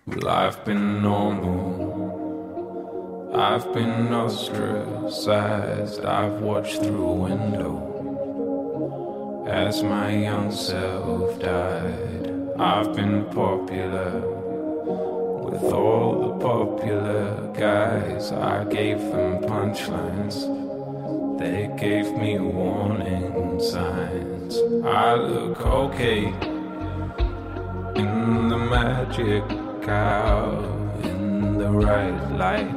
Life 0.08 0.66
been 0.66 1.02
normal. 1.02 1.72
I've 3.34 3.74
been 3.74 4.14
ostracized. 4.14 6.04
I've 6.06 6.42
watched 6.42 6.84
through 6.84 7.08
a 7.10 7.14
window 7.14 7.91
as 9.52 9.84
my 9.84 10.10
young 10.10 10.50
self 10.50 11.38
died. 11.40 12.30
I've 12.58 12.96
been 12.96 13.26
popular 13.26 14.22
with 15.46 15.64
all 15.74 16.30
the 16.30 16.46
popular 16.46 17.52
guys. 17.54 18.32
I 18.32 18.64
gave 18.64 19.00
them 19.00 19.44
punchlines. 19.44 20.38
They 21.38 21.70
gave 21.78 22.14
me 22.14 22.40
warning 22.40 23.60
signs. 23.60 24.58
I 24.86 25.16
look 25.16 25.60
okay 25.66 26.28
in 27.96 28.48
the 28.48 28.58
magic 28.58 29.44
hour, 29.90 30.64
in 31.04 31.58
the 31.58 31.70
right 31.70 32.22
light, 32.38 32.74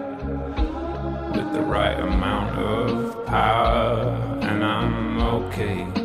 with 1.37 1.53
the 1.53 1.63
right 1.63 2.01
amount 2.01 2.59
of 2.59 3.27
power, 3.27 4.41
and 4.43 4.65
I'm 4.65 5.21
okay 5.21 6.04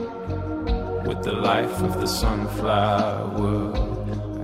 with 1.09 1.23
the 1.23 1.33
life 1.33 1.81
of 1.81 1.99
the 1.99 2.05
sunflower, 2.05 3.73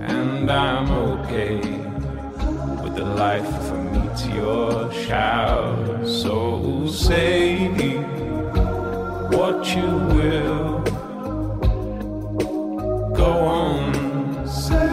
and 0.00 0.50
I'm 0.50 0.90
okay 0.90 1.60
with 2.82 2.96
the 2.96 3.04
life 3.04 3.46
of 3.58 3.70
a 3.70 3.78
meteor 3.94 4.92
shower. 5.04 6.04
So 6.04 6.88
say 6.88 7.68
what 9.36 9.58
you 9.76 9.90
will. 10.16 10.82
Go 13.22 13.30
on, 13.62 14.48
say 14.48 14.90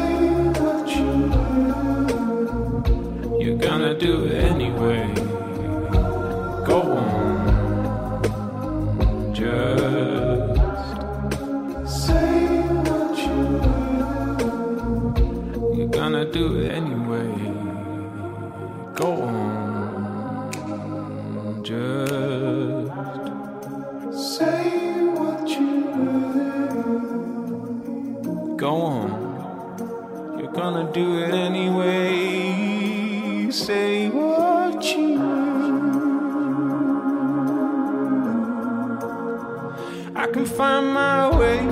what 0.61 0.87
you 0.95 1.09
will. 1.33 2.81
You're 3.41 3.57
gonna 3.57 3.95
do 3.97 4.25
it 4.25 4.33
anyway. 4.51 5.11
Go 6.71 6.79
on, 7.03 7.22
do 16.53 16.59
it 16.59 16.71
anyway. 16.71 17.33
Go 18.93 19.23
on, 19.23 20.51
just 21.63 22.93
say 24.35 25.07
what 25.17 25.49
you 25.49 25.81
will. 25.95 26.91
Go 28.55 28.81
on. 28.81 29.09
You're 30.37 30.51
gonna 30.51 30.91
do 30.93 31.17
it 31.23 31.33
anyway. 31.33 33.49
Say 33.49 34.09
what 34.09 34.83
you 34.95 35.19
will. 35.19 35.33
I 40.15 40.27
can 40.27 40.45
find 40.45 40.93
my 40.93 41.29
way 41.35 41.65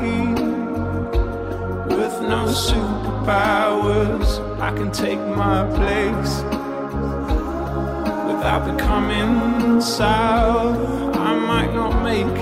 with 1.96 2.20
no 2.34 2.46
superpowers. 2.67 4.51
I 4.62 4.71
can 4.76 4.91
take 4.91 5.17
my 5.17 5.65
place 5.76 6.34
without 8.28 8.63
becoming 8.71 9.82
sour. 9.82 10.76
I 11.15 11.34
might 11.34 11.74
not 11.74 12.04
make 12.04 12.38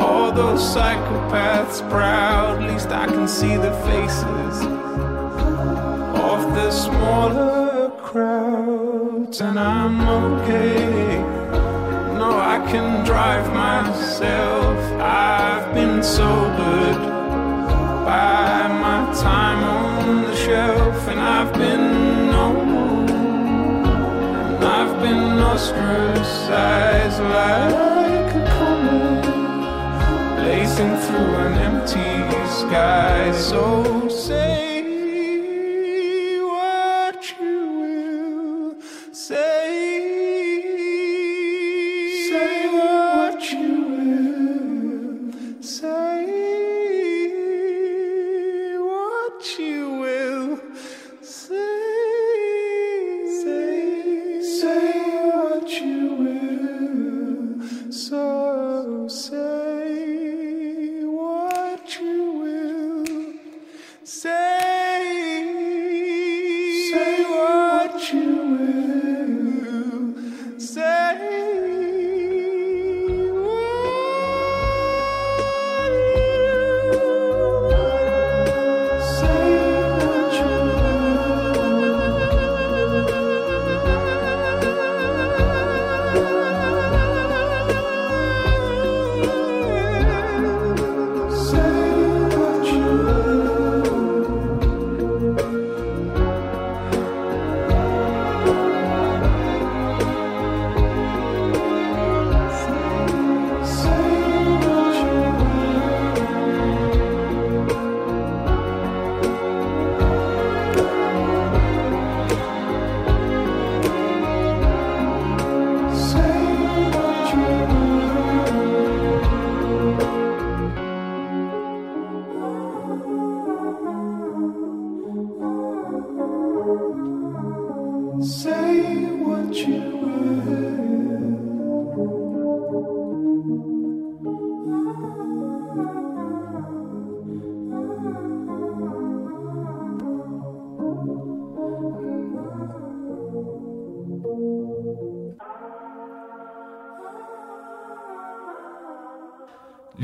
all 0.00 0.32
those 0.32 0.62
psychopaths 0.62 1.86
proud. 1.90 2.62
At 2.62 2.72
least 2.72 2.88
I 2.88 3.06
can 3.06 3.28
see 3.28 3.54
the 3.56 3.72
faces 3.84 4.64
of 6.30 6.54
the 6.54 6.70
smaller 6.70 7.90
crowds, 8.02 9.42
and 9.42 9.60
I'm 9.60 10.00
okay. 10.08 11.18
no, 12.18 12.30
I 12.54 12.64
can 12.70 13.04
drive 13.04 13.46
myself. 13.52 14.78
I've 15.02 15.74
been 15.74 16.02
sobered 16.02 17.02
by 18.06 18.68
my 18.68 19.12
time 19.20 19.89
on 20.10 20.22
the 20.22 20.34
shelf, 20.34 21.08
and 21.08 21.20
I've 21.20 21.52
been 21.52 21.86
known, 22.32 23.08
and 23.08 24.64
I've 24.64 25.00
been 25.00 25.38
ostracized 25.50 27.20
like 27.38 28.34
a 28.34 28.44
comet, 28.56 29.24
blazing 30.38 30.96
through 31.04 31.34
an 31.46 31.54
empty 31.68 32.12
sky. 32.60 33.30
So 33.32 34.08
say 34.08 34.79
Say, 64.10 64.49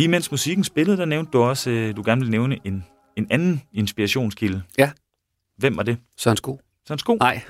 Lige 0.06 0.10
mens 0.10 0.30
musikken 0.30 0.64
spillede, 0.64 0.96
der 0.96 1.04
nævnte 1.04 1.30
du 1.32 1.42
også, 1.42 1.70
øh, 1.70 1.96
du 1.96 2.02
gerne 2.04 2.20
ville 2.20 2.30
nævne 2.30 2.58
en, 2.64 2.84
en 3.16 3.26
anden 3.30 3.62
inspirationskilde. 3.72 4.62
Ja. 4.78 4.90
Hvem 5.58 5.76
var 5.76 5.82
det? 5.82 5.96
Søren 6.16 6.36
Sko. 6.36 6.60
Søren 6.88 6.98
Sko? 6.98 7.14
Nej. 7.14 7.42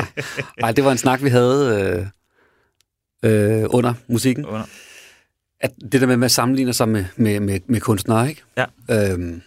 Nej, 0.60 0.72
det 0.72 0.84
var 0.84 0.92
en 0.92 0.98
snak, 0.98 1.22
vi 1.22 1.28
havde 1.28 2.10
øh, 3.22 3.60
øh, 3.62 3.66
under 3.70 3.94
musikken. 4.08 4.46
Under. 4.46 4.64
At 5.60 5.72
det 5.92 6.00
der 6.00 6.16
med, 6.16 6.24
at 6.24 6.30
sammenligne 6.30 6.72
sig 6.72 6.88
med, 6.88 7.04
med, 7.16 7.40
med, 7.40 7.60
med 7.66 7.80
kunstnere, 7.80 8.28
ikke? 8.28 8.42
Ja. 8.56 8.64
Øhm, 8.90 9.42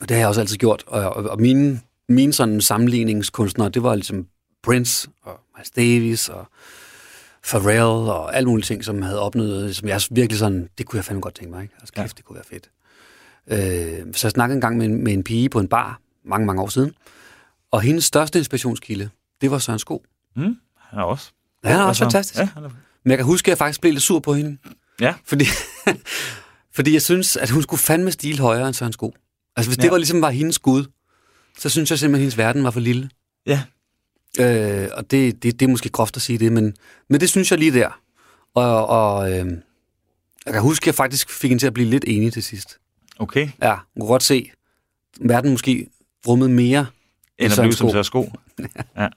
og 0.00 0.08
det 0.08 0.10
har 0.10 0.18
jeg 0.18 0.28
også 0.28 0.40
altid 0.40 0.56
gjort. 0.56 0.84
Og, 0.86 1.02
og, 1.02 1.30
og 1.30 1.40
mine, 1.40 1.80
mine 2.08 2.32
sådan 2.32 2.60
sammenligningskunstnere, 2.60 3.68
det 3.68 3.82
var 3.82 3.94
ligesom 3.94 4.26
Prince 4.62 5.08
og 5.22 5.40
Miles 5.56 5.70
Davis 5.70 6.28
og 6.28 6.46
Pharrell 7.48 7.80
og 8.10 8.36
alle 8.36 8.48
mulige 8.48 8.64
ting, 8.66 8.84
som 8.84 9.02
havde 9.02 9.20
opnået, 9.20 9.76
som 9.76 9.88
jeg 9.88 10.00
virkelig 10.10 10.38
sådan, 10.38 10.68
det 10.78 10.86
kunne 10.86 10.96
jeg 10.96 11.04
fandme 11.04 11.20
godt 11.20 11.34
tænke 11.34 11.50
mig, 11.50 11.62
ikke? 11.62 11.74
Altså 11.80 11.92
kæft, 11.92 12.04
ja. 12.06 12.12
det 12.16 12.24
kunne 12.24 12.34
være 12.34 12.44
fedt. 12.50 12.70
Øh, 13.46 14.14
så 14.14 14.26
jeg 14.26 14.30
snakkede 14.32 14.54
en 14.54 14.60
gang 14.60 14.76
med 14.76 14.86
en, 14.86 15.04
med 15.04 15.12
en 15.12 15.24
pige 15.24 15.48
på 15.48 15.60
en 15.60 15.68
bar, 15.68 16.00
mange, 16.24 16.46
mange 16.46 16.62
år 16.62 16.68
siden, 16.68 16.92
og 17.70 17.80
hendes 17.82 18.04
største 18.04 18.38
inspirationskilde, 18.38 19.10
det 19.40 19.50
var 19.50 19.58
Søren 19.58 19.78
Sko. 19.78 20.04
Mm, 20.36 20.56
han 20.78 20.98
er 20.98 21.02
også. 21.02 21.30
Ja, 21.64 21.68
han 21.68 21.80
er 21.80 21.84
også 21.84 22.04
fantastisk. 22.04 22.40
Ja, 22.40 22.48
han 22.54 22.64
er... 22.64 22.70
Men 23.04 23.10
jeg 23.10 23.18
kan 23.18 23.26
huske, 23.26 23.46
at 23.46 23.48
jeg 23.48 23.58
faktisk 23.58 23.80
blev 23.80 23.92
lidt 23.92 24.02
sur 24.02 24.18
på 24.20 24.34
hende. 24.34 24.56
Ja. 25.00 25.14
Fordi, 25.24 25.44
fordi 26.76 26.92
jeg 26.92 27.02
synes, 27.02 27.36
at 27.36 27.50
hun 27.50 27.62
skulle 27.62 27.80
fandme 27.80 28.10
stil 28.12 28.38
højere 28.40 28.66
end 28.66 28.74
Søren 28.74 28.92
Sko. 28.92 29.14
Altså 29.56 29.70
hvis 29.70 29.76
det 29.76 29.84
Ja. 29.84 29.90
var 29.90 29.96
ligesom 29.96 30.22
var 30.22 30.30
hendes 30.30 30.54
skud, 30.54 30.84
så 31.58 31.68
synes 31.68 31.90
jeg 31.90 31.98
simpelthen, 31.98 32.14
at 32.14 32.20
hendes 32.20 32.38
verden 32.38 32.64
var 32.64 32.70
for 32.70 32.80
lille. 32.80 33.10
Ja. 33.46 33.62
Øh, 34.38 34.88
og 34.92 35.10
det, 35.10 35.42
det, 35.42 35.60
det 35.60 35.66
er 35.66 35.70
måske 35.70 35.88
groft 35.88 36.16
at 36.16 36.22
sige 36.22 36.38
det, 36.38 36.52
men, 36.52 36.74
men 37.08 37.20
det 37.20 37.28
synes 37.28 37.50
jeg 37.50 37.58
lige 37.58 37.72
der. 37.72 38.00
Og, 38.54 38.86
og 38.86 39.32
øh, 39.32 39.46
jeg 40.46 40.52
kan 40.52 40.62
huske, 40.62 40.82
at 40.82 40.86
jeg 40.86 40.94
faktisk 40.94 41.30
fik 41.30 41.50
hende 41.50 41.62
til 41.62 41.66
at 41.66 41.74
blive 41.74 41.88
lidt 41.90 42.04
enig 42.06 42.32
til 42.32 42.42
sidst. 42.42 42.78
Okay. 43.18 43.48
Ja, 43.62 43.74
hun 43.74 44.00
kunne 44.00 44.08
godt 44.08 44.22
se, 44.22 44.50
verden 45.20 45.50
måske 45.50 45.86
rummede 46.28 46.50
mere 46.50 46.86
End 47.38 47.52
at 47.52 47.58
blive 47.60 47.72
som. 47.72 47.90
Søren 47.90 48.04
Sko. 48.04 48.32
ja. 48.98 49.08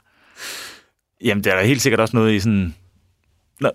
Jamen, 1.24 1.44
der 1.44 1.52
er 1.52 1.60
da 1.60 1.66
helt 1.66 1.82
sikkert 1.82 2.00
også 2.00 2.16
noget 2.16 2.34
i 2.34 2.40
sådan... 2.40 2.76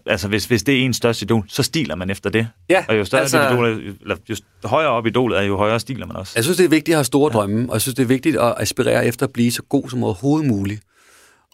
Altså, 0.07 0.29
hvis, 0.29 0.44
hvis 0.44 0.62
det 0.62 0.74
er 0.74 0.85
ens 0.85 0.96
største 0.96 1.24
idol, 1.24 1.44
så 1.48 1.62
stiler 1.62 1.94
man 1.94 2.11
efter 2.11 2.31
det. 2.31 2.48
Ja, 2.68 2.85
Og 2.88 2.98
jo 2.98 3.05
større 3.05 3.22
altså... 3.22 3.51
idol, 3.51 3.64
er- 3.64 3.92
eller 4.01 4.16
jo 4.31 4.37
højere 4.64 4.90
op 4.90 5.07
i 5.07 5.09
idolet 5.09 5.38
er, 5.38 5.42
jo 5.42 5.57
højere 5.57 5.81
stiler 5.81 6.07
man 6.07 6.16
også. 6.16 6.33
Jeg 6.37 6.44
synes, 6.44 6.57
det 6.57 6.64
er 6.64 6.68
vigtigt 6.68 6.94
at 6.94 6.96
have 6.98 7.05
store 7.05 7.31
ja. 7.33 7.38
drømme, 7.38 7.68
og 7.68 7.74
jeg 7.74 7.81
synes, 7.81 7.94
det 7.94 8.03
er 8.03 8.07
vigtigt 8.07 8.37
at 8.37 8.55
aspirere 8.59 9.07
efter 9.07 9.27
at 9.27 9.33
blive 9.33 9.53
så 9.53 9.62
god 9.62 9.90
som 9.90 10.05
overhovedet 10.05 10.48
muligt. 10.48 10.83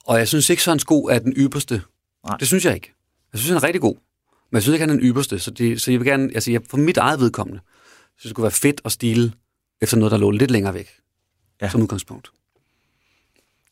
Og 0.07 0.19
jeg 0.19 0.29
synes 0.29 0.51
ikke, 0.51 0.62
Søren 0.62 0.79
Sko 0.79 1.05
er 1.05 1.19
den 1.19 1.33
ypperste. 1.37 1.83
Nej. 2.29 2.37
Det 2.37 2.49
synes 2.49 2.64
jeg 2.64 2.75
ikke. 2.75 2.93
Jeg 3.33 3.38
synes, 3.38 3.49
han 3.49 3.57
er 3.57 3.62
rigtig 3.64 3.81
god. 3.81 3.95
Men 4.51 4.57
jeg 4.57 4.62
synes 4.62 4.75
ikke, 4.75 4.83
han 4.83 4.90
er 4.90 4.95
den 4.95 5.05
ypperste. 5.05 5.38
Så, 5.38 5.51
det, 5.51 5.81
så 5.81 5.90
jeg 5.90 6.01
vil 6.01 6.07
gerne, 6.09 6.31
altså 6.35 6.51
jeg, 6.51 6.61
for 6.71 6.77
mit 6.77 6.97
eget 6.97 7.21
vedkommende, 7.21 7.61
synes 7.61 8.23
det 8.23 8.31
skulle 8.31 8.45
være 8.45 8.51
fedt 8.51 8.81
at 8.85 8.93
stile 8.93 9.33
efter 9.83 9.97
noget, 9.97 10.12
der 10.12 10.19
lå 10.19 10.31
lidt 10.31 10.51
længere 10.51 10.75
væk. 10.75 10.88
Ja. 11.62 11.71
Som 11.71 11.83
udgangspunkt. 11.83 12.31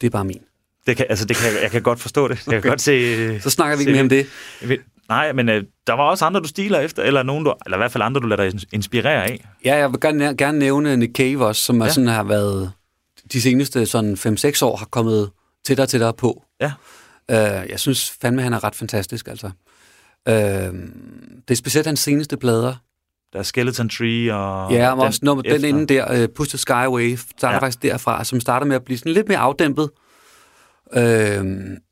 Det 0.00 0.06
er 0.06 0.10
bare 0.10 0.24
min. 0.24 0.40
Det 0.86 0.96
kan, 0.96 1.06
altså, 1.08 1.24
det 1.24 1.36
kan, 1.36 1.62
jeg 1.62 1.70
kan 1.70 1.82
godt 1.82 2.00
forstå 2.00 2.28
det. 2.28 2.46
Jeg 2.46 2.62
kan 2.62 2.70
godt 2.70 2.80
se... 2.80 3.40
Så 3.40 3.50
snakker 3.50 3.76
vi 3.76 3.80
ikke 3.82 3.92
mere 3.92 4.02
om 4.02 4.08
det. 4.08 4.26
Ved- 4.62 4.78
Nej, 5.08 5.32
men 5.32 5.48
øh, 5.48 5.64
der 5.86 5.92
var 5.92 6.02
også 6.10 6.24
andre, 6.24 6.40
du 6.40 6.48
stiler 6.48 6.78
efter, 6.80 7.02
eller 7.02 7.22
nogen, 7.22 7.44
du, 7.44 7.54
eller 7.66 7.76
i 7.76 7.80
hvert 7.80 7.92
fald 7.92 8.02
andre, 8.02 8.20
du 8.20 8.26
lader 8.26 8.50
dig 8.50 8.60
inspirere 8.72 9.24
af. 9.24 9.44
Ja, 9.64 9.76
jeg 9.76 9.90
vil 9.92 10.00
gerne, 10.00 10.36
gerne 10.36 10.58
nævne 10.58 10.96
Nick 10.96 11.16
Cave 11.16 11.46
også, 11.46 11.62
som. 11.62 11.80
Ja. 11.82 11.86
er 11.86 11.92
sådan, 11.92 12.08
har 12.08 12.22
været 12.22 12.72
de 13.32 13.42
seneste 13.42 13.86
sådan 13.86 14.14
5-6 14.14 14.64
år 14.64 14.76
har 14.76 14.86
kommet 14.86 15.30
tættere 15.64 15.84
og 15.84 15.88
tættere 15.88 16.14
på. 16.14 16.44
Ja. 16.60 16.72
Uh, 17.28 17.70
jeg 17.70 17.80
synes 17.80 18.10
fandme, 18.10 18.42
han 18.42 18.52
er 18.52 18.64
ret 18.64 18.74
fantastisk, 18.74 19.28
altså. 19.28 19.46
Uh, 20.28 20.34
det 21.48 21.50
er 21.50 21.54
specielt 21.54 21.86
hans 21.86 22.00
seneste 22.00 22.36
plader. 22.36 22.74
Der 23.32 23.38
er 23.38 23.42
Skeleton 23.42 23.88
Tree 23.88 24.34
og... 24.34 24.72
ja, 24.72 24.94
men 24.94 25.04
også 25.06 25.20
nummer, 25.22 25.42
den 25.42 25.64
inden 25.64 25.88
der, 25.88 26.22
uh, 26.22 26.28
Push 26.34 26.50
the 26.50 26.58
Sky 26.58 26.70
Away, 26.70 27.16
starter 27.16 27.48
Ja. 27.48 27.52
ja. 27.52 27.58
faktisk 27.58 27.82
derfra, 27.82 28.24
som 28.24 28.40
starter 28.40 28.66
med 28.66 28.76
at 28.76 28.84
blive 28.84 28.98
sådan 28.98 29.12
lidt 29.12 29.28
mere 29.28 29.38
afdæmpet. 29.38 29.90
Uh, 30.96 31.02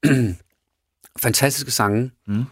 fantastiske 1.22 1.70
sange. 1.70 2.10
Mm. 2.26 2.44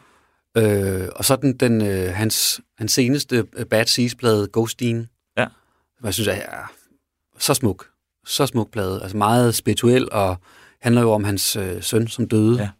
Uh, 0.58 1.08
og 1.16 1.24
så 1.24 1.38
den, 1.42 1.56
den 1.56 1.80
uh, 1.80 2.14
hans, 2.14 2.60
hans 2.78 2.92
seneste 2.92 3.46
uh, 3.58 3.64
Bad 3.70 3.86
Seas-plade, 3.86 4.48
Ghostine. 4.52 5.08
Ja. 5.36 5.46
Som 5.98 6.06
jeg 6.06 6.14
synes 6.14 6.28
er 6.28 6.72
så 7.38 7.54
smuk. 7.54 7.86
Så 8.26 8.46
smuk 8.46 8.72
plade. 8.72 9.02
Altså 9.02 9.16
meget 9.16 9.54
spirituel, 9.54 10.12
og 10.12 10.36
handler 10.80 11.02
jo 11.02 11.12
om 11.12 11.24
hans 11.24 11.56
øh, 11.56 11.82
søn, 11.82 12.08
som 12.08 12.28
døde. 12.28 12.70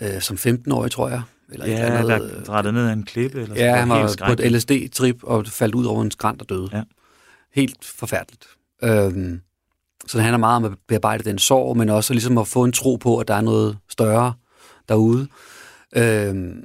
Ja. 0.00 0.14
Øh, 0.16 0.20
som 0.22 0.36
15-årig, 0.36 0.90
tror 0.90 1.08
jeg. 1.08 1.22
Eller 1.52 1.66
et 1.66 1.70
Ja, 1.70 1.86
eller 1.86 2.02
der 2.06 2.14
andet, 2.14 2.36
øh, 2.36 2.44
drættede 2.44 2.72
ned 2.72 2.86
af 2.88 2.92
en 2.92 3.02
klippe. 3.02 3.42
Eller 3.42 3.54
Ja, 3.54 3.76
han 3.76 3.88
var 3.88 4.14
på 4.26 4.32
et. 4.32 4.52
LSD-trip 4.52 5.18
og 5.22 5.46
faldt 5.46 5.74
ud 5.74 5.84
over 5.84 6.02
en 6.02 6.10
skrant 6.10 6.42
og 6.42 6.48
døde. 6.48 6.68
Ja. 6.72 6.82
Helt 7.54 7.84
forfærdeligt. 7.84 8.44
Øhm, 8.84 9.40
så 10.06 10.18
det 10.18 10.22
handler 10.24 10.38
meget 10.38 10.56
om 10.56 10.64
at 10.64 10.72
bearbejde 10.88 11.24
den 11.24 11.38
sorg, 11.38 11.76
men 11.76 11.88
også 11.88 12.12
ligesom 12.14 12.38
at 12.38 12.48
få 12.48 12.64
en 12.64 12.72
tro 12.72 12.96
på, 12.96 13.18
at 13.18 13.28
der 13.28 13.34
er 13.34 13.40
noget 13.40 13.78
større 13.88 14.32
derude. 14.88 15.28
Øhm, 15.96 16.64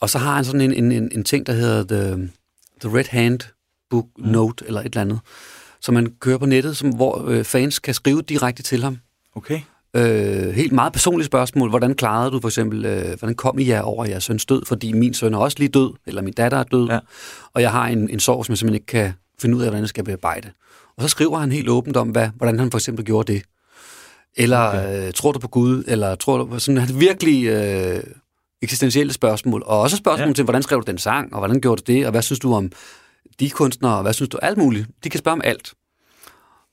Og 0.00 0.10
så 0.10 0.18
har 0.18 0.34
han 0.34 0.44
sådan 0.44 0.60
en, 0.60 0.72
en, 0.72 0.92
en, 0.92 1.10
en 1.12 1.24
ting, 1.24 1.46
der 1.46 1.52
hedder 1.52 1.84
The, 1.84 2.28
The 2.80 2.98
Red 2.98 3.04
Hand 3.10 3.40
Book 3.90 4.06
mm. 4.18 4.24
Note, 4.28 4.64
eller 4.66 4.80
et 4.80 4.84
eller 4.86 5.00
andet, 5.00 5.20
som 5.80 5.94
man 5.94 6.12
kører 6.20 6.38
på 6.38 6.46
nettet, 6.46 6.76
som, 6.76 6.88
hvor 6.90 7.24
øh, 7.28 7.44
fans 7.44 7.78
kan 7.78 7.94
skrive 7.94 8.22
direkte 8.22 8.62
til 8.62 8.82
ham. 8.82 8.98
Okay. 9.36 9.60
Øh, 9.96 10.54
helt 10.54 10.72
meget 10.72 10.92
personlige 10.92 11.26
spørgsmål. 11.26 11.70
Hvordan 11.70 11.94
klarede 11.94 12.30
du 12.30 12.40
for 12.40 12.48
eksempel, 12.48 12.84
øh, 12.84 13.18
hvordan 13.18 13.34
kom 13.34 13.58
I 13.58 13.68
jer 13.68 13.82
over 13.82 14.04
jeres 14.04 14.24
søns 14.24 14.46
død? 14.46 14.62
Fordi 14.66 14.92
min 14.92 15.14
søn 15.14 15.34
er 15.34 15.38
også 15.38 15.56
lige 15.58 15.68
død, 15.68 15.92
eller 16.06 16.22
min 16.22 16.32
datter 16.32 16.58
er 16.58 16.62
død, 16.62 16.88
Ja. 16.88 16.98
og 17.54 17.62
jeg 17.62 17.72
har 17.72 17.86
en, 17.86 18.10
en 18.10 18.20
sorg, 18.20 18.46
som 18.46 18.52
jeg 18.52 18.58
simpelthen 18.58 18.74
ikke 18.74 18.86
kan 18.86 19.12
finde 19.40 19.56
ud 19.56 19.62
af, 19.62 19.66
hvordan 19.68 19.82
jeg 19.82 19.88
skal 19.88 20.04
bearbejde. 20.04 20.50
Og 20.96 21.02
så 21.02 21.08
skriver 21.08 21.38
han 21.38 21.52
helt 21.52 21.68
åbent 21.68 21.96
om, 21.96 22.08
hvad, 22.08 22.28
hvordan 22.36 22.58
han 22.58 22.70
for 22.70 22.78
eksempel 22.78 23.04
gjorde 23.04 23.32
det. 23.32 23.42
Eller 24.36 24.68
okay. 24.68 25.06
øh, 25.06 25.12
tror 25.12 25.32
du 25.32 25.38
på 25.38 25.48
Gud? 25.48 25.84
Eller 25.86 26.14
tror 26.14 26.38
du 26.38 26.44
på 26.46 26.58
sådan 26.58 26.80
han 26.80 27.00
virkelig 27.00 27.46
øh, 27.46 28.02
eksistentielle 28.62 29.12
spørgsmål. 29.12 29.62
Og 29.66 29.80
også 29.80 29.96
spørgsmål 29.96 30.28
ja. 30.28 30.34
til, 30.34 30.44
hvordan 30.44 30.62
skrev 30.62 30.82
du 30.82 30.90
den 30.90 30.98
sang? 30.98 31.32
Og 31.32 31.38
hvordan 31.38 31.60
gjorde 31.60 31.82
du 31.82 31.92
det? 31.92 32.04
Og 32.06 32.10
hvad 32.10 32.22
synes 32.22 32.38
du 32.38 32.54
om 32.54 32.72
de 33.40 33.50
kunstnere? 33.50 33.96
Og 33.96 34.02
hvad 34.02 34.12
synes 34.12 34.28
du? 34.28 34.38
Alt 34.42 34.58
muligt. 34.58 34.86
De 35.04 35.10
kan 35.10 35.18
spørge 35.18 35.32
om 35.32 35.40
alt. 35.44 35.74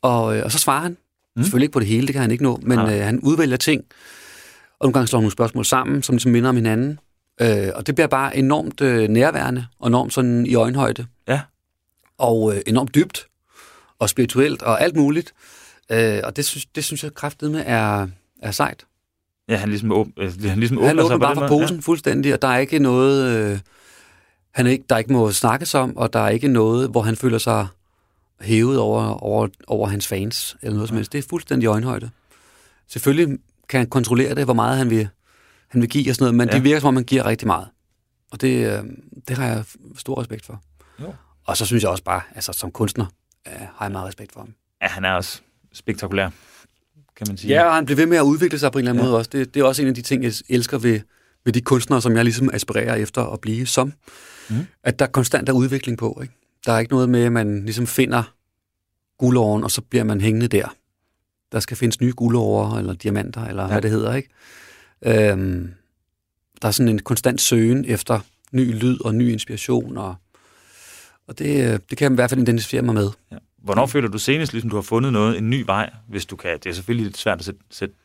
Og, 0.02 0.38
øh, 0.38 0.44
og 0.46 0.52
så 0.52 0.60
svarer 0.60 0.82
han. 0.82 0.98
Mm. 1.36 1.44
Selvfølgelig 1.44 1.66
ikke 1.66 1.74
på 1.74 1.80
det 1.80 1.88
hele, 1.88 2.08
det 2.08 2.14
kan 2.14 2.22
han 2.22 2.32
ikke 2.32 2.44
nå. 2.44 2.60
Men 2.64 2.78
Nej. 2.78 2.98
øh, 2.98 3.06
han 3.06 3.20
udvælger 3.20 3.58
ting. 3.58 3.84
Og 4.80 4.86
nogle 4.86 4.94
gange 4.94 5.08
slår 5.08 5.20
han 5.20 5.24
nogle 5.24 5.32
spørgsmål 5.32 5.66
sammen, 5.66 6.04
som 6.04 6.16
ligesom 6.16 6.32
minder 6.32 6.50
om 6.50 6.56
hinanden. 6.56 7.00
Øh, 7.42 7.68
og 7.76 7.88
det 7.88 7.96
bliver 7.96 8.08
bare 8.08 8.38
enormt 8.38 8.82
øh, 8.82 9.08
nærværende, 9.10 9.66
og 9.80 9.88
enormt 9.88 10.14
sådan 10.14 10.46
i 10.46 10.56
øjenhøjde. 10.56 11.06
Ja. 11.28 11.42
Og 12.18 12.56
øh, 12.56 12.62
enormt 12.68 12.96
dybt, 12.96 13.28
og 14.00 14.10
spirituelt, 14.10 14.62
og 14.64 14.82
alt 14.82 14.96
muligt. 14.96 15.34
Øh, 15.92 16.20
og 16.24 16.36
det 16.36 16.46
synes, 16.46 16.66
det 16.66 16.84
synes 16.84 17.04
jeg 17.04 17.14
kraftedeme 17.14 17.62
er, 17.62 18.08
er 18.42 18.52
sejt. 18.52 18.86
Ja, 19.50 19.56
han 19.56 19.70
ligesom, 19.70 19.92
åb- 19.92 20.14
øh, 20.18 20.50
han 20.50 20.60
ligesom 20.60 20.78
Han 20.78 20.90
åbner 20.90 21.04
sig 21.04 21.16
åbner 21.16 21.18
på 21.18 21.34
bare 21.40 21.48
for 21.48 21.60
posen 21.60 21.76
ja. 21.78 21.82
fuldstændig, 21.82 22.34
og 22.34 22.42
der 22.42 22.48
er 22.48 22.58
ikke 22.58 22.80
noget, 22.80 23.38
øh, 23.52 23.60
han 24.54 24.68
er 24.68 24.72
ikke, 24.72 24.84
der 24.90 24.96
er 24.96 25.00
ikke 25.00 25.14
må 25.14 25.32
snakkes 25.32 25.76
om, 25.76 25.98
og 25.98 26.14
der 26.14 26.20
er 26.20 26.30
ikke 26.30 26.48
noget, 26.48 26.90
hvor 26.90 27.02
han 27.02 27.16
føler 27.16 27.38
sig 27.38 27.68
hævet 28.44 28.78
over, 28.80 29.04
over, 29.24 29.48
over 29.68 29.88
hans 29.88 30.08
fans, 30.08 30.58
eller 30.62 30.74
noget 30.74 30.88
som 30.90 30.98
helst. 30.98 31.12
Det 31.12 31.18
er 31.18 31.28
fuldstændig 31.30 31.68
øjenhøjde. 31.68 32.10
Selvfølgelig 32.88 33.38
kan 33.70 33.78
han 33.80 33.90
kontrollere 33.90 34.36
det, 34.36 34.44
hvor 34.46 34.54
meget 34.54 34.78
han 34.78 34.90
vil, 34.90 35.08
han 35.68 35.82
vil 35.82 35.90
give 35.90 36.12
og 36.12 36.16
sådan 36.16 36.24
noget, 36.24 36.36
men 36.36 36.48
Ja. 36.48 36.54
ja. 36.54 36.58
det 36.58 36.64
virker 36.64 36.80
som 36.80 36.88
om, 36.88 36.96
han 36.96 37.04
giver 37.06 37.26
rigtig 37.26 37.48
meget. 37.48 37.68
Og 38.32 38.42
det, 38.42 38.68
øh, 38.78 38.84
det 39.28 39.38
har 39.38 39.46
jeg 39.46 39.64
stor 39.98 40.22
respekt 40.22 40.46
for. 40.46 40.62
Jo. 41.02 41.14
Og 41.46 41.58
så 41.58 41.66
synes 41.66 41.84
jeg 41.84 41.92
også 41.92 42.04
bare, 42.04 42.22
altså 42.36 42.54
som 42.54 42.72
kunstner, 42.72 43.06
øh, 43.48 43.54
har 43.76 43.86
jeg 43.86 43.92
meget 43.92 44.08
respekt 44.08 44.32
for 44.32 44.40
ham. 44.40 44.50
Ja, 44.82 44.88
han 44.88 45.06
er 45.06 45.12
også 45.14 45.42
spektakulær, 45.74 46.30
kan 47.18 47.28
man 47.28 47.38
sige. 47.38 47.54
Ja, 47.54 47.64
og 47.68 47.76
han 47.76 47.86
bliver 47.86 47.96
ved 47.96 48.06
med 48.06 48.18
at 48.18 48.22
udvikle 48.24 48.60
sig 48.60 48.72
på 48.72 48.78
en 48.80 48.82
eller 48.82 48.92
anden 48.92 49.02
Ja. 49.04 49.06
ja. 49.06 49.12
måde 49.12 49.20
også. 49.20 49.30
Det, 49.34 49.54
det 49.54 49.60
er 49.60 49.64
også 49.64 49.82
en 49.82 49.88
af 49.88 49.96
de 49.96 50.02
ting, 50.02 50.24
jeg 50.24 50.34
elsker 50.50 50.78
ved, 50.78 51.00
ved 51.46 51.54
de 51.54 51.62
kunstnere, 51.62 52.02
som 52.02 52.16
jeg 52.16 52.24
ligesom 52.24 52.50
aspirerer 52.54 52.96
efter 52.96 53.22
at 53.34 53.42
blive 53.42 53.66
som. 53.66 53.94
Mm. 54.50 54.56
At 54.84 55.00
der 55.00 55.06
konstant 55.08 55.50
er 55.50 55.54
udvikling 55.54 55.98
på. 55.98 56.20
Ikke? 56.22 56.34
Der 56.66 56.72
er 56.74 56.80
ikke 56.80 56.92
noget 56.92 57.10
med, 57.10 57.24
at 57.24 57.32
man 57.32 57.66
ligesom 57.66 57.88
finder 57.88 58.33
guldåren, 59.18 59.64
og 59.64 59.72
så 59.72 59.82
bliver 59.82 60.04
man 60.04 60.22
hængende 60.22 60.48
der. 60.48 60.76
Der 61.52 61.60
skal 61.60 61.78
findes 61.78 62.02
nye 62.02 62.14
guldårer, 62.16 62.78
eller 62.78 62.94
diamanter, 62.94 63.46
eller 63.46 63.64
ja. 63.64 63.70
hvad 63.70 63.82
det 63.82 63.92
hedder. 63.92 64.14
ikke. 64.14 64.30
Øhm, 65.06 65.74
der 66.62 66.68
er 66.68 66.72
sådan 66.72 66.90
en 66.90 67.00
konstant 67.00 67.42
søgen 67.42 67.86
efter 67.86 68.20
ny 68.52 68.74
lyd 68.74 68.98
og 69.06 69.16
ny 69.16 69.32
inspiration, 69.32 69.98
og, 69.98 70.16
og 71.28 71.40
det, 71.40 71.82
det 71.90 71.98
kan 71.98 72.06
jeg 72.06 72.12
i 72.12 72.16
hvert 72.16 72.30
fald 72.30 72.42
identificere 72.42 72.82
mig 72.82 72.94
med. 72.94 73.10
Ja. 73.32 73.38
Hvornår 73.64 73.86
føler 73.86 74.10
du 74.10 74.18
senest, 74.18 74.54
ligesom 74.54 74.70
du 74.70 74.76
har 74.76 74.82
fundet 74.82 75.14
noget, 75.14 75.38
en 75.38 75.50
ny 75.50 75.64
vej, 75.66 75.90
hvis 76.10 76.26
du 76.26 76.36
kan? 76.36 76.60
Det 76.64 76.70
er 76.70 76.74
selvfølgelig 76.74 77.06
lidt 77.06 77.18
svært 77.18 77.40
at 77.40 77.46
sætte, 77.46 77.60
sætte 77.72 77.96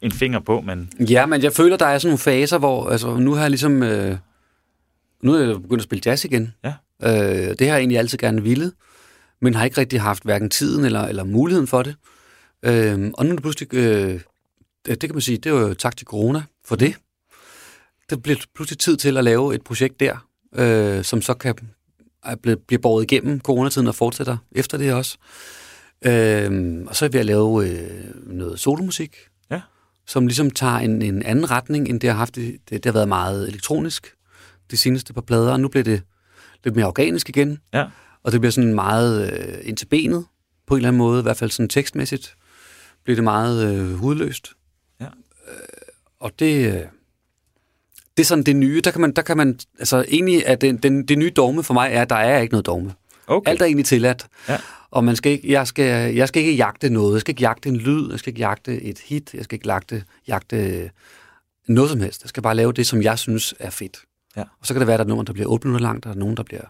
en 0.00 0.12
finger 0.12 0.40
på, 0.40 0.60
men 0.60 0.92
Ja, 1.00 1.26
men 1.26 1.42
jeg 1.42 1.52
føler, 1.52 1.76
der 1.76 1.86
er 1.86 1.98
sådan 1.98 2.08
nogle 2.08 2.18
faser, 2.18 2.58
hvor 2.58 2.88
altså, 2.90 3.16
nu 3.16 3.34
har 3.34 3.40
jeg 3.40 3.50
ligesom... 3.50 3.82
Øh, 3.82 4.16
nu 5.22 5.34
er 5.34 5.38
jeg 5.38 5.62
begyndt 5.62 5.80
at 5.80 5.84
spille 5.84 6.02
jazz 6.06 6.24
igen. 6.24 6.54
Ja. 6.64 6.72
Øh, 7.02 7.58
det 7.58 7.60
har 7.60 7.66
jeg 7.66 7.78
egentlig 7.78 7.98
altid 7.98 8.18
gerne 8.18 8.42
ville, 8.42 8.72
men 9.40 9.54
har 9.54 9.64
ikke 9.64 9.80
rigtig 9.80 10.00
haft 10.00 10.22
hverken 10.22 10.50
tiden 10.50 10.84
eller, 10.84 11.02
eller 11.02 11.24
muligheden 11.24 11.66
for 11.66 11.82
det. 11.82 11.96
Øh, 12.62 13.10
og 13.14 13.24
nu 13.26 13.30
er 13.30 13.34
det 13.34 13.42
pludselig... 13.42 13.74
Øh, 13.74 14.20
det, 14.86 15.00
kan 15.00 15.12
man 15.12 15.20
sige, 15.20 15.38
det 15.38 15.52
er 15.52 15.60
jo 15.60 15.74
tak 15.74 15.96
til 15.96 16.06
corona 16.06 16.42
for 16.64 16.76
det. 16.76 16.94
Det 18.10 18.22
bliver 18.22 18.38
pludselig 18.54 18.78
tid 18.78 18.96
til 18.96 19.16
at 19.16 19.24
lave 19.24 19.54
et 19.54 19.62
projekt 19.62 20.00
der, 20.00 20.26
øh, 20.54 21.04
som 21.04 21.22
så 21.22 21.34
kan 21.34 21.54
blevet, 22.42 22.58
bliver 22.58 22.80
båret 22.80 23.02
igennem 23.02 23.40
coronatiden 23.40 23.88
og 23.88 23.94
fortsætter 23.94 24.36
efter 24.52 24.78
det 24.78 24.92
også. 24.92 25.18
Øh, 26.04 26.82
og 26.86 26.96
så 26.96 27.04
er 27.04 27.08
vi 27.08 27.18
at 27.18 27.26
lave 27.26 27.68
øh, 27.68 28.04
noget 28.26 28.60
solomusik, 28.60 29.16
Ja. 29.50 29.60
som 30.06 30.26
ligesom 30.26 30.50
tager 30.50 30.76
en, 30.76 31.02
en 31.02 31.22
anden 31.22 31.50
retning, 31.50 31.88
end 31.88 32.00
det 32.00 32.10
har 32.10 32.16
haft. 32.16 32.34
Det, 32.34 32.52
det, 32.70 32.70
det 32.70 32.84
har 32.84 32.92
været 32.92 33.08
meget 33.08 33.48
elektronisk 33.48 34.14
de 34.70 34.76
seneste 34.76 35.12
par 35.12 35.20
plader, 35.20 35.52
og 35.52 35.60
nu 35.60 35.68
bliver 35.68 35.84
det 35.84 36.02
lidt 36.64 36.76
mere 36.76 36.86
organisk 36.86 37.28
igen. 37.28 37.58
ja. 37.72 37.84
Og 38.26 38.32
det 38.32 38.40
bliver 38.40 38.50
sådan 38.50 38.74
meget 38.74 39.32
øh, 39.32 39.58
ind 39.62 39.76
til 39.76 39.86
benet, 39.86 40.26
på 40.66 40.74
en 40.74 40.78
eller 40.78 40.88
anden 40.88 40.98
måde, 40.98 41.18
i 41.18 41.22
hvert 41.22 41.36
fald 41.36 41.50
sådan 41.50 41.68
tekstmæssigt, 41.68 42.36
bliver 43.04 43.14
det 43.14 43.24
meget 43.24 43.74
øh, 43.74 43.94
hudløst. 43.94 44.52
Ja. 45.00 45.04
Øh, 45.04 45.10
og 46.20 46.32
det, 46.38 46.66
øh, 46.66 46.80
det 48.16 48.22
er 48.22 48.24
sådan 48.24 48.44
det 48.44 48.56
nye, 48.56 48.80
der 48.80 48.90
kan 48.90 49.00
man, 49.00 49.12
der 49.12 49.22
kan 49.22 49.36
man 49.36 49.58
altså 49.78 50.04
egentlig 50.08 50.42
er 50.46 50.54
den, 50.54 50.76
den, 50.76 51.08
det 51.08 51.18
nye 51.18 51.32
dogme 51.36 51.62
for 51.62 51.74
mig 51.74 51.90
er, 51.92 52.02
at 52.02 52.10
der 52.10 52.16
er 52.16 52.40
ikke 52.40 52.52
noget 52.52 52.66
dogme. 52.66 52.94
Okay. 53.26 53.50
Alt 53.50 53.60
er 53.60 53.66
egentlig 53.66 53.86
tilladt. 53.86 54.26
Ja. 54.48 54.56
Og 54.90 55.04
man 55.04 55.16
skal 55.16 55.32
ikke, 55.32 55.52
jeg, 55.52 55.66
skal, 55.66 56.14
jeg 56.14 56.28
skal 56.28 56.42
ikke 56.42 56.54
jagte 56.54 56.90
noget. 56.90 57.12
Jeg 57.12 57.20
skal 57.20 57.32
ikke 57.32 57.42
jagte 57.42 57.68
en 57.68 57.76
lyd. 57.76 58.10
Jeg 58.10 58.18
skal 58.18 58.30
ikke 58.30 58.40
jagte 58.40 58.82
et 58.82 58.98
hit. 58.98 59.34
Jeg 59.34 59.44
skal 59.44 59.56
ikke 59.56 59.68
jagte, 59.68 60.04
jagte 60.28 60.90
noget 61.68 61.90
som 61.90 62.00
helst. 62.00 62.22
Jeg 62.22 62.28
skal 62.28 62.42
bare 62.42 62.54
lave 62.54 62.72
det, 62.72 62.86
som 62.86 63.02
jeg 63.02 63.18
synes 63.18 63.54
er 63.58 63.70
fedt. 63.70 63.98
Ja. 64.36 64.42
Og 64.60 64.66
så 64.66 64.74
kan 64.74 64.80
det 64.80 64.86
være, 64.86 64.94
at 64.94 64.98
der 64.98 65.04
er 65.04 65.08
nogen, 65.08 65.26
der 65.26 65.32
bliver 65.32 65.48
8 65.48 65.66
minutter 65.66 65.86
langt, 65.86 66.06
og 66.06 66.08
der 66.08 66.14
er 66.14 66.20
nogen, 66.20 66.36
der 66.36 66.42
bliver 66.42 66.64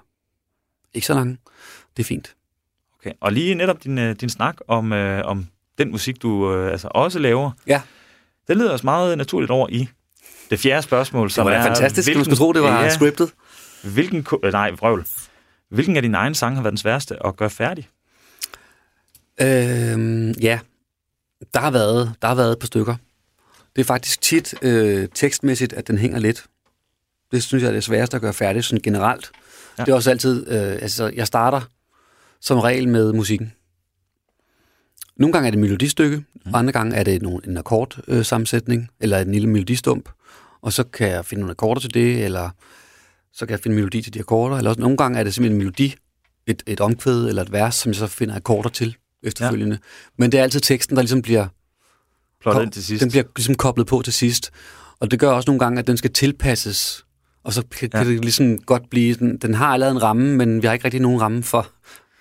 ikke 0.97 1.07
så 1.07 1.15
lange. 1.15 1.39
Det 1.97 2.03
er 2.03 2.07
fint. 2.07 2.35
Okay. 3.01 3.13
Og 3.21 3.33
lige 3.33 3.55
netop 3.55 3.85
din, 3.85 3.99
øh, 3.99 4.17
din 4.21 4.29
snak 4.29 4.57
om, 4.69 4.93
øh, 4.93 5.25
om 5.25 5.47
den 5.79 5.91
musik, 5.91 6.23
du 6.23 6.53
øh, 6.55 6.73
altså 6.73 6.89
også 6.91 7.19
laver, 7.19 7.51
Ja. 7.67 7.83
den 8.49 8.59
leder 8.59 8.73
os 8.73 8.85
meget 8.85 9.19
naturligt 9.19 9.51
over 9.51 9.69
i 9.71 9.89
det 10.51 10.61
fjerde 10.61 10.83
spørgsmål, 10.83 11.27
Det 11.29 11.35
som 11.35 11.45
var 11.45 11.51
da 11.53 11.59
er... 11.59 11.63
fantastisk. 11.63 12.15
Man 12.15 12.25
skulle 12.25 12.39
tro, 12.39 12.53
det 12.53 12.63
var 12.63 12.83
ja, 12.83 12.91
scriptet. 12.91 13.33
Hvilken, 13.85 14.27
øh, 14.45 14.53
nej, 14.53 14.71
vrøvl. 14.71 15.07
Hvilken 15.71 15.97
af 15.97 16.03
dine 16.03 16.17
egne 16.17 16.35
sange 16.35 16.57
har 16.57 16.63
været 16.63 16.73
den 16.73 16.79
sværeste 16.79 17.27
at 17.27 17.37
gøre 17.37 17.51
færdig? 17.51 17.89
Øhm, 19.41 20.31
ja, 20.31 20.59
der 21.55 21.61
har, 21.61 21.71
været, 21.71 22.15
der 22.23 22.29
har 22.29 22.35
været 22.35 22.53
et 22.53 22.59
par 22.59 22.67
stykker. 22.67 22.97
Det 23.77 23.83
er 23.83 23.87
faktisk 23.87 24.21
tit 24.21 24.55
øh, 24.63 25.09
tekstmæssigt, 25.15 25.73
at 25.73 25.89
den 25.89 25.99
hænger 25.99 26.19
lidt. 26.19 26.45
Det 27.31 27.43
synes 27.43 27.63
jeg 27.63 27.69
er 27.69 27.73
det 27.73 27.85
sværeste 27.85 28.15
at 28.17 28.21
gøre 28.21 28.33
færdigt, 28.33 28.65
sådan 28.65 28.83
generelt. 28.83 29.31
Ja. 29.79 29.85
Det 29.85 29.91
er 29.91 29.95
også 29.95 30.11
altid, 30.11 30.49
øh, 30.49 30.73
altså 30.73 31.11
jeg 31.15 31.27
starter 31.27 31.61
som 32.41 32.59
regel 32.59 32.89
med 32.89 33.13
musikken. 33.13 33.53
Nogle 35.17 35.33
gange 35.33 35.47
er 35.47 35.51
det 35.51 35.59
et 35.59 35.61
melodistykke, 35.61 36.17
mm. 36.17 36.55
andre 36.55 36.73
gange 36.73 36.97
er 36.97 37.05
det 37.05 37.23
nogle, 37.23 37.41
en 37.47 37.57
akkordsammensætning, 37.57 38.83
øh, 38.83 38.89
eller 39.01 39.19
en 39.19 39.33
lille 39.33 39.49
melodistump, 39.49 40.09
og 40.63 40.73
så 40.73 40.85
kan 40.85 41.09
jeg 41.09 41.25
finde 41.25 41.41
nogle 41.41 41.51
akkorder 41.51 41.81
til 41.81 41.95
det, 41.95 42.25
eller 42.25 42.51
så 43.33 43.47
kan 43.47 43.51
jeg 43.51 43.61
finde 43.61 43.75
melodi 43.77 44.03
til 44.03 44.15
de 44.15 44.21
akkorder, 44.21 44.57
eller 44.57 44.71
også 44.71 44.81
nogle 44.81 44.97
gange 44.97 45.19
er 45.19 45.25
det 45.25 45.35
simpelthen 45.35 45.55
en 45.55 45.59
melodi, 45.59 45.95
et, 46.47 46.63
et 46.67 46.81
omkvæd 46.81 47.29
eller 47.29 47.43
et 47.43 47.53
vers, 47.53 47.75
som 47.75 47.91
jeg 47.91 47.97
så 47.97 48.07
finder 48.07 48.35
akkorder 48.35 48.69
til 48.69 48.97
efterfølgende. 49.23 49.75
Ja. 49.83 49.89
Men 50.19 50.33
det 50.33 50.41
er 50.41 50.43
altid 50.43 50.61
teksten, 50.61 50.97
der 50.97 51.03
ligesom 51.03 51.23
bliver, 51.23 51.47
Plottet 52.41 52.73
til 52.73 52.85
sidst. 52.85 53.03
den 53.03 53.11
bliver 53.11 53.25
ligesom 53.37 53.55
koblet 53.55 53.87
på 53.87 54.03
til 54.03 54.13
sidst. 54.13 54.51
Og 55.01 55.11
det 55.11 55.21
gør 55.21 55.31
også 55.31 55.51
nogle 55.51 55.59
gange, 55.59 55.79
at 55.79 55.87
den 55.87 55.97
skal 55.97 56.13
tilpasses. 56.13 57.06
Og 57.47 57.53
så 57.53 57.63
kan, 57.79 57.89
Ja. 57.93 57.99
ja. 57.99 58.05
kan 58.05 58.13
det 58.13 58.21
ligesom 58.25 58.59
godt 58.59 58.91
blive, 58.91 59.15
den, 59.15 59.37
den 59.37 59.55
har 59.55 59.67
allerede 59.67 59.93
en 59.97 60.03
ramme, 60.03 60.37
men 60.37 60.63
vi 60.63 60.67
har 60.67 60.75
ikke 60.75 60.85
rigtig 60.85 61.01
nogen 61.01 61.21
ramme 61.21 61.43
for, 61.43 61.67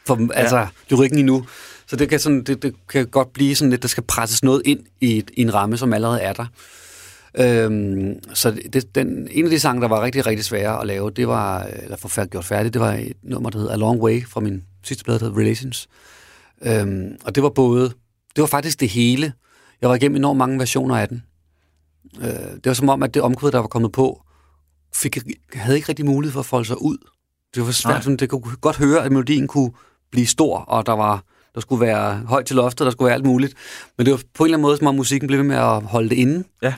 for 0.08 0.30
altså, 0.34 0.68
lyrikken 0.90 1.20
endnu. 1.20 1.46
Så 1.88 1.96
det 1.96 2.10
kan, 2.10 2.20
sådan, 2.20 2.44
det, 2.44 2.62
det 2.64 2.76
kan 2.90 3.08
godt 3.08 3.34
blive 3.34 3.56
sådan 3.56 3.70
lidt, 3.70 3.82
der 3.82 3.88
skal 3.88 4.04
presses 4.04 4.44
noget 4.44 4.62
ind 4.66 4.80
i, 5.02 5.24
i 5.34 5.42
en 5.42 5.54
ramme, 5.54 5.78
som 5.78 5.94
allerede 5.94 6.22
er 6.22 6.34
der. 6.34 6.46
Øhm, 7.40 8.14
så 8.34 8.52
det, 8.74 8.96
den, 8.96 9.28
en 9.32 9.46
af 9.46 9.50
de 9.52 9.60
sange, 9.60 9.82
der 9.82 9.88
var 9.88 10.02
rigtig, 10.04 10.26
rigtig 10.26 10.46
svære 10.46 10.82
at 10.82 10.88
lave, 10.88 11.12
det 11.12 11.28
var, 11.28 11.64
eller 11.84 11.98
få 11.98 12.08
færd- 12.08 12.28
gjort 12.28 12.46
færdigt, 12.46 12.74
det 12.74 12.82
var 12.82 12.94
et 12.94 13.18
nummer, 13.24 13.50
der 13.50 13.60
hed 13.60 13.70
A 13.70 13.76
Long 13.76 14.02
Way 14.02 14.26
fra 14.28 14.40
min 14.42 14.64
sidste 14.84 15.04
plade, 15.04 15.20
der 15.20 15.26
hed 15.26 15.38
Relations. 15.38 15.88
Øhm, 16.66 17.08
og 17.24 17.36
det 17.36 17.44
var 17.44 17.50
både, 17.50 17.84
det 18.36 18.42
var 18.42 18.46
faktisk 18.46 18.80
det 18.80 18.90
hele. 18.90 19.34
Jeg 19.82 19.90
var 19.90 19.96
igennem 19.96 20.16
enormt 20.16 20.38
mange 20.38 20.60
versioner 20.60 20.98
af 20.98 21.08
den. 21.08 21.24
Øh, 22.22 22.28
det 22.30 22.66
var 22.66 22.74
som 22.74 22.90
om, 22.90 23.04
at 23.04 23.14
det 23.14 23.22
omkvæd, 23.22 23.52
der 23.52 23.60
var 23.60 23.68
kommet 23.68 23.92
på, 23.92 24.22
fik, 24.96 25.18
havde 25.54 25.76
ikke 25.78 25.90
rigtig 25.90 26.06
mulighed 26.06 26.34
for 26.34 26.40
at 26.40 26.46
folde 26.46 26.66
sig 26.66 26.82
ud. 26.82 26.98
Det 27.56 27.62
var 27.62 27.66
Nej. 27.66 27.72
svært, 27.72 28.04
sådan, 28.04 28.18
det 28.18 28.30
kunne 28.30 28.56
godt 28.62 28.78
høre, 28.78 29.04
at 29.04 29.12
melodien 29.12 29.48
kunne 29.48 29.72
blive 30.12 30.28
stor, 30.28 30.58
og 30.58 30.86
der 30.86 30.94
var 30.94 31.24
der 31.56 31.62
skulle 31.62 31.86
være 31.86 32.16
højt 32.16 32.46
til 32.46 32.56
loftet, 32.56 32.86
der 32.86 32.92
skulle 32.92 33.06
være 33.06 33.16
alt 33.16 33.26
muligt. 33.26 33.54
Men 33.98 34.06
det 34.06 34.12
var 34.12 34.22
på 34.34 34.44
en 34.44 34.48
eller 34.48 34.58
anden 34.58 34.62
måde, 34.62 34.78
som 34.78 34.88
om 34.88 34.96
musikken 34.96 35.28
blev 35.28 35.38
ved 35.38 35.46
med 35.46 35.56
at 35.56 35.84
holde 35.84 36.10
det 36.10 36.16
inde. 36.16 36.44
Ja. 36.62 36.74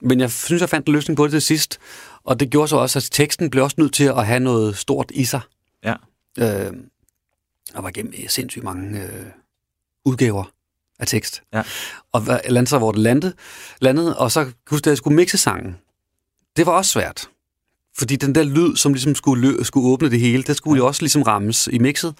Men 0.00 0.20
jeg 0.20 0.30
synes, 0.30 0.60
jeg 0.60 0.68
fandt 0.68 0.88
en 0.88 0.94
løsning 0.94 1.16
på 1.16 1.24
det 1.24 1.30
til 1.30 1.42
sidst. 1.42 1.78
Og 2.24 2.40
det 2.40 2.50
gjorde 2.50 2.68
så 2.68 2.76
også, 2.76 2.98
at 2.98 3.08
teksten 3.10 3.50
blev 3.50 3.64
også 3.64 3.76
nødt 3.78 3.94
til 3.94 4.04
at 4.04 4.26
have 4.26 4.40
noget 4.40 4.76
stort 4.76 5.10
i 5.14 5.24
sig. 5.24 5.40
Ja. 5.84 5.94
Øh, 6.38 6.72
og 7.74 7.82
var 7.82 7.88
igennem 7.88 8.12
øh, 8.22 8.28
sindssygt 8.28 8.64
mange 8.64 9.02
øh, 9.02 9.26
udgaver 10.04 10.44
af 10.98 11.06
tekst. 11.06 11.42
Ja. 11.52 11.62
Og 12.12 12.22
landede 12.26 12.66
så, 12.66 12.78
hvor 12.78 12.92
det 12.92 13.00
landede, 13.00 13.34
landede, 13.80 14.18
og 14.18 14.32
så 14.32 14.44
kunne 14.44 14.54
jeg 14.70 14.78
at 14.78 14.86
jeg 14.86 14.96
skulle 14.96 15.16
mixe 15.16 15.38
sangen. 15.38 15.76
Det 16.56 16.66
var 16.66 16.72
også 16.72 16.90
svært. 16.90 17.28
Fordi 17.98 18.16
den 18.16 18.34
der 18.34 18.42
lyd, 18.42 18.76
som 18.76 18.92
ligesom 18.92 19.14
skulle, 19.14 19.48
lø- 19.50 19.62
skulle 19.62 19.88
åbne 19.88 20.10
det 20.10 20.20
hele, 20.20 20.42
der 20.42 20.52
skulle 20.52 20.78
jo 20.78 20.86
også 20.86 21.02
ligesom 21.02 21.22
rammes 21.22 21.68
i 21.72 21.78
mixet. 21.78 22.14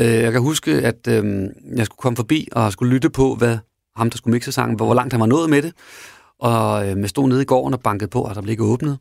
Øh, 0.00 0.06
jeg 0.06 0.32
kan 0.32 0.40
huske, 0.40 0.72
at 0.72 1.06
øh, 1.08 1.48
jeg 1.76 1.86
skulle 1.86 1.98
komme 1.98 2.16
forbi 2.16 2.48
og 2.52 2.72
skulle 2.72 2.94
lytte 2.94 3.10
på, 3.10 3.34
hvad 3.34 3.58
ham, 3.96 4.10
der 4.10 4.16
skulle 4.16 4.32
mixe 4.32 4.52
sangen, 4.52 4.76
hvor 4.76 4.94
langt 4.94 5.12
han 5.12 5.20
var 5.20 5.26
nået 5.26 5.50
med 5.50 5.62
det. 5.62 5.72
Og 6.40 6.88
øh, 6.88 7.00
jeg 7.00 7.08
stod 7.08 7.28
nede 7.28 7.42
i 7.42 7.44
gården 7.44 7.74
og 7.74 7.80
bankede 7.80 8.10
på, 8.10 8.22
og 8.22 8.34
der 8.34 8.40
blev 8.40 8.50
ikke 8.52 8.64
åbnet. 8.64 8.98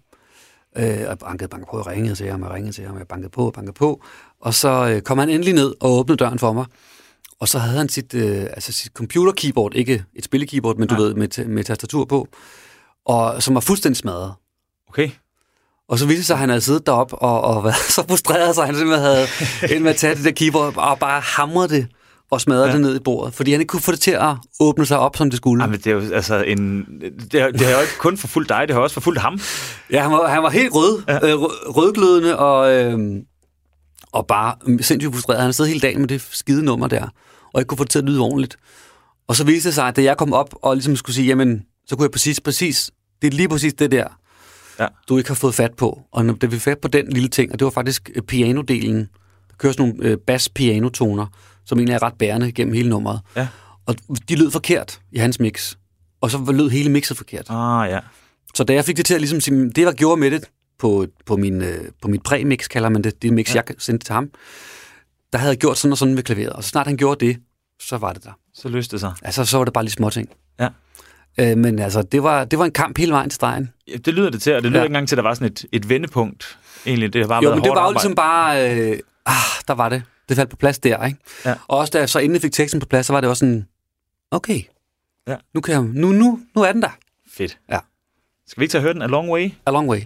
Øh, 0.78 0.98
og 1.08 1.20
bankede, 1.20 1.48
bankede 1.48 1.68
på, 1.72 1.78
og 1.78 1.88
ringede 1.88 2.16
til 2.16 2.28
ham, 2.32 2.44
og 2.44 2.52
ringede 2.52 2.74
til 2.76 2.84
ham, 2.86 2.94
og 2.94 3.00
jeg 3.00 3.08
bankede 3.08 3.30
på 3.30 3.46
og 3.46 3.54
bankede 3.54 3.74
på. 3.74 4.02
Og 4.42 4.54
så 4.54 4.90
øh, 4.90 5.02
kom 5.02 5.18
han 5.18 5.30
endelig 5.30 5.54
ned 5.54 5.74
og 5.80 5.92
åbnede 6.00 6.18
døren 6.18 6.40
for 6.40 6.54
mig. 6.54 6.66
Og 7.40 7.48
så 7.48 7.60
havde 7.60 7.78
han 7.78 7.90
sit, 7.90 8.14
øh, 8.14 8.44
altså 8.44 8.72
sit 8.72 8.92
computer 8.92 9.32
keyboard, 9.32 9.74
ikke 9.76 10.04
et 10.16 10.24
spillekeyboard, 10.24 10.78
men 10.78 10.88
du 10.88 10.96
Ja. 10.96 11.02
ved, 11.02 11.14
med, 11.14 11.46
med 11.46 11.64
tastatur 11.64 12.06
på, 12.06 12.28
og 13.06 13.44
som 13.44 13.54
var 13.56 13.62
fuldstændig 13.62 13.98
smadret. 13.98 14.34
Okay. 14.90 15.10
Og 15.90 16.00
så 16.00 16.06
viste 16.06 16.18
det 16.18 16.26
sig, 16.26 16.34
at 16.34 16.40
han 16.40 16.50
havde 16.50 16.62
siddet 16.62 16.86
deroppe 16.86 17.16
og, 17.16 17.42
og 17.42 17.64
været 17.64 17.76
så 17.76 18.04
frustreret, 18.10 18.56
så 18.56 18.64
han 18.66 18.76
simpelthen 18.76 19.06
havde 19.06 19.28
endt 19.72 19.82
med 19.82 19.90
at 19.90 19.96
tage 19.98 20.16
det 20.16 20.24
der 20.26 20.32
keyboard 20.32 20.78
og 20.78 21.00
bare 21.00 21.22
hamre 21.22 21.68
det 21.68 21.88
og 22.32 22.42
smadre 22.42 22.66
ja. 22.68 22.72
Det 22.74 22.82
ned 22.82 22.96
i 22.96 23.00
bordet. 23.00 23.34
Fordi 23.34 23.52
han 23.52 23.60
ikke 23.62 23.70
kunne 23.72 23.82
få 23.82 23.92
det 23.92 24.00
til 24.00 24.12
at 24.12 24.36
åbne 24.60 24.86
sig 24.86 25.00
op, 25.00 25.16
som 25.18 25.30
det 25.30 25.38
skulle. 25.38 25.64
Jamen, 25.64 25.78
det 25.80 25.88
er 25.88 25.92
jo 25.92 26.14
altså 26.14 26.44
en... 26.44 26.86
Det 27.32 27.42
har, 27.42 27.50
det 27.50 27.62
har 27.62 27.72
jo 27.74 27.80
ikke 27.82 27.98
kun 28.00 28.18
forfulgt 28.18 28.50
dig, 28.50 28.64
det 28.68 28.76
har 28.76 28.82
også 28.82 28.94
forfulgt 28.94 29.20
ham. 29.22 29.40
Ja, 29.92 30.02
han 30.02 30.12
var, 30.12 30.28
han 30.28 30.44
var 30.44 30.50
helt 30.50 30.72
rød, 30.76 31.02
ja. 31.08 31.16
Øh, 31.16 31.42
rød- 31.42 31.76
rødglødende 31.78 32.38
og, 32.40 32.74
øh, 32.74 33.00
og 34.12 34.28
bare 34.28 34.56
sindssygt 34.82 35.14
frustreret. 35.14 35.42
Han 35.42 35.54
stod 35.54 35.66
hele 35.68 35.80
dagen 35.80 36.00
med 36.00 36.08
det 36.08 36.28
skide 36.32 36.64
nummer 36.66 36.88
der, 36.88 37.08
og 37.54 37.62
ikke 37.62 37.68
kunne 37.68 37.78
få 37.78 37.84
det 37.84 37.92
til 37.92 38.00
at 38.00 38.06
lyde 38.06 38.20
ordentligt. 38.20 38.58
Og 39.28 39.36
så 39.36 39.44
viste 39.44 39.70
det 39.70 39.76
sig, 39.76 39.88
at 39.88 39.96
da 39.96 40.04
jeg 40.04 40.18
kom 40.18 40.34
op 40.34 40.50
og 40.62 40.76
ligesom 40.76 40.96
skulle 40.96 41.16
sige, 41.16 41.28
jamen, 41.28 41.62
så 41.88 41.96
kunne 41.96 42.04
jeg 42.04 42.12
præcis, 42.12 42.40
præcis, 42.42 42.92
det 43.22 43.28
er 43.28 43.38
lige 43.38 43.50
præcis 43.50 43.74
det 43.74 43.92
der, 43.92 44.08
Ja. 44.80 44.88
du 45.10 45.18
ikke 45.18 45.30
har 45.30 45.36
fået 45.36 45.56
fat 45.56 45.74
på. 45.74 46.02
Og 46.12 46.26
når, 46.26 46.38
vi 46.42 46.50
fik 46.50 46.62
fat 46.62 46.80
på 46.80 46.88
den 46.88 47.08
lille 47.08 47.30
ting, 47.30 47.52
og 47.52 47.60
det 47.60 47.66
var 47.66 47.72
faktisk 47.72 48.10
øh, 48.16 48.22
pianodelen, 48.22 48.98
der 49.50 49.56
kører 49.58 49.74
sådan 49.74 49.88
nogle 49.88 50.10
øh, 50.10 50.18
bass-pianotoner, 50.18 51.26
som 51.66 51.80
egentlig 51.80 51.94
er 51.94 52.04
ret 52.04 52.14
bærende 52.20 52.52
gennem 52.52 52.74
hele 52.74 52.90
nummeret. 52.90 53.20
Ja. 53.36 53.48
Og 53.86 53.96
de 54.30 54.36
lød 54.36 54.52
forkert 54.52 55.00
i 55.12 55.18
hans 55.18 55.40
mix. 55.40 55.76
Og 56.22 56.32
så 56.32 56.52
lød 56.52 56.70
hele 56.70 56.90
mixet 56.90 57.18
forkert. 57.18 57.46
Ah, 57.50 57.90
ja. 57.90 58.00
Så 58.56 58.64
da 58.64 58.74
jeg 58.74 58.86
fik 58.86 58.98
det 58.98 59.06
til 59.06 59.14
at 59.14 59.22
ligesom 59.22 59.42
sige, 59.42 59.70
det 59.70 59.78
jeg 59.78 59.94
gjorde 59.94 60.20
med 60.20 60.32
det 60.32 60.44
på, 60.80 61.06
på, 61.26 61.38
min, 61.38 61.62
øh, 61.62 61.92
på 62.02 62.08
mit 62.08 62.24
præmix, 62.24 62.70
kalder 62.70 62.90
man 62.90 63.02
det, 63.02 63.22
det 63.22 63.34
mix, 63.34 63.56
ja. 63.56 63.62
jeg 63.68 63.76
sendte 63.80 64.06
til 64.06 64.14
ham, 64.14 64.30
der 65.34 65.40
havde 65.40 65.52
jeg 65.52 65.58
gjort 65.58 65.78
sådan 65.78 65.92
og 65.92 65.98
sådan 65.98 66.16
med 66.16 66.24
klaveret. 66.24 66.50
Og 66.54 66.64
så 66.64 66.70
snart 66.70 66.88
han 66.88 66.98
gjorde 66.98 67.26
det, 67.26 67.38
så 67.82 67.98
var 67.98 68.14
det 68.14 68.24
der. 68.24 68.32
Så 68.54 68.70
løste 68.70 68.92
det 68.92 69.00
sig. 69.00 69.14
Altså, 69.22 69.46
så 69.46 69.58
var 69.58 69.66
det 69.66 69.74
bare 69.74 69.84
lige 69.84 69.92
småting. 69.92 70.30
Øh, 71.38 71.58
men 71.58 71.80
altså, 71.80 72.02
det 72.02 72.24
var, 72.24 72.46
det 72.46 72.60
var 72.60 72.66
en 72.66 72.72
kamp 72.72 72.98
hele 72.98 73.12
vejen 73.12 73.30
til 73.30 73.36
stregen. 73.36 73.70
Ja, 73.88 73.98
Det 73.98 74.14
lyder 74.14 74.30
det 74.30 74.42
til, 74.42 74.56
og 74.56 74.64
det 74.64 74.72
lyder 74.72 74.80
Ja. 74.80 74.84
ikke 74.84 74.92
engang 74.92 75.08
til, 75.08 75.16
at 75.16 75.18
der 75.18 75.24
var 75.24 75.34
sådan 75.34 75.48
et, 75.52 75.66
et 75.72 75.90
vendepunkt. 75.90 76.58
Egentlig, 76.86 77.14
det 77.14 77.22
har 77.22 77.28
bare 77.28 77.44
Jo, 77.44 77.50
været 77.50 77.58
men 77.58 77.64
det 77.64 77.70
var 77.70 77.76
jo 77.76 77.80
arbejde. 77.80 77.94
ligesom 77.94 78.16
bare, 78.16 78.72
øh, 78.92 79.00
ah, 79.26 79.34
der 79.68 79.74
var 79.74 79.90
det. 79.90 80.04
Det 80.30 80.38
faldt 80.38 80.50
på 80.52 80.56
plads 80.58 80.80
der, 80.80 81.06
ikke? 81.06 81.18
Ja. 81.46 81.54
Og 81.68 81.78
også 81.78 81.92
da 81.92 82.00
jeg 82.00 82.10
så 82.10 82.20
endelig 82.20 82.42
fik 82.42 82.52
teksten 82.52 82.80
på 82.80 82.86
plads, 82.86 83.06
så 83.06 83.14
var 83.14 83.22
det 83.22 83.30
også 83.30 83.40
sådan, 83.40 83.68
okay, 84.32 84.62
Ja. 85.28 85.36
nu, 85.54 85.62
kan 85.62 85.74
jeg, 85.74 85.84
nu, 85.84 86.08
nu, 86.12 86.40
nu 86.56 86.62
er 86.62 86.72
den 86.72 86.82
der. 86.82 86.98
Fedt. 87.34 87.58
Ja. 87.70 87.80
Skal 88.48 88.62
vi 88.62 88.64
ikke 88.64 88.72
tage 88.72 88.80
og 88.80 88.84
høre 88.84 88.94
den 88.94 89.02
A 89.02 89.06
Long 89.06 89.30
Way? 89.32 89.52
A 89.66 89.72
long 89.72 89.90
way. 89.90 90.02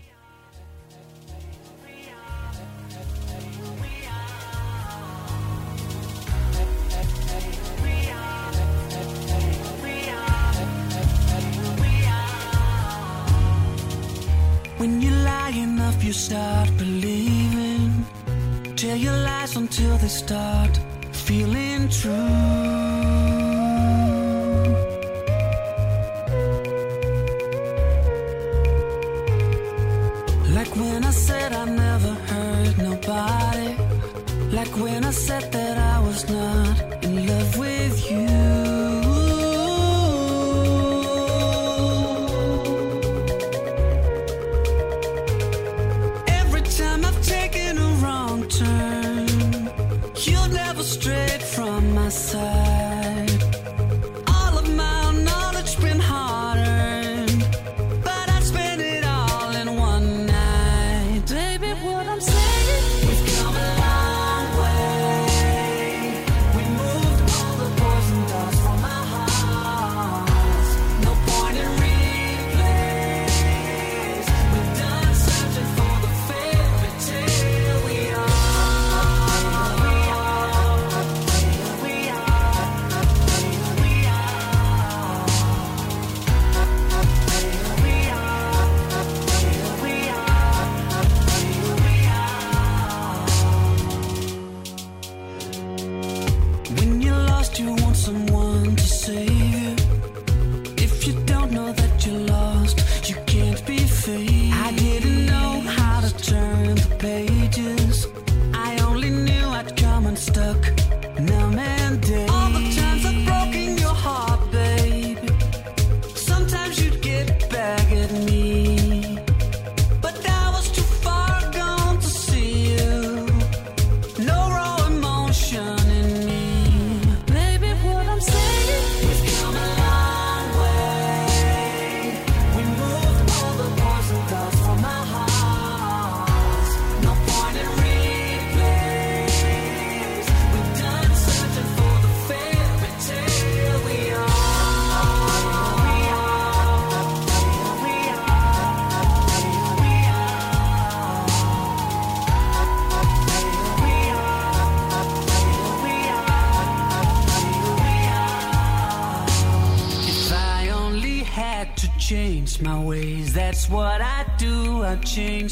Lie 15.47 15.59
enough, 15.59 16.03
you 16.03 16.11
start 16.11 16.69
believing. 16.77 18.05
Tell 18.75 18.97
your 18.97 19.17
lies 19.27 19.55
until 19.55 19.97
they 19.97 20.09
start 20.09 20.77
feeling 21.13 21.87
true. 21.87 22.11
Like 30.57 30.75
when 30.75 31.05
I 31.05 31.11
said 31.11 31.53
I 31.53 31.65
never 31.65 32.13
hurt 32.29 32.77
nobody. 32.89 33.69
Like 34.57 34.73
when 34.83 35.05
I 35.05 35.11
said 35.11 35.51
that 35.53 35.77
I 35.77 35.99
was 36.01 36.29
not 36.29 36.56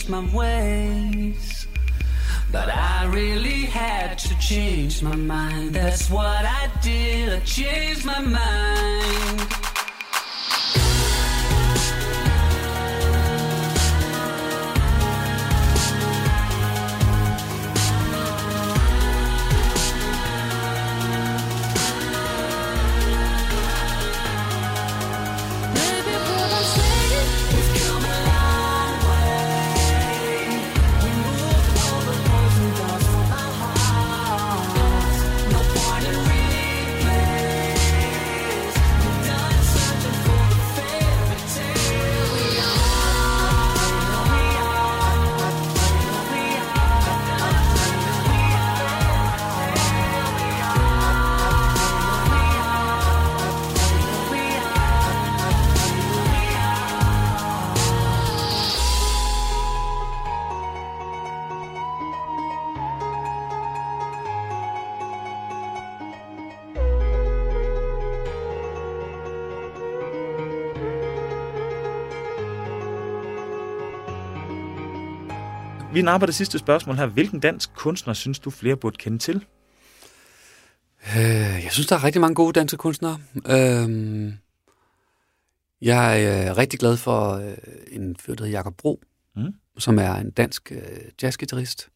my 0.09 0.23
ways. 0.33 1.67
But 2.51 2.69
I 2.69 3.05
really 3.05 3.65
had 3.65 4.17
to 4.19 4.39
change 4.39 5.01
my 5.01 5.15
mind. 5.15 5.73
That's 5.73 6.09
what 6.09 6.45
I 6.45 6.69
did. 6.81 7.33
I 7.33 7.39
changed 7.41 8.05
my 8.05 8.19
mind. 8.19 9.74
Vi 75.95 76.01
napper 76.01 76.25
det 76.25 76.35
sidste 76.35 76.59
spørgsmål 76.59 76.95
her. 76.95 77.05
Hvilken 77.05 77.39
dansk 77.39 77.73
kunstner 77.75 78.13
synes 78.13 78.39
du 78.39 78.49
flere 78.49 78.77
burde 78.77 78.97
kende 78.97 79.17
til? 79.17 79.45
Øh, 81.17 81.63
jeg 81.63 81.69
synes, 81.71 81.87
der 81.87 81.95
er 81.95 82.03
rigtig 82.03 82.21
mange 82.21 82.35
gode 82.35 82.53
danske 82.53 82.77
kunstnere. 82.77 83.17
Øh, 83.35 84.33
jeg 85.81 86.23
er 86.23 86.57
rigtig 86.57 86.79
glad 86.79 86.97
for 86.97 87.31
øh, 87.31 87.57
en 87.91 88.15
fyr, 88.15 88.35
der 88.35 88.45
hedder 88.45 88.57
Jacob 88.57 88.73
Bro, 88.77 89.01
Mm. 89.37 89.53
som 89.77 89.99
er 89.99 90.15
en 90.15 90.31
dansk 90.31 90.71
øh, 90.71 90.79
jazzgitarrist. 91.21 91.89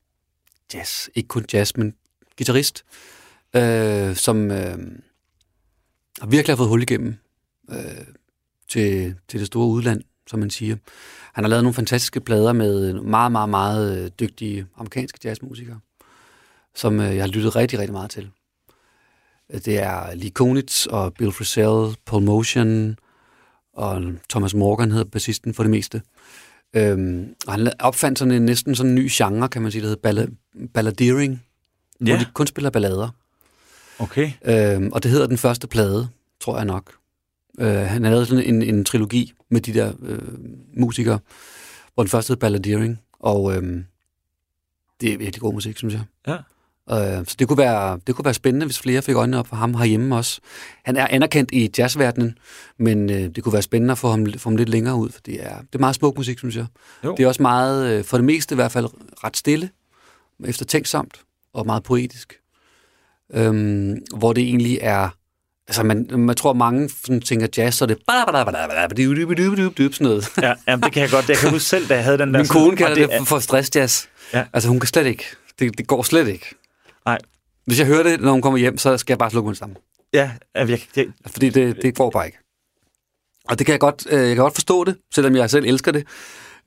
Jazz, 0.73 1.07
ikke 1.15 1.27
kun 1.27 1.45
jazz, 1.53 1.75
men 1.75 1.93
guitarist, 2.37 2.85
øh, 3.55 4.15
som 4.15 4.51
øh, 4.51 4.77
har 6.19 6.27
virkelig 6.27 6.51
har 6.53 6.57
fået 6.57 6.69
hul 6.69 6.81
igennem 6.81 7.15
øh, 7.69 7.77
til, 8.67 9.15
til 9.27 9.39
det 9.39 9.47
store 9.47 9.67
udland, 9.67 10.01
som 10.27 10.39
man 10.39 10.49
siger. 10.49 10.75
Han 11.39 11.43
har 11.43 11.49
lavet 11.49 11.63
nogle 11.63 11.73
fantastiske 11.73 12.21
plader 12.21 12.53
med 12.53 12.93
meget, 12.93 13.31
meget, 13.31 13.49
meget 13.49 14.03
øh, 14.03 14.11
dygtige 14.19 14.65
amerikanske 14.77 15.19
jazzmusikere, 15.23 15.79
som 16.75 16.99
øh, 16.99 17.15
jeg 17.15 17.23
har 17.23 17.27
lyttet 17.27 17.55
rigtig, 17.55 17.79
rigtig 17.79 17.93
meget 17.93 18.09
til. 18.09 18.29
Det 19.53 19.79
er 19.79 20.15
Lee 20.15 20.29
Konitz 20.29 20.85
og 20.85 21.13
Bill 21.13 21.31
Frisell, 21.31 21.97
Paul 22.05 22.23
Motion 22.23 22.97
og 23.73 24.01
Thomas 24.29 24.53
Morgan 24.53 24.91
hedder 24.91 25.05
bassisten 25.05 25.53
for 25.53 25.63
det 25.63 25.69
meste. 25.69 26.01
Øhm, 26.73 27.35
og 27.47 27.53
han 27.53 27.71
opfandt 27.79 28.19
sådan 28.19 28.33
en 28.33 28.41
næsten 28.41 28.75
sådan 28.75 28.89
en 28.89 28.95
ny 28.95 29.07
genre, 29.11 29.49
kan 29.49 29.61
man 29.61 29.71
sige, 29.71 29.81
der 29.81 29.87
hedder 29.87 30.09
balla- 30.09 30.67
balladeering, 30.73 31.43
ja. 32.01 32.05
hvor 32.05 32.17
de 32.17 32.25
kun 32.33 32.47
spiller 32.47 32.69
ballader. 32.69 33.09
Okay. 33.99 34.31
Øhm, 34.45 34.89
og 34.93 35.03
det 35.03 35.11
hedder 35.11 35.27
den 35.27 35.37
første 35.37 35.67
plade, 35.67 36.09
tror 36.39 36.55
jeg 36.55 36.65
nok. 36.65 36.93
Øh, 37.59 37.75
han 37.75 38.03
har 38.03 38.11
lavet 38.11 38.27
sådan 38.27 38.43
en, 38.43 38.61
en 38.61 38.85
trilogi 38.85 39.33
med 39.49 39.61
de 39.61 39.73
der 39.73 39.93
øh, 40.01 40.19
musikere, 40.77 41.19
hvor 41.93 42.03
den 42.03 42.09
første 42.09 42.31
hedder 42.31 42.39
Balladeering, 42.39 42.99
og 43.19 43.55
øhm, 43.55 43.85
det 45.01 45.13
er 45.13 45.17
virkelig 45.17 45.41
god 45.41 45.53
musik, 45.53 45.77
synes 45.77 45.93
jeg. 45.93 46.03
Ja. 46.27 46.37
Øh, 46.91 47.25
så 47.25 47.35
det 47.39 47.47
kunne, 47.47 47.57
være, 47.57 47.99
det 48.07 48.15
kunne 48.15 48.25
være 48.25 48.33
spændende, 48.33 48.65
hvis 48.65 48.79
flere 48.79 49.01
fik 49.01 49.15
øjnene 49.15 49.39
op 49.39 49.47
for 49.47 49.55
ham 49.55 49.73
herhjemme 49.73 50.15
også. 50.15 50.41
Han 50.85 50.97
er 50.97 51.07
anerkendt 51.07 51.51
i 51.51 51.71
jazzverdenen, 51.77 52.37
men 52.77 53.09
øh, 53.09 53.29
det 53.35 53.43
kunne 53.43 53.53
være 53.53 53.61
spændende 53.61 53.91
at 53.91 53.97
få 53.97 54.09
ham, 54.09 54.33
få 54.37 54.49
ham 54.49 54.55
lidt 54.55 54.69
længere 54.69 54.95
ud, 54.95 55.09
for 55.09 55.21
det 55.25 55.45
er, 55.45 55.57
det 55.57 55.75
er 55.75 55.79
meget 55.79 55.95
smuk 55.95 56.17
musik, 56.17 56.39
synes 56.39 56.55
jeg. 56.55 56.65
Jo. 57.03 57.15
Det 57.15 57.23
er 57.23 57.27
også 57.27 57.41
meget, 57.41 57.89
øh, 57.89 58.03
for 58.03 58.17
det 58.17 58.25
meste 58.25 58.53
i 58.53 58.55
hvert 58.55 58.71
fald, 58.71 58.87
ret 59.23 59.37
stille, 59.37 59.69
eftertænksomt 60.45 61.21
og 61.53 61.65
meget 61.65 61.83
poetisk. 61.83 62.39
Øhm, 63.33 63.97
hvor 64.15 64.33
det 64.33 64.43
egentlig 64.43 64.79
er... 64.81 65.09
Altså, 65.69 65.83
man, 65.83 66.07
man 66.11 66.35
tror, 66.35 66.53
mange 66.53 66.89
sådan, 66.89 67.21
tænker 67.21 67.47
jazz, 67.57 67.75
så 67.75 67.85
er 67.85 67.87
det... 67.87 67.97
Sådan 69.93 70.07
noget. 70.07 70.29
Ja, 70.41 70.53
jamen, 70.67 70.83
det 70.83 70.93
kan 70.93 71.01
jeg 71.01 71.09
godt. 71.09 71.29
Jeg 71.29 71.37
kan 71.37 71.49
huske 71.49 71.69
selv, 71.69 71.87
da 71.87 71.95
jeg 71.95 72.03
havde 72.03 72.17
den 72.17 72.33
der... 72.33 72.39
Min 72.39 72.47
kone 72.47 72.77
kalder 72.77 72.95
det, 72.95 73.09
det 73.19 73.27
for 73.27 73.39
stressjazz. 73.39 74.05
Ja. 74.33 74.45
Altså, 74.53 74.69
hun 74.69 74.79
kan 74.79 74.87
slet 74.87 75.05
ikke. 75.05 75.25
Det, 75.59 75.77
det 75.77 75.87
går 75.87 76.03
slet 76.03 76.27
ikke. 76.27 76.55
Nej. 77.05 77.17
Hvis 77.65 77.79
jeg 77.79 77.87
hører 77.87 78.03
det, 78.03 78.21
når 78.21 78.31
hun 78.31 78.41
kommer 78.41 78.59
hjem, 78.59 78.77
så 78.77 78.97
skal 78.97 79.13
jeg 79.13 79.19
bare 79.19 79.31
slukke 79.31 79.47
mig 79.47 79.57
sammen. 79.57 79.77
Ja, 80.13 80.31
jeg, 80.55 80.69
jeg, 80.69 81.05
Fordi 81.27 81.49
det, 81.49 81.81
det 81.81 81.95
går 81.95 82.09
bare 82.09 82.25
ikke. 82.25 82.37
Og 83.47 83.59
det 83.59 83.65
kan 83.65 83.73
jeg 83.73 83.79
godt, 83.79 84.07
øh, 84.09 84.19
jeg 84.19 84.35
kan 84.35 84.43
godt 84.43 84.53
forstå 84.53 84.83
det, 84.83 84.95
selvom 85.15 85.35
jeg 85.35 85.49
selv 85.49 85.65
elsker 85.65 85.91
det. 85.91 86.07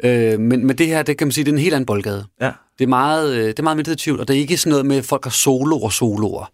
Øh, 0.05 0.41
men, 0.41 0.67
men 0.67 0.79
det 0.79 0.87
her, 0.87 1.03
det 1.03 1.19
kan 1.19 1.27
man 1.27 1.33
sige, 1.33 1.45
det 1.45 1.51
er 1.51 1.55
en 1.55 1.59
helt 1.61 1.75
anden 1.75 1.87
boldgade. 1.87 2.27
ja. 2.41 2.51
Det 2.79 2.85
er 2.85 2.89
meget, 2.89 3.35
øh, 3.35 3.47
det 3.47 3.59
er 3.59 3.63
meget 3.63 3.77
meditativt, 3.77 4.21
og 4.21 4.29
det 4.29 4.37
er 4.37 4.41
ikke 4.41 4.57
sådan 4.57 4.71
noget 4.71 4.87
med, 4.87 4.97
at 4.97 5.05
folk 5.05 5.25
har 5.25 5.31
soloer 5.31 5.85
og 5.85 5.93
soloer. 5.93 6.51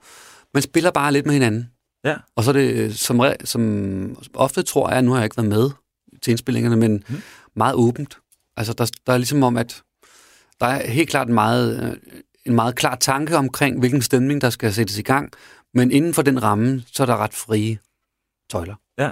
Man 0.54 0.62
spiller 0.62 0.90
bare 0.90 1.12
lidt 1.12 1.26
med 1.26 1.32
hinanden. 1.32 1.70
Ja. 2.04 2.16
Og 2.36 2.44
så 2.44 2.50
er 2.50 2.52
det, 2.52 2.72
øh, 2.74 2.92
som, 2.92 3.22
som 3.44 4.16
ofte 4.34 4.62
tror 4.62 4.90
jeg, 4.90 5.02
nu 5.02 5.10
har 5.10 5.18
jeg 5.18 5.24
ikke 5.24 5.36
været 5.36 5.48
med 5.48 5.70
til 6.22 6.30
indspillingerne, 6.30 6.76
men 6.76 7.04
mm. 7.08 7.22
meget 7.56 7.74
åbent. 7.74 8.18
Altså, 8.56 8.72
der, 8.72 8.90
der 9.06 9.12
er 9.12 9.18
ligesom 9.18 9.42
om, 9.42 9.56
at 9.56 9.82
der 10.60 10.66
er 10.66 10.86
helt 10.86 11.10
klart 11.10 11.28
en 11.28 11.34
meget, 11.34 11.82
øh, 11.82 11.96
en 12.44 12.54
meget 12.54 12.74
klar 12.74 12.94
tanke 12.94 13.36
omkring, 13.36 13.78
hvilken 13.78 14.02
stemning, 14.02 14.40
der 14.40 14.50
skal 14.50 14.72
sættes 14.72 14.98
i 14.98 15.02
gang. 15.02 15.32
Men 15.74 15.90
inden 15.90 16.14
for 16.14 16.22
den 16.22 16.42
ramme, 16.42 16.82
så 16.86 17.02
er 17.02 17.06
der 17.06 17.16
ret 17.16 17.34
frie 17.34 17.78
tøjler. 18.50 18.74
Ja. 18.98 19.10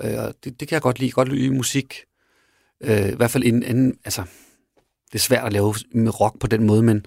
Øh, 0.00 0.24
og 0.24 0.34
det, 0.44 0.60
det 0.60 0.68
kan 0.68 0.74
jeg 0.74 0.82
godt 0.82 0.98
lide. 0.98 1.10
Godt 1.10 1.28
lide 1.28 1.50
musik. 1.50 2.04
Øh, 2.80 3.08
I 3.08 3.16
hvert 3.16 3.30
fald 3.30 3.44
en, 3.44 3.62
en, 3.62 3.98
altså, 4.04 4.22
det 5.12 5.14
er 5.14 5.18
svært 5.18 5.46
at 5.46 5.52
lave 5.52 5.74
med 5.94 6.20
rock 6.20 6.38
på 6.38 6.46
den 6.46 6.66
måde, 6.66 6.82
men, 6.82 7.06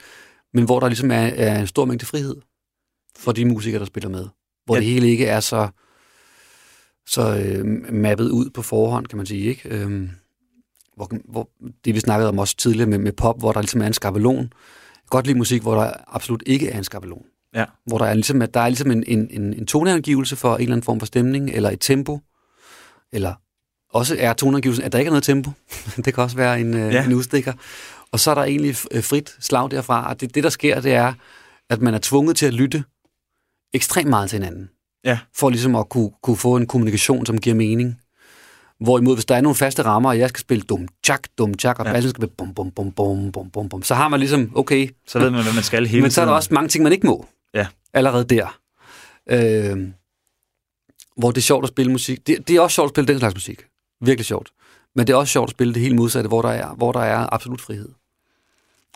men 0.53 0.65
hvor 0.65 0.79
der 0.79 0.87
ligesom 0.87 1.11
er, 1.11 1.27
er 1.27 1.59
en 1.59 1.67
stor 1.67 1.85
mængde 1.85 2.05
frihed 2.05 2.35
for 3.17 3.31
de 3.31 3.45
musikere, 3.45 3.79
der 3.79 3.85
spiller 3.85 4.09
med. 4.09 4.27
Hvor 4.65 4.75
Ja. 4.75 4.79
det 4.81 4.89
hele 4.89 5.07
ikke 5.09 5.25
er 5.25 5.39
så, 5.39 5.67
så 7.07 7.37
øh, 7.37 7.93
mappet 7.93 8.29
ud 8.29 8.49
på 8.49 8.61
forhånd, 8.61 9.07
kan 9.07 9.17
man 9.17 9.25
sige. 9.25 9.41
Ikke? 9.45 9.69
Øhm, 9.69 10.09
hvor, 10.95 11.09
hvor, 11.29 11.49
det 11.85 11.95
vi 11.95 11.99
snakkede 11.99 12.29
om 12.29 12.39
også 12.39 12.55
tidligere 12.57 12.89
med, 12.89 12.97
med 12.97 13.11
pop, 13.11 13.39
hvor 13.39 13.51
der 13.51 13.61
ligesom 13.61 13.81
er 13.81 13.87
en 13.87 13.93
skabelon. 13.93 14.37
Jeg 14.37 15.09
godt 15.09 15.27
lide 15.27 15.37
musik, 15.37 15.61
hvor 15.61 15.75
der 15.75 15.91
absolut 16.07 16.43
ikke 16.45 16.69
er 16.69 16.77
en 16.77 16.83
skabelon. 16.83 17.25
Ja. 17.55 17.65
Hvor 17.85 17.97
der 17.97 18.05
er 18.05 18.13
ligesom, 18.13 18.41
at 18.41 18.53
der 18.53 18.59
er 18.59 18.69
ligesom 18.69 18.91
en, 18.91 19.03
en, 19.07 19.27
en, 19.31 19.53
en 19.53 19.65
toneangivelse 19.65 20.35
for 20.35 20.55
en 20.55 20.61
eller 20.61 20.73
anden 20.73 20.85
form 20.85 20.99
for 20.99 21.05
stemning, 21.05 21.49
eller 21.49 21.69
et 21.69 21.79
tempo, 21.81 22.19
eller 23.13 23.33
også 23.93 24.15
er 24.19 24.33
toneangivelsen, 24.33 24.85
at 24.85 24.91
der 24.91 24.99
ikke 24.99 25.09
er 25.09 25.11
noget 25.11 25.23
tempo. 25.23 25.51
det 26.05 26.13
kan 26.13 26.23
også 26.23 26.37
være 26.37 26.59
en, 26.61 26.73
Ja. 26.73 26.87
ja. 26.89 27.05
en 27.05 27.13
udstikker. 27.13 27.53
Og 28.11 28.19
så 28.19 28.31
er 28.31 28.35
der 28.35 28.43
egentlig 28.43 28.75
øh, 28.91 29.03
frit 29.03 29.35
slag 29.39 29.71
derfra, 29.71 30.09
og 30.09 30.21
det, 30.21 30.35
det 30.35 30.43
der 30.43 30.49
sker, 30.49 30.81
det 30.81 30.93
er, 30.93 31.13
at 31.69 31.81
man 31.81 31.93
er 31.93 31.99
tvunget 32.01 32.37
til 32.37 32.45
at 32.45 32.53
lytte 32.53 32.83
ekstremt 33.75 34.09
meget 34.09 34.29
til 34.29 34.39
hinanden. 34.39 34.69
Ja. 35.03 35.19
For 35.35 35.49
ligesom 35.49 35.75
at 35.75 35.89
kunne, 35.89 36.11
kunne 36.23 36.37
få 36.37 36.55
en 36.55 36.67
kommunikation, 36.67 37.25
som 37.25 37.37
giver 37.37 37.55
mening. 37.55 37.99
Hvorimod, 38.79 39.15
hvis 39.15 39.25
der 39.25 39.35
er 39.35 39.41
nogle 39.41 39.55
faste 39.55 39.81
rammer, 39.83 40.09
og 40.09 40.19
jeg 40.19 40.29
skal 40.29 40.39
spille 40.41 40.61
dum 40.63 40.87
tjak, 41.03 41.27
dum 41.37 41.53
tjak, 41.53 41.79
og 41.79 41.85
Ja. 41.85 41.91
bassen 41.93 42.09
skal 42.09 42.19
blive 42.19 42.31
bum, 42.37 42.53
bum, 42.53 42.71
bum, 42.71 42.91
bum, 42.91 43.31
bum, 43.31 43.49
bum, 43.51 43.69
bum, 43.69 43.83
så 43.83 43.95
har 43.95 44.07
man 44.07 44.19
ligesom, 44.19 44.51
okay, 44.55 44.89
Så 45.07 45.19
ved 45.19 45.29
man, 45.29 45.43
hvad 45.43 45.53
man 45.53 45.63
skal 45.63 45.87
hele 45.87 46.01
men 46.01 46.11
så 46.11 46.21
er 46.21 46.25
der 46.25 46.31
også 46.33 46.53
mange 46.53 46.67
ting, 46.69 46.83
man 46.83 46.91
ikke 46.93 47.07
må. 47.07 47.25
Ja. 47.53 47.67
Allerede 47.93 48.23
der. 48.25 48.59
Øh, 49.29 49.87
hvor 51.17 51.31
det 51.31 51.37
er 51.37 51.41
sjovt 51.41 51.63
at 51.63 51.69
spille 51.69 51.91
musik. 51.91 52.27
Det, 52.27 52.47
det 52.47 52.55
er 52.55 52.61
også 52.61 52.75
sjovt 52.75 52.87
at 52.87 52.93
spille 52.93 53.07
den 53.07 53.19
slags 53.19 53.35
musik. 53.35 53.61
Virkelig 54.01 54.25
sjovt. 54.25 54.49
Men 54.95 55.07
det 55.07 55.13
er 55.13 55.17
også 55.17 55.31
sjovt 55.31 55.49
at 55.49 55.51
spille 55.51 55.73
det 55.73 55.81
helt 55.81 55.95
modsatte, 55.95 56.27
hvor 56.27 56.41
der 56.41 56.49
er, 56.49 56.75
hvor 56.75 56.91
der 56.91 56.99
er 56.99 57.33
absolut 57.33 57.61
frihed. 57.61 57.89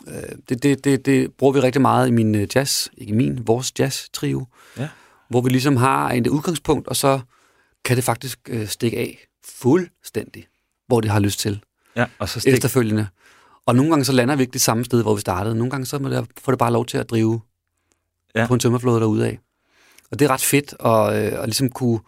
Øh, 0.08 0.36
det, 0.48 0.62
det, 0.62 0.84
det, 0.84 1.06
det 1.06 1.32
bruger 1.32 1.52
vi 1.52 1.60
rigtig 1.60 1.82
meget 1.82 2.08
i 2.08 2.10
min 2.10 2.34
øh, 2.34 2.48
jazz, 2.54 2.88
ikke 2.98 3.14
min, 3.14 3.46
vores 3.46 3.72
jazz-trio. 3.78 4.46
Ja. 4.78 4.88
Hvor 5.28 5.40
vi 5.40 5.50
ligesom 5.50 5.76
har 5.76 6.10
en 6.10 6.28
udgangspunkt, 6.28 6.88
og 6.88 6.96
så 6.96 7.20
kan 7.84 7.96
det 7.96 8.04
faktisk 8.04 8.38
øh, 8.48 8.66
stikke 8.68 8.98
af 8.98 9.26
fuldstændig, 9.44 10.46
hvor 10.86 11.00
det 11.00 11.10
har 11.10 11.20
lyst 11.20 11.40
til 11.40 11.60
Ja, 11.96 12.06
og 12.18 12.28
så 12.28 12.40
stik. 12.40 12.52
efterfølgende. 12.52 13.06
Og 13.66 13.74
nogle 13.76 13.90
gange 13.90 14.04
så 14.04 14.12
lander 14.12 14.36
vi 14.36 14.42
ikke 14.42 14.52
det 14.52 14.60
samme 14.60 14.84
sted, 14.84 15.02
hvor 15.02 15.14
vi 15.14 15.20
startede. 15.20 15.54
Nogle 15.54 15.70
gange 15.70 15.86
så 15.86 15.98
må 15.98 16.08
det, 16.08 16.26
får 16.38 16.52
det 16.52 16.58
bare 16.58 16.72
lov 16.72 16.86
til 16.86 16.98
at 16.98 17.10
drive 17.10 17.40
Ja. 18.34 18.46
på 18.46 18.54
en 18.54 18.60
tømmerflåde 18.60 19.00
derude 19.00 19.26
af. 19.26 19.38
Og 20.10 20.18
det 20.18 20.24
er 20.24 20.30
ret 20.30 20.40
fedt 20.40 20.74
at, 20.84 21.32
øh, 21.34 21.42
at 21.42 21.44
ligesom 21.48 21.68
kunne, 21.70 22.00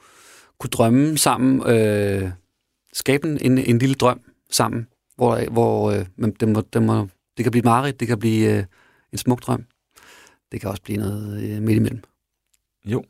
kunne 0.60 0.70
drømme 0.70 1.18
sammen, 1.18 1.70
øh, 1.70 2.30
skabe 2.92 3.28
en, 3.40 3.58
en 3.58 3.78
lille 3.78 3.94
drøm 3.94 4.20
sammen, 4.50 4.86
hvor, 5.16 5.50
hvor 5.50 5.90
øh, 5.90 6.06
det, 6.40 6.48
må, 6.48 6.60
det, 6.60 6.82
må, 6.82 7.08
det 7.36 7.44
kan 7.44 7.50
blive 7.50 7.60
et 7.60 7.64
mareridt, 7.64 8.00
det 8.00 8.08
kan 8.08 8.18
blive 8.18 8.58
øh, 8.58 8.64
en 9.12 9.18
smuk 9.18 9.42
drøm. 9.42 9.64
Det 10.52 10.60
kan 10.60 10.70
også 10.70 10.82
blive 10.82 10.98
noget 10.98 11.42
øh, 11.42 11.62
midt 11.62 11.76
imellem. 11.76 12.02
Jo. 12.84 13.04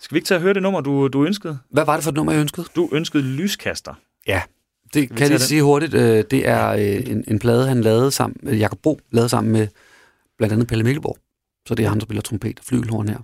Skal 0.00 0.14
vi 0.14 0.18
ikke 0.18 0.26
tage 0.26 0.36
at 0.36 0.42
høre 0.42 0.54
det 0.54 0.62
nummer, 0.62 0.80
du, 0.80 1.08
du 1.08 1.24
ønskede? 1.24 1.58
Hvad 1.70 1.84
var 1.84 1.94
det 1.94 2.04
for 2.04 2.10
et 2.10 2.14
nummer, 2.16 2.32
jeg 2.32 2.40
ønskede? 2.40 2.66
Du 2.76 2.88
ønskede 2.92 3.22
lyskaster. 3.22 3.94
Det 4.94 5.02
vi 5.02 5.06
kan 5.06 5.18
jeg 5.18 5.28
lige 5.28 5.38
den? 5.38 5.46
sige 5.46 5.62
hurtigt. 5.62 5.94
Øh, 5.94 6.24
det 6.30 6.48
er 6.48 6.68
øh, 6.68 7.10
en, 7.10 7.24
en 7.28 7.38
plade, 7.38 7.68
han 7.68 7.80
lavede 7.80 8.10
sammen 8.10 8.36
med 8.42 8.56
Jacob 8.56 8.78
Bo, 8.82 9.00
lavede 9.10 9.28
sammen 9.28 9.52
med 9.52 9.68
blandt 10.38 10.52
andet 10.52 10.68
Pelle 10.68 10.84
Mikkelborg. 10.84 11.18
Så 11.68 11.74
det 11.74 11.84
er 11.84 11.88
ham, 11.88 11.98
der 11.98 12.06
spiller 12.06 12.22
trompet 12.22 12.58
og 12.58 12.64
flygelhorn 12.64 13.08
her. 13.08 13.18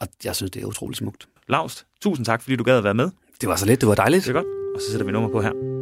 Og 0.00 0.08
jeg 0.24 0.36
synes, 0.36 0.50
det 0.50 0.62
er 0.62 0.66
utroligt 0.66 0.98
smukt. 0.98 1.28
Laust, 1.48 1.86
tusind 2.00 2.26
tak, 2.26 2.42
fordi 2.42 2.56
du 2.56 2.64
gad 2.64 2.78
at 2.78 2.84
være 2.84 2.94
med. 2.94 3.10
Det 3.40 3.48
var 3.48 3.56
så 3.56 3.66
let, 3.66 3.80
det 3.80 3.88
var 3.88 3.94
dejligt. 3.94 4.24
Det 4.24 4.28
er 4.28 4.32
godt. 4.34 4.46
Og 4.74 4.80
så 4.80 4.90
sætter 4.90 5.06
vi 5.06 5.12
nummer 5.12 5.30
på 5.30 5.42
her. 5.42 5.75